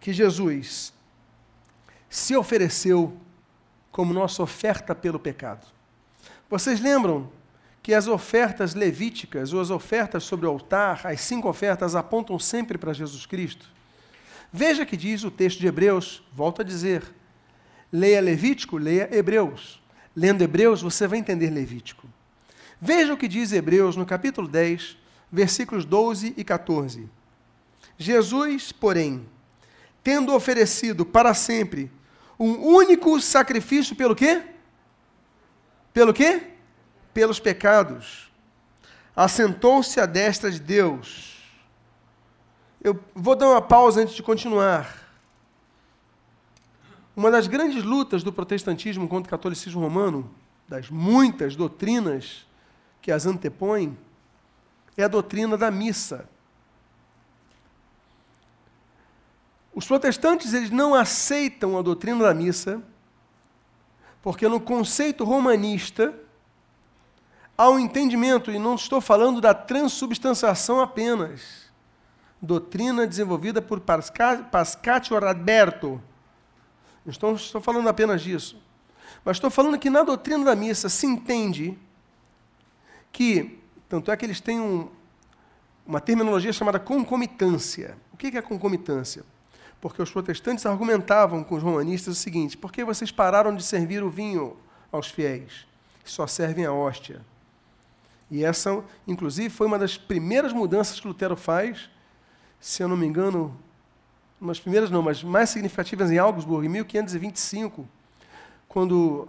que 0.00 0.12
Jesus 0.12 0.92
se 2.14 2.36
ofereceu 2.36 3.12
como 3.90 4.14
nossa 4.14 4.40
oferta 4.40 4.94
pelo 4.94 5.18
pecado. 5.18 5.66
Vocês 6.48 6.80
lembram 6.80 7.28
que 7.82 7.92
as 7.92 8.06
ofertas 8.06 8.72
levíticas, 8.72 9.52
ou 9.52 9.60
as 9.60 9.68
ofertas 9.68 10.22
sobre 10.22 10.46
o 10.46 10.48
altar, 10.48 11.08
as 11.08 11.20
cinco 11.22 11.48
ofertas, 11.48 11.96
apontam 11.96 12.38
sempre 12.38 12.78
para 12.78 12.92
Jesus 12.92 13.26
Cristo. 13.26 13.68
Veja 14.52 14.86
que 14.86 14.96
diz 14.96 15.24
o 15.24 15.30
texto 15.30 15.58
de 15.58 15.66
Hebreus, 15.66 16.22
volto 16.32 16.62
a 16.62 16.64
dizer, 16.64 17.02
leia 17.92 18.20
Levítico, 18.20 18.78
leia 18.78 19.08
Hebreus. 19.12 19.82
Lendo 20.14 20.42
Hebreus, 20.42 20.82
você 20.82 21.08
vai 21.08 21.18
entender 21.18 21.50
Levítico. 21.50 22.06
Veja 22.80 23.12
o 23.12 23.16
que 23.16 23.26
diz 23.26 23.52
Hebreus 23.52 23.96
no 23.96 24.06
capítulo 24.06 24.46
10, 24.46 24.96
versículos 25.32 25.84
12 25.84 26.32
e 26.36 26.44
14. 26.44 27.08
Jesus, 27.98 28.70
porém, 28.70 29.26
tendo 30.00 30.32
oferecido 30.32 31.04
para 31.04 31.34
sempre 31.34 31.90
um 32.38 32.66
único 32.66 33.20
sacrifício 33.20 33.94
pelo 33.94 34.14
quê? 34.14 34.42
Pelo 35.92 36.12
quê? 36.12 36.54
pelos 37.14 37.38
pecados, 37.38 38.28
assentou-se 39.14 40.00
à 40.00 40.04
destra 40.04 40.50
de 40.50 40.58
Deus. 40.58 41.32
Eu 42.82 43.00
vou 43.14 43.36
dar 43.36 43.48
uma 43.48 43.62
pausa 43.62 44.02
antes 44.02 44.16
de 44.16 44.22
continuar. 44.22 45.02
Uma 47.16 47.30
das 47.30 47.46
grandes 47.46 47.84
lutas 47.84 48.24
do 48.24 48.32
protestantismo 48.32 49.08
contra 49.08 49.28
o 49.28 49.30
catolicismo 49.30 49.80
romano, 49.80 50.28
das 50.68 50.90
muitas 50.90 51.54
doutrinas 51.54 52.44
que 53.00 53.12
as 53.12 53.24
antepõem, 53.24 53.96
é 54.96 55.04
a 55.04 55.08
doutrina 55.08 55.56
da 55.56 55.70
missa. 55.70 56.28
Os 59.74 59.86
protestantes 59.86 60.54
eles 60.54 60.70
não 60.70 60.94
aceitam 60.94 61.76
a 61.76 61.82
doutrina 61.82 62.24
da 62.24 62.32
missa, 62.32 62.82
porque 64.22 64.48
no 64.48 64.60
conceito 64.60 65.24
romanista 65.24 66.14
ao 67.56 67.78
entendimento, 67.78 68.50
e 68.50 68.58
não 68.58 68.74
estou 68.74 69.00
falando 69.00 69.40
da 69.40 69.54
transubstanciação 69.54 70.80
apenas. 70.80 71.70
Doutrina 72.42 73.06
desenvolvida 73.06 73.62
por 73.62 73.80
Pascatio 73.80 75.18
Radberto. 75.18 76.02
Não 77.04 77.10
estou, 77.10 77.34
estou 77.34 77.60
falando 77.60 77.88
apenas 77.88 78.22
disso. 78.22 78.60
Mas 79.24 79.36
estou 79.36 79.50
falando 79.50 79.78
que 79.78 79.88
na 79.88 80.02
doutrina 80.02 80.44
da 80.44 80.56
missa 80.56 80.88
se 80.88 81.06
entende 81.06 81.78
que, 83.12 83.60
tanto 83.88 84.10
é 84.10 84.16
que 84.16 84.26
eles 84.26 84.40
têm 84.40 84.60
um, 84.60 84.88
uma 85.86 86.00
terminologia 86.00 86.52
chamada 86.52 86.80
concomitância. 86.80 87.96
O 88.12 88.16
que 88.16 88.36
é 88.36 88.42
concomitância? 88.42 89.24
Porque 89.84 90.00
os 90.00 90.10
protestantes 90.10 90.64
argumentavam 90.64 91.44
com 91.44 91.56
os 91.56 91.62
romanistas 91.62 92.16
o 92.16 92.18
seguinte: 92.18 92.56
por 92.56 92.72
que 92.72 92.82
vocês 92.82 93.12
pararam 93.12 93.54
de 93.54 93.62
servir 93.62 94.02
o 94.02 94.08
vinho 94.08 94.56
aos 94.90 95.08
fiéis? 95.08 95.66
Só 96.02 96.26
servem 96.26 96.64
a 96.64 96.72
hóstia. 96.72 97.20
E 98.30 98.42
essa, 98.42 98.82
inclusive, 99.06 99.50
foi 99.50 99.66
uma 99.66 99.78
das 99.78 99.98
primeiras 99.98 100.54
mudanças 100.54 100.98
que 100.98 101.06
Lutero 101.06 101.36
faz, 101.36 101.90
se 102.58 102.82
eu 102.82 102.88
não 102.88 102.96
me 102.96 103.04
engano, 103.04 103.54
umas 104.40 104.58
primeiras 104.58 104.90
não, 104.90 105.02
mas 105.02 105.22
mais 105.22 105.50
significativas 105.50 106.10
em 106.10 106.16
Augsburg, 106.16 106.66
em 106.66 106.70
1525, 106.70 107.86
quando, 108.66 109.28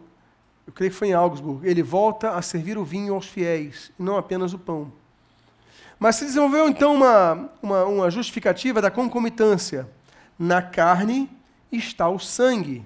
eu 0.66 0.72
creio 0.72 0.90
que 0.90 0.98
foi 0.98 1.10
em 1.10 1.14
Augsburg, 1.14 1.68
ele 1.68 1.84
volta 1.84 2.32
a 2.32 2.42
servir 2.42 2.78
o 2.78 2.86
vinho 2.86 3.14
aos 3.14 3.28
fiéis, 3.28 3.92
e 4.00 4.02
não 4.02 4.16
apenas 4.16 4.54
o 4.54 4.58
pão. 4.58 4.90
Mas 6.00 6.16
se 6.16 6.24
desenvolveu 6.24 6.70
então 6.70 6.96
uma, 6.96 7.50
uma, 7.62 7.84
uma 7.84 8.10
justificativa 8.10 8.82
da 8.82 8.90
concomitância 8.90 9.94
na 10.38 10.62
carne 10.62 11.30
está 11.72 12.10
o 12.10 12.20
sangue. 12.20 12.86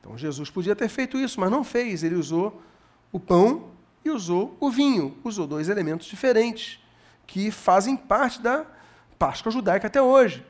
Então 0.00 0.16
Jesus 0.16 0.50
podia 0.50 0.74
ter 0.74 0.88
feito 0.88 1.18
isso, 1.18 1.40
mas 1.40 1.50
não 1.50 1.62
fez. 1.62 2.02
Ele 2.02 2.14
usou 2.14 2.62
o 3.12 3.20
pão 3.20 3.70
e 4.04 4.10
usou 4.10 4.56
o 4.60 4.70
vinho. 4.70 5.16
Usou 5.22 5.46
dois 5.46 5.68
elementos 5.68 6.06
diferentes 6.06 6.80
que 7.26 7.50
fazem 7.50 7.96
parte 7.96 8.40
da 8.40 8.66
Páscoa 9.18 9.52
judaica 9.52 9.86
até 9.86 10.00
hoje. 10.00 10.44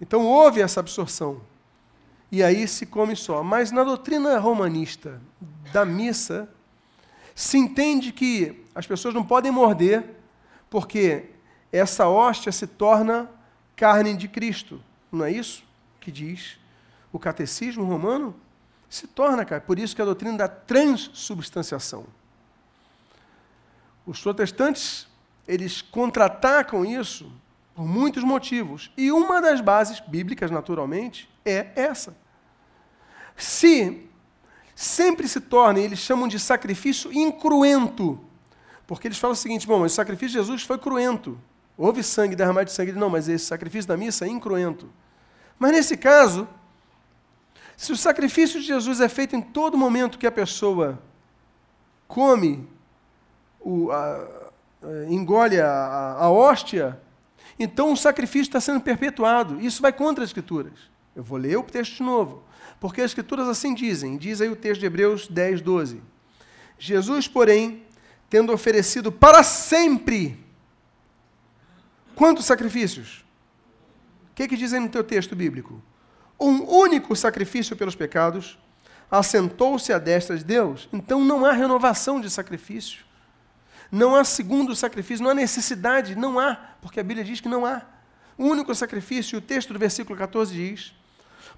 Então 0.00 0.24
houve 0.24 0.62
essa 0.62 0.80
absorção. 0.80 1.42
E 2.32 2.42
aí 2.42 2.66
se 2.66 2.86
come 2.86 3.14
só. 3.14 3.42
Mas 3.42 3.70
na 3.70 3.84
doutrina 3.84 4.38
romanista 4.38 5.20
da 5.72 5.84
missa, 5.84 6.48
se 7.34 7.58
entende 7.58 8.12
que 8.12 8.64
as 8.74 8.86
pessoas 8.86 9.14
não 9.14 9.24
podem 9.24 9.52
morder, 9.52 10.04
porque 10.68 11.30
essa 11.72 12.08
hóstia 12.08 12.50
se 12.52 12.66
torna 12.66 13.28
carne 13.80 14.14
de 14.14 14.28
Cristo. 14.28 14.78
Não 15.10 15.24
é 15.24 15.32
isso 15.32 15.64
que 15.98 16.12
diz 16.12 16.58
o 17.10 17.18
catecismo 17.18 17.82
romano? 17.82 18.36
Se 18.90 19.06
torna 19.06 19.42
carne. 19.42 19.64
Por 19.64 19.78
isso 19.78 19.96
que 19.96 20.02
a 20.02 20.04
doutrina 20.04 20.36
da 20.36 20.48
transubstanciação. 20.48 22.04
Os 24.04 24.20
protestantes, 24.20 25.08
eles 25.48 25.80
contra-atacam 25.80 26.84
isso 26.84 27.32
por 27.74 27.86
muitos 27.86 28.22
motivos. 28.22 28.92
E 28.98 29.10
uma 29.10 29.40
das 29.40 29.62
bases 29.62 29.98
bíblicas, 29.98 30.50
naturalmente, 30.50 31.26
é 31.42 31.70
essa. 31.74 32.14
Se 33.34 34.06
sempre 34.74 35.26
se 35.26 35.40
torna, 35.40 35.80
eles 35.80 36.00
chamam 36.00 36.28
de 36.28 36.38
sacrifício 36.38 37.10
incruento, 37.10 38.22
porque 38.86 39.08
eles 39.08 39.18
falam 39.18 39.32
o 39.32 39.36
seguinte: 39.36 39.66
bom, 39.66 39.80
o 39.80 39.88
sacrifício 39.88 40.38
de 40.38 40.46
Jesus 40.46 40.64
foi 40.64 40.76
cruento. 40.76 41.40
Houve 41.82 42.02
sangue, 42.02 42.36
derramado 42.36 42.66
de 42.66 42.72
sangue. 42.72 42.92
Não, 42.92 43.08
mas 43.08 43.26
esse 43.26 43.46
sacrifício 43.46 43.88
da 43.88 43.96
missa 43.96 44.26
é 44.26 44.28
incruento. 44.28 44.92
Mas 45.58 45.72
nesse 45.72 45.96
caso, 45.96 46.46
se 47.74 47.90
o 47.90 47.96
sacrifício 47.96 48.60
de 48.60 48.66
Jesus 48.66 49.00
é 49.00 49.08
feito 49.08 49.34
em 49.34 49.40
todo 49.40 49.78
momento 49.78 50.18
que 50.18 50.26
a 50.26 50.30
pessoa 50.30 51.02
come, 52.06 52.68
o, 53.58 53.90
a, 53.90 53.96
a, 54.82 55.04
engole 55.08 55.58
a, 55.58 56.16
a, 56.18 56.30
hóstia, 56.30 57.00
então 57.58 57.94
o 57.94 57.96
sacrifício 57.96 58.50
está 58.50 58.60
sendo 58.60 58.82
perpetuado. 58.82 59.58
Isso 59.58 59.80
vai 59.80 59.90
contra 59.90 60.22
as 60.22 60.28
Escrituras. 60.28 60.74
Eu 61.16 61.22
vou 61.22 61.38
ler 61.38 61.56
o 61.56 61.62
texto 61.62 61.96
de 61.96 62.02
novo. 62.02 62.42
Porque 62.78 63.00
as 63.00 63.12
Escrituras 63.12 63.48
assim 63.48 63.72
dizem. 63.72 64.18
Diz 64.18 64.42
aí 64.42 64.50
o 64.50 64.56
texto 64.56 64.80
de 64.80 64.86
Hebreus 64.86 65.26
10, 65.28 65.62
12. 65.62 66.02
Jesus, 66.78 67.26
porém, 67.26 67.82
tendo 68.28 68.52
oferecido 68.52 69.10
para 69.10 69.42
sempre 69.42 70.49
Quantos 72.20 72.44
sacrifícios? 72.44 73.24
O 74.30 74.34
que, 74.34 74.46
que 74.46 74.54
diz 74.54 74.74
aí 74.74 74.80
no 74.80 74.90
teu 74.90 75.02
texto 75.02 75.34
bíblico? 75.34 75.82
Um 76.38 76.70
único 76.70 77.16
sacrifício 77.16 77.74
pelos 77.74 77.94
pecados, 77.94 78.58
assentou-se 79.10 79.90
à 79.90 79.98
destra 79.98 80.36
de 80.36 80.44
Deus. 80.44 80.86
Então 80.92 81.24
não 81.24 81.46
há 81.46 81.52
renovação 81.52 82.20
de 82.20 82.28
sacrifício. 82.28 83.06
Não 83.90 84.14
há 84.14 84.22
segundo 84.22 84.76
sacrifício, 84.76 85.24
não 85.24 85.30
há 85.30 85.34
necessidade, 85.34 86.14
não 86.14 86.38
há, 86.38 86.56
porque 86.82 87.00
a 87.00 87.02
Bíblia 87.02 87.24
diz 87.24 87.40
que 87.40 87.48
não 87.48 87.64
há. 87.64 87.86
O 88.36 88.44
único 88.44 88.74
sacrifício, 88.74 89.38
o 89.38 89.40
texto 89.40 89.72
do 89.72 89.78
versículo 89.78 90.18
14 90.18 90.54
diz: 90.54 90.94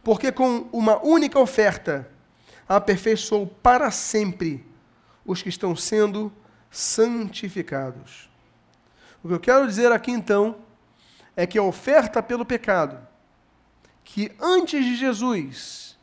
Porque 0.05 0.31
com 0.31 0.69
uma 0.73 1.05
única 1.05 1.41
oferta 1.41 2.09
aperfeiçoou 2.69 3.49
para 3.49 3.91
sempre 3.91 4.65
os 5.27 5.43
que 5.43 5.49
estão 5.49 5.75
sendo 5.75 6.33
santificados. 6.71 8.31
O 9.23 9.29
que 9.29 9.35
eu 9.35 9.41
quero 9.41 9.68
dizer 9.68 9.93
aqui 9.93 10.11
então 10.11 10.57
é 11.37 11.47
que 11.47 11.57
a 11.57 11.62
oferta 11.62 12.20
pelo 12.20 12.45
pecado, 12.45 12.99
que 14.03 14.33
antes 14.41 14.85
de 14.85 14.97
Jesus 14.97 15.97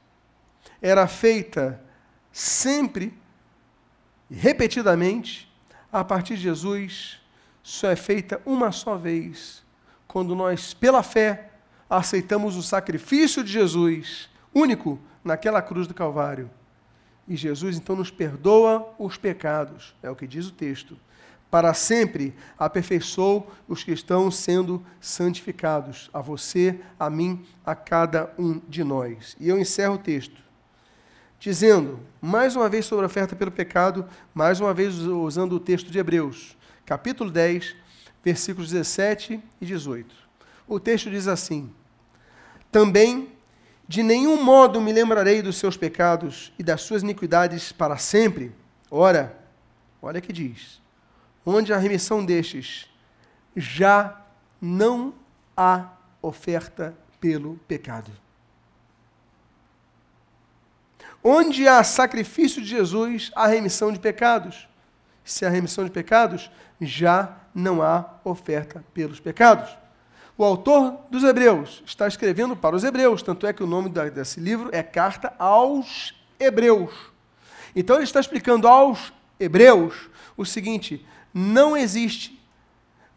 era 0.82 1.06
feita 1.06 1.82
sempre 2.32 3.14
e 4.30 4.36
repetidamente, 4.36 5.52
a 5.92 6.04
partir 6.04 6.36
de 6.36 6.44
Jesus 6.44 7.20
só 7.62 7.90
é 7.90 7.96
feita 7.96 8.42
uma 8.46 8.72
só 8.72 8.96
vez, 8.96 9.66
quando 10.08 10.34
nós, 10.34 10.74
pela 10.74 11.04
fé, 11.04 11.52
aceitamos 11.90 12.56
o 12.56 12.64
sacrifício 12.64 13.44
de 13.44 13.52
Jesus, 13.52 14.30
único, 14.56 14.98
naquela 15.24 15.62
cruz 15.62 15.88
do 15.88 15.94
Calvário. 15.94 16.50
E 17.28 17.36
Jesus 17.36 17.76
então 17.76 17.98
nos 17.98 18.10
perdoa 18.10 18.96
os 18.98 19.18
pecados, 19.18 19.94
é 20.02 20.10
o 20.10 20.16
que 20.16 20.26
diz 20.26 20.48
o 20.48 20.54
texto 20.54 20.98
para 21.50 21.74
sempre 21.74 22.36
aperfeiçoou 22.58 23.52
os 23.68 23.84
que 23.84 23.92
estão 23.92 24.30
sendo 24.30 24.86
santificados, 25.02 26.10
a 26.14 26.22
você, 26.22 26.80
a 27.00 27.10
mim, 27.10 27.46
a 27.66 27.74
cada 27.74 28.32
um 28.38 28.62
de 28.68 28.84
nós. 28.84 29.36
E 29.40 29.50
eu 29.50 29.58
encerro 29.58 29.96
o 29.96 30.00
texto 30.00 30.50
dizendo, 31.40 32.00
mais 32.22 32.56
uma 32.56 32.68
vez 32.68 32.86
sobre 32.86 33.06
a 33.06 33.08
oferta 33.08 33.36
pelo 33.36 33.52
pecado, 33.52 34.06
mais 34.34 34.60
uma 34.60 34.74
vez 34.74 35.00
usando 35.00 35.54
o 35.54 35.60
texto 35.60 35.90
de 35.90 35.98
Hebreus, 35.98 36.58
capítulo 36.86 37.32
10, 37.32 37.76
versículos 38.24 38.70
17 38.72 39.42
e 39.62 39.66
18. 39.66 40.14
O 40.68 40.80
texto 40.80 41.10
diz 41.10 41.28
assim: 41.28 41.72
Também 42.72 43.30
de 43.88 44.04
nenhum 44.04 44.44
modo 44.44 44.80
me 44.80 44.94
lembrarei 44.94 45.42
dos 45.42 45.58
seus 45.58 45.76
pecados 45.76 46.54
e 46.60 46.64
das 46.64 46.82
suas 46.82 47.02
iniquidades 47.02 47.72
para 47.72 47.98
sempre. 47.98 48.52
Ora, 48.92 49.36
olha 50.02 50.22
que 50.22 50.34
diz: 50.34 50.79
onde 51.50 51.74
a 51.74 51.78
remissão 51.78 52.24
destes 52.24 52.88
já 53.56 54.22
não 54.62 55.14
há 55.58 55.90
oferta 56.22 56.96
pelo 57.20 57.58
pecado. 57.68 58.12
Onde 61.24 61.68
há 61.68 61.84
sacrifício 61.84 62.62
de 62.62 62.68
Jesus, 62.68 63.32
há 63.36 63.48
remissão 63.48 63.92
de 63.92 64.00
pecados. 64.00 64.68
Se 65.24 65.46
há 65.46 65.50
remissão 65.50 65.84
de 65.84 65.92
pecados, 65.92 66.50
já 66.80 67.36
não 67.54 67.82
há 67.82 68.06
oferta 68.24 68.84
pelos 68.94 69.20
pecados. 69.20 69.76
O 70.38 70.44
autor 70.44 70.98
dos 71.10 71.24
Hebreus 71.24 71.84
está 71.86 72.08
escrevendo 72.08 72.56
para 72.56 72.76
os 72.76 72.84
Hebreus, 72.84 73.22
tanto 73.22 73.46
é 73.46 73.52
que 73.52 73.64
o 73.64 73.68
nome 73.68 73.90
desse 73.90 74.40
livro 74.40 74.70
é 74.72 74.82
Carta 74.82 75.34
aos 75.38 76.16
Hebreus. 76.40 76.94
Então 77.76 77.98
ele 77.98 78.06
está 78.06 78.20
explicando 78.20 78.68
aos 78.68 79.12
Hebreus 79.38 80.10
o 80.38 80.46
seguinte: 80.46 81.06
não 81.34 81.76
existe 81.76 82.40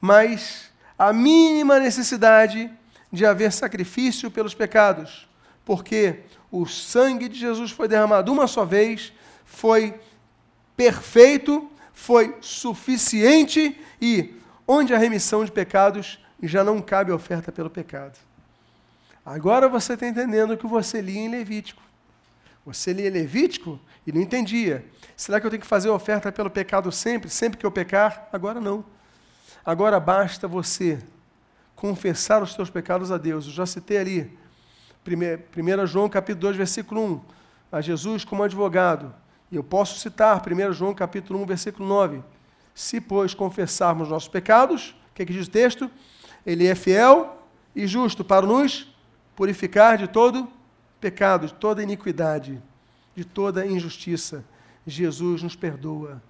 mais 0.01 0.71
a 0.99 1.13
mínima 1.13 1.79
necessidade 1.79 2.71
de 3.13 3.27
haver 3.27 3.53
sacrifício 3.53 4.31
pelos 4.31 4.55
pecados, 4.55 5.29
porque 5.65 6.21
o 6.51 6.67
sangue 6.67 7.29
de 7.29 7.39
Jesus 7.39 7.71
foi 7.71 7.89
derramado 7.89 8.33
uma 8.33 8.47
só 8.47 8.65
vez, 8.65 9.13
foi 9.45 9.95
perfeito, 10.77 11.71
foi 11.93 12.37
suficiente 12.41 13.79
e 14.01 14.35
onde 14.67 14.95
a 14.95 14.99
remissão 14.99 15.45
de 15.45 15.53
pecados 15.53 16.19
já 16.43 16.65
não 16.65 16.81
cabe 16.81 17.13
oferta 17.13 17.53
pelo 17.53 17.71
pecado. 17.71 18.19
Agora 19.25 19.69
você 19.69 19.95
está 19.95 20.07
entendendo 20.07 20.53
o 20.53 20.57
que 20.57 20.67
você 20.67 21.01
lia 21.01 21.21
em 21.21 21.29
Levítico. 21.29 21.83
Você 22.65 22.93
lia 22.93 23.11
Levítico 23.11 23.79
e 24.07 24.13
não 24.13 24.21
entendia. 24.21 24.85
Será 25.17 25.41
que 25.41 25.47
eu 25.47 25.51
tenho 25.51 25.61
que 25.61 25.67
fazer 25.67 25.89
oferta 25.89 26.31
pelo 26.31 26.51
pecado 26.51 26.91
sempre, 26.93 27.29
sempre 27.29 27.59
que 27.59 27.67
eu 27.67 27.71
pecar? 27.73 28.29
Agora 28.33 28.61
não. 28.61 28.85
Agora 29.65 29.99
basta 29.99 30.47
você 30.47 30.99
confessar 31.75 32.43
os 32.43 32.55
teus 32.55 32.71
pecados 32.71 33.11
a 33.11 33.19
Deus. 33.19 33.47
Eu 33.47 33.53
já 33.53 33.67
citei 33.67 33.99
ali, 33.99 34.39
1 35.07 35.87
João 35.87 36.09
capítulo 36.09 36.43
2, 36.43 36.57
versículo 36.57 37.05
1, 37.15 37.21
a 37.73 37.81
Jesus 37.81 38.25
como 38.25 38.43
advogado. 38.43 39.13
E 39.51 39.57
eu 39.57 39.65
posso 39.65 39.99
citar 39.99 40.41
1 40.41 40.73
João 40.73 40.95
capítulo 40.95 41.43
1, 41.43 41.47
versículo 41.47 41.89
9. 41.89 42.23
Se, 42.75 43.01
pois, 43.01 43.35
confessarmos 43.35 44.09
nossos 44.09 44.29
pecados, 44.29 44.95
o 45.11 45.15
que, 45.15 45.23
é 45.23 45.27
que 45.27 45.33
diz 45.33 45.47
o 45.49 45.51
texto? 45.51 45.91
Ele 46.47 46.67
é 46.67 46.75
fiel 46.75 47.37
e 47.75 47.87
justo 47.87 48.25
para 48.25 48.47
nos 48.47 48.87
purificar 49.35 49.99
de 49.99 50.07
todo 50.07 50.49
pecado, 51.03 51.49
de 51.49 51.55
toda 51.55 51.83
iniquidade, 51.83 52.63
de 53.15 53.25
toda 53.25 53.67
injustiça. 53.67 54.45
Jesus 54.87 55.43
nos 55.43 55.57
perdoa. 55.57 56.23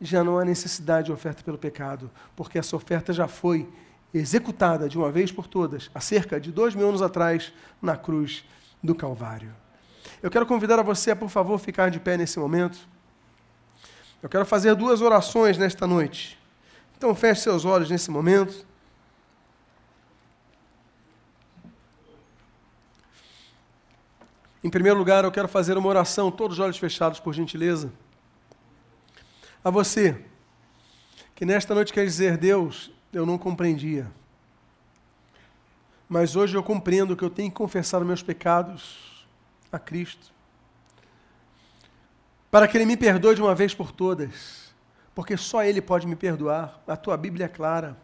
Já 0.00 0.24
não 0.24 0.38
há 0.38 0.44
necessidade 0.44 1.06
de 1.06 1.12
oferta 1.12 1.42
pelo 1.42 1.58
pecado, 1.58 2.10
porque 2.36 2.58
essa 2.58 2.76
oferta 2.76 3.12
já 3.12 3.26
foi 3.26 3.68
executada 4.14 4.88
de 4.88 4.96
uma 4.96 5.10
vez 5.10 5.30
por 5.30 5.46
todas, 5.46 5.90
há 5.94 6.00
cerca 6.00 6.40
de 6.40 6.50
dois 6.50 6.74
mil 6.74 6.88
anos 6.88 7.02
atrás, 7.02 7.52
na 7.82 7.96
cruz 7.96 8.44
do 8.82 8.94
Calvário. 8.94 9.52
Eu 10.22 10.30
quero 10.30 10.46
convidar 10.46 10.78
a 10.78 10.82
você 10.82 11.10
a, 11.10 11.16
por 11.16 11.28
favor, 11.28 11.58
ficar 11.58 11.90
de 11.90 12.00
pé 12.00 12.16
nesse 12.16 12.38
momento. 12.38 12.78
Eu 14.22 14.28
quero 14.28 14.46
fazer 14.46 14.74
duas 14.74 15.00
orações 15.00 15.58
nesta 15.58 15.86
noite. 15.86 16.38
Então, 16.96 17.14
feche 17.14 17.42
seus 17.42 17.64
olhos 17.64 17.90
nesse 17.90 18.10
momento. 18.10 18.66
Em 24.62 24.68
primeiro 24.68 24.98
lugar, 24.98 25.24
eu 25.24 25.32
quero 25.32 25.48
fazer 25.48 25.78
uma 25.78 25.88
oração, 25.88 26.30
todos 26.30 26.58
os 26.58 26.64
olhos 26.64 26.76
fechados, 26.76 27.18
por 27.18 27.32
gentileza. 27.32 27.90
A 29.64 29.70
você, 29.70 30.22
que 31.34 31.46
nesta 31.46 31.74
noite 31.74 31.92
quer 31.92 32.04
dizer: 32.04 32.36
Deus, 32.36 32.92
eu 33.12 33.24
não 33.24 33.38
compreendia. 33.38 34.10
Mas 36.08 36.36
hoje 36.36 36.56
eu 36.56 36.62
compreendo 36.62 37.16
que 37.16 37.22
eu 37.22 37.30
tenho 37.30 37.50
que 37.50 37.56
confessar 37.56 38.00
os 38.00 38.06
meus 38.06 38.22
pecados 38.22 39.26
a 39.72 39.78
Cristo. 39.78 40.32
Para 42.50 42.66
que 42.66 42.76
Ele 42.76 42.84
me 42.84 42.96
perdoe 42.96 43.34
de 43.34 43.40
uma 43.40 43.54
vez 43.54 43.72
por 43.72 43.92
todas. 43.92 44.74
Porque 45.14 45.36
só 45.36 45.64
Ele 45.64 45.80
pode 45.80 46.06
me 46.06 46.16
perdoar. 46.16 46.82
A 46.86 46.96
tua 46.96 47.16
Bíblia 47.16 47.46
é 47.46 47.48
clara. 47.48 47.96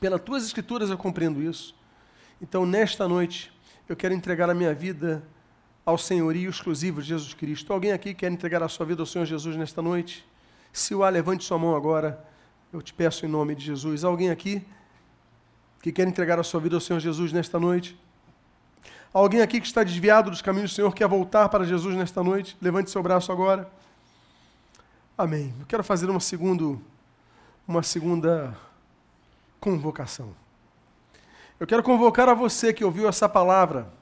Pelas 0.00 0.20
tuas 0.20 0.44
Escrituras 0.44 0.90
eu 0.90 0.98
compreendo 0.98 1.40
isso. 1.40 1.74
Então, 2.42 2.66
nesta 2.66 3.06
noite, 3.06 3.52
eu 3.88 3.94
quero 3.94 4.12
entregar 4.12 4.50
a 4.50 4.54
minha 4.54 4.74
vida 4.74 5.22
ao 5.90 5.98
senhorio 5.98 6.48
exclusivo 6.48 7.02
de 7.02 7.08
Jesus 7.08 7.34
Cristo. 7.34 7.72
Alguém 7.72 7.92
aqui 7.92 8.14
quer 8.14 8.30
entregar 8.30 8.62
a 8.62 8.68
sua 8.68 8.86
vida 8.86 9.02
ao 9.02 9.06
Senhor 9.06 9.24
Jesus 9.24 9.56
nesta 9.56 9.82
noite? 9.82 10.26
Se 10.72 10.94
o 10.94 11.02
há, 11.02 11.08
levante 11.08 11.44
sua 11.44 11.58
mão 11.58 11.74
agora. 11.74 12.24
Eu 12.72 12.80
te 12.80 12.94
peço 12.94 13.26
em 13.26 13.28
nome 13.28 13.54
de 13.54 13.64
Jesus. 13.64 14.04
Alguém 14.04 14.30
aqui 14.30 14.64
que 15.82 15.90
quer 15.90 16.06
entregar 16.06 16.38
a 16.38 16.42
sua 16.42 16.60
vida 16.60 16.76
ao 16.76 16.80
Senhor 16.80 17.00
Jesus 17.00 17.32
nesta 17.32 17.58
noite? 17.58 17.98
Alguém 19.12 19.42
aqui 19.42 19.60
que 19.60 19.66
está 19.66 19.82
desviado 19.82 20.30
dos 20.30 20.40
caminhos 20.40 20.70
do 20.70 20.74
Senhor 20.74 20.94
quer 20.94 21.08
voltar 21.08 21.48
para 21.48 21.64
Jesus 21.64 21.96
nesta 21.96 22.22
noite? 22.22 22.56
Levante 22.62 22.90
seu 22.90 23.02
braço 23.02 23.32
agora. 23.32 23.68
Amém. 25.18 25.52
Eu 25.58 25.66
quero 25.66 25.82
fazer 25.82 26.08
uma, 26.08 26.20
segundo, 26.20 26.80
uma 27.66 27.82
segunda 27.82 28.56
convocação. 29.58 30.32
Eu 31.58 31.66
quero 31.66 31.82
convocar 31.82 32.28
a 32.28 32.34
você 32.34 32.72
que 32.72 32.84
ouviu 32.84 33.08
essa 33.08 33.28
palavra, 33.28 33.92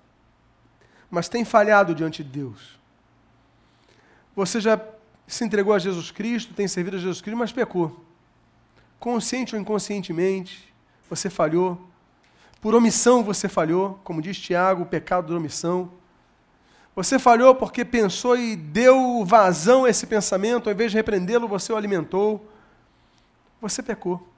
mas 1.11 1.29
tem 1.29 1.45
falhado 1.45 1.95
diante 1.95 2.23
de 2.23 2.31
Deus. 2.31 2.79
Você 4.37 4.61
já 4.61 4.81
se 5.27 5.45
entregou 5.45 5.75
a 5.75 5.79
Jesus 5.79 6.11
Cristo, 6.11 6.55
tem 6.55 6.69
servido 6.69 6.97
a 6.97 7.01
Jesus 7.01 7.21
Cristo, 7.21 7.39
mas 7.39 7.53
pecou. 7.53 8.05
Consciente 8.99 9.55
ou 9.55 9.61
inconscientemente, 9.61 10.73
você 11.09 11.29
falhou. 11.29 11.81
Por 12.61 12.75
omissão 12.75 13.23
você 13.23 13.49
falhou, 13.49 14.01
como 14.03 14.23
diz 14.23 14.39
Tiago, 14.39 14.83
o 14.83 14.87
pecado 14.87 15.29
da 15.29 15.37
omissão. 15.37 15.91
Você 16.97 17.19
falhou 17.19 17.55
porque 17.55 17.85
pensou 17.85 18.37
e 18.37 18.57
deu 18.57 19.25
vazão 19.25 19.85
a 19.85 19.91
esse 19.91 20.07
pensamento, 20.07 20.69
ao 20.69 20.75
invés 20.75 20.91
de 20.91 20.97
repreendê-lo, 20.97 21.47
você 21.47 21.73
o 21.73 21.77
alimentou. 21.77 22.51
Você 23.61 23.83
pecou. 23.83 24.29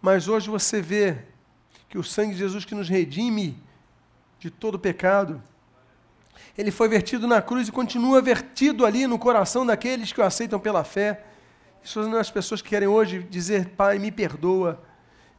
Mas 0.00 0.28
hoje 0.28 0.48
você 0.48 0.80
vê 0.80 1.18
que 1.88 1.98
o 1.98 2.04
sangue 2.04 2.32
de 2.32 2.38
Jesus 2.38 2.64
que 2.64 2.74
nos 2.74 2.88
redime 2.88 3.60
de 4.38 4.48
todo 4.50 4.78
pecado, 4.78 5.42
ele 6.56 6.70
foi 6.70 6.88
vertido 6.88 7.26
na 7.26 7.40
cruz 7.40 7.68
e 7.68 7.72
continua 7.72 8.20
vertido 8.20 8.84
ali 8.84 9.06
no 9.06 9.18
coração 9.18 9.64
daqueles 9.64 10.12
que 10.12 10.20
o 10.20 10.24
aceitam 10.24 10.58
pela 10.58 10.84
fé. 10.84 11.24
Isso 11.82 12.02
são 12.02 12.16
as 12.16 12.30
pessoas 12.30 12.60
que 12.60 12.68
querem 12.68 12.88
hoje 12.88 13.26
dizer, 13.30 13.70
Pai, 13.70 13.98
me 13.98 14.10
perdoa. 14.10 14.80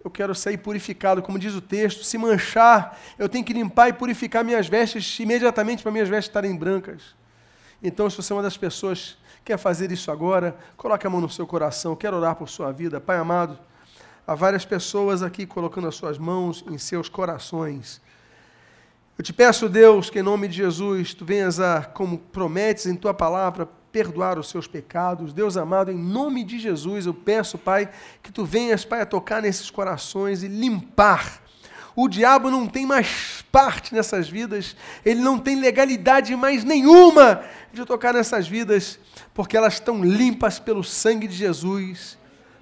Eu 0.04 0.10
quero 0.10 0.34
sair 0.34 0.58
purificado, 0.58 1.22
como 1.22 1.38
diz 1.38 1.54
o 1.54 1.62
texto. 1.62 2.04
Se 2.04 2.18
manchar, 2.18 2.98
eu 3.20 3.30
tenho 3.30 3.46
que 3.46 3.54
limpar 3.54 3.90
e 3.90 3.94
purificar 3.94 4.44
minhas 4.44 4.68
vestes 4.68 5.20
imediatamente 5.20 5.84
para 5.84 5.92
minhas 5.92 6.10
vestes 6.10 6.30
estarem 6.30 6.56
brancas. 6.56 7.16
Então, 7.84 8.10
se 8.10 8.18
você 8.18 8.34
é 8.34 8.36
uma 8.36 8.42
das 8.42 8.58
pessoas 8.58 9.18
que 9.38 9.46
quer 9.46 9.58
fazer 9.58 9.92
isso 9.92 10.12
agora, 10.12 10.56
coloque 10.76 11.06
a 11.06 11.10
mão 11.10 11.22
no 11.22 11.30
seu 11.30 11.46
coração. 11.46 11.96
Quero 11.96 12.18
orar 12.18 12.36
por 12.36 12.50
sua 12.50 12.72
vida. 12.72 13.00
Pai 13.00 13.18
amado, 13.18 13.60
há 14.26 14.34
várias 14.34 14.66
pessoas 14.66 15.22
aqui 15.22 15.46
colocando 15.46 15.88
as 15.88 15.96
suas 15.96 16.18
mãos 16.18 16.64
em 16.68 16.78
seus 16.80 17.08
corações. 17.08 18.02
Eu 19.18 19.24
te 19.24 19.34
peço, 19.34 19.70
Deus, 19.70 20.10
que 20.10 20.20
em 20.20 20.24
nome 20.24 20.48
de 20.48 20.58
Jesus, 20.58 21.14
tu 21.14 21.26
venhas 21.26 21.60
a, 21.60 21.84
como 21.84 22.18
prometes 22.18 22.86
em 22.86 22.96
tua 22.96 23.14
palavra, 23.14 23.68
perdoar 23.92 24.40
os 24.40 24.50
seus 24.50 24.68
pecados. 24.68 25.34
Deus 25.34 25.58
amado, 25.58 25.92
em 25.92 25.98
nome 25.98 26.44
de 26.44 26.58
Jesus, 26.58 27.06
eu 27.06 27.14
peço, 27.14 27.58
Pai, 27.58 27.90
que 28.24 28.32
tu 28.32 28.46
venhas, 28.46 28.86
Pai, 28.86 29.02
a 29.02 29.06
tocar 29.06 29.42
nesses 29.42 29.70
corações 29.70 30.44
e 30.44 30.48
limpar. 30.48 31.42
O 31.96 32.08
diabo 32.08 32.50
não 32.50 32.68
tem 32.68 32.86
mais 32.86 33.44
parte 33.52 33.94
nessas 33.94 34.30
vidas, 34.30 34.78
ele 35.04 35.20
não 35.20 35.38
tem 35.38 35.60
legalidade 35.60 36.34
mais 36.38 36.64
nenhuma 36.64 37.44
de 37.74 37.86
tocar 37.86 38.14
nessas 38.14 38.48
vidas, 38.48 38.98
porque 39.34 39.58
elas 39.58 39.74
estão 39.74 40.02
limpas 40.02 40.58
pelo 40.58 40.84
sangue 40.84 41.28
de 41.28 41.36
Jesus, 41.36 42.18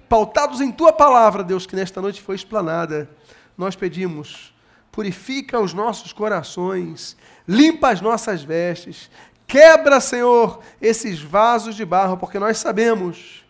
pautados 0.08 0.60
em 0.60 0.72
tua 0.72 0.92
palavra, 0.92 1.44
Deus, 1.44 1.64
que 1.64 1.76
nesta 1.76 2.02
noite 2.02 2.20
foi 2.20 2.34
explanada. 2.34 3.08
Nós 3.56 3.76
pedimos, 3.76 4.49
purifica 4.92 5.60
os 5.60 5.72
nossos 5.72 6.12
corações, 6.12 7.16
limpa 7.46 7.90
as 7.90 8.00
nossas 8.00 8.42
vestes, 8.42 9.10
Quebra, 9.50 9.98
Senhor, 9.98 10.60
esses 10.80 11.20
vasos 11.20 11.74
de 11.74 11.84
barro, 11.84 12.16
porque 12.16 12.38
nós 12.38 12.56
sabemos 12.58 13.44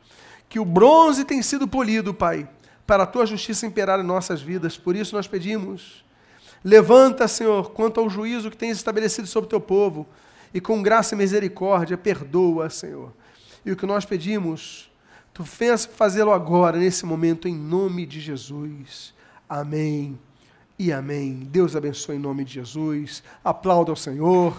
que 0.48 0.58
o 0.58 0.64
bronze 0.64 1.26
tem 1.26 1.42
sido 1.42 1.68
polido, 1.68 2.14
Pai, 2.14 2.48
para 2.86 3.02
a 3.02 3.06
tua 3.06 3.26
justiça 3.26 3.66
imperar 3.66 4.00
em 4.00 4.02
nossas 4.02 4.40
vidas. 4.40 4.78
Por 4.78 4.96
isso 4.96 5.14
nós 5.14 5.28
pedimos. 5.28 6.02
Levanta, 6.64 7.28
Senhor, 7.28 7.72
quanto 7.72 8.00
ao 8.00 8.08
juízo 8.08 8.50
que 8.50 8.56
tens 8.56 8.78
estabelecido 8.78 9.28
sobre 9.28 9.48
o 9.48 9.50
teu 9.50 9.60
povo, 9.60 10.08
e 10.54 10.58
com 10.58 10.82
graça 10.82 11.14
e 11.14 11.18
misericórdia, 11.18 11.98
perdoa, 11.98 12.70
Senhor. 12.70 13.12
E 13.62 13.70
o 13.70 13.76
que 13.76 13.84
nós 13.84 14.06
pedimos, 14.06 14.90
tu 15.34 15.42
venhas 15.42 15.84
fazê-lo 15.84 16.32
agora, 16.32 16.78
nesse 16.78 17.04
momento, 17.04 17.46
em 17.46 17.54
nome 17.54 18.06
de 18.06 18.20
Jesus. 18.20 19.12
Amém 19.46 20.18
e 20.80 20.94
amém. 20.94 21.46
Deus 21.52 21.76
abençoe 21.76 22.16
em 22.16 22.18
nome 22.18 22.42
de 22.42 22.54
Jesus. 22.54 23.22
Aplauda 23.44 23.92
ao 23.92 23.96
Senhor. 23.96 24.58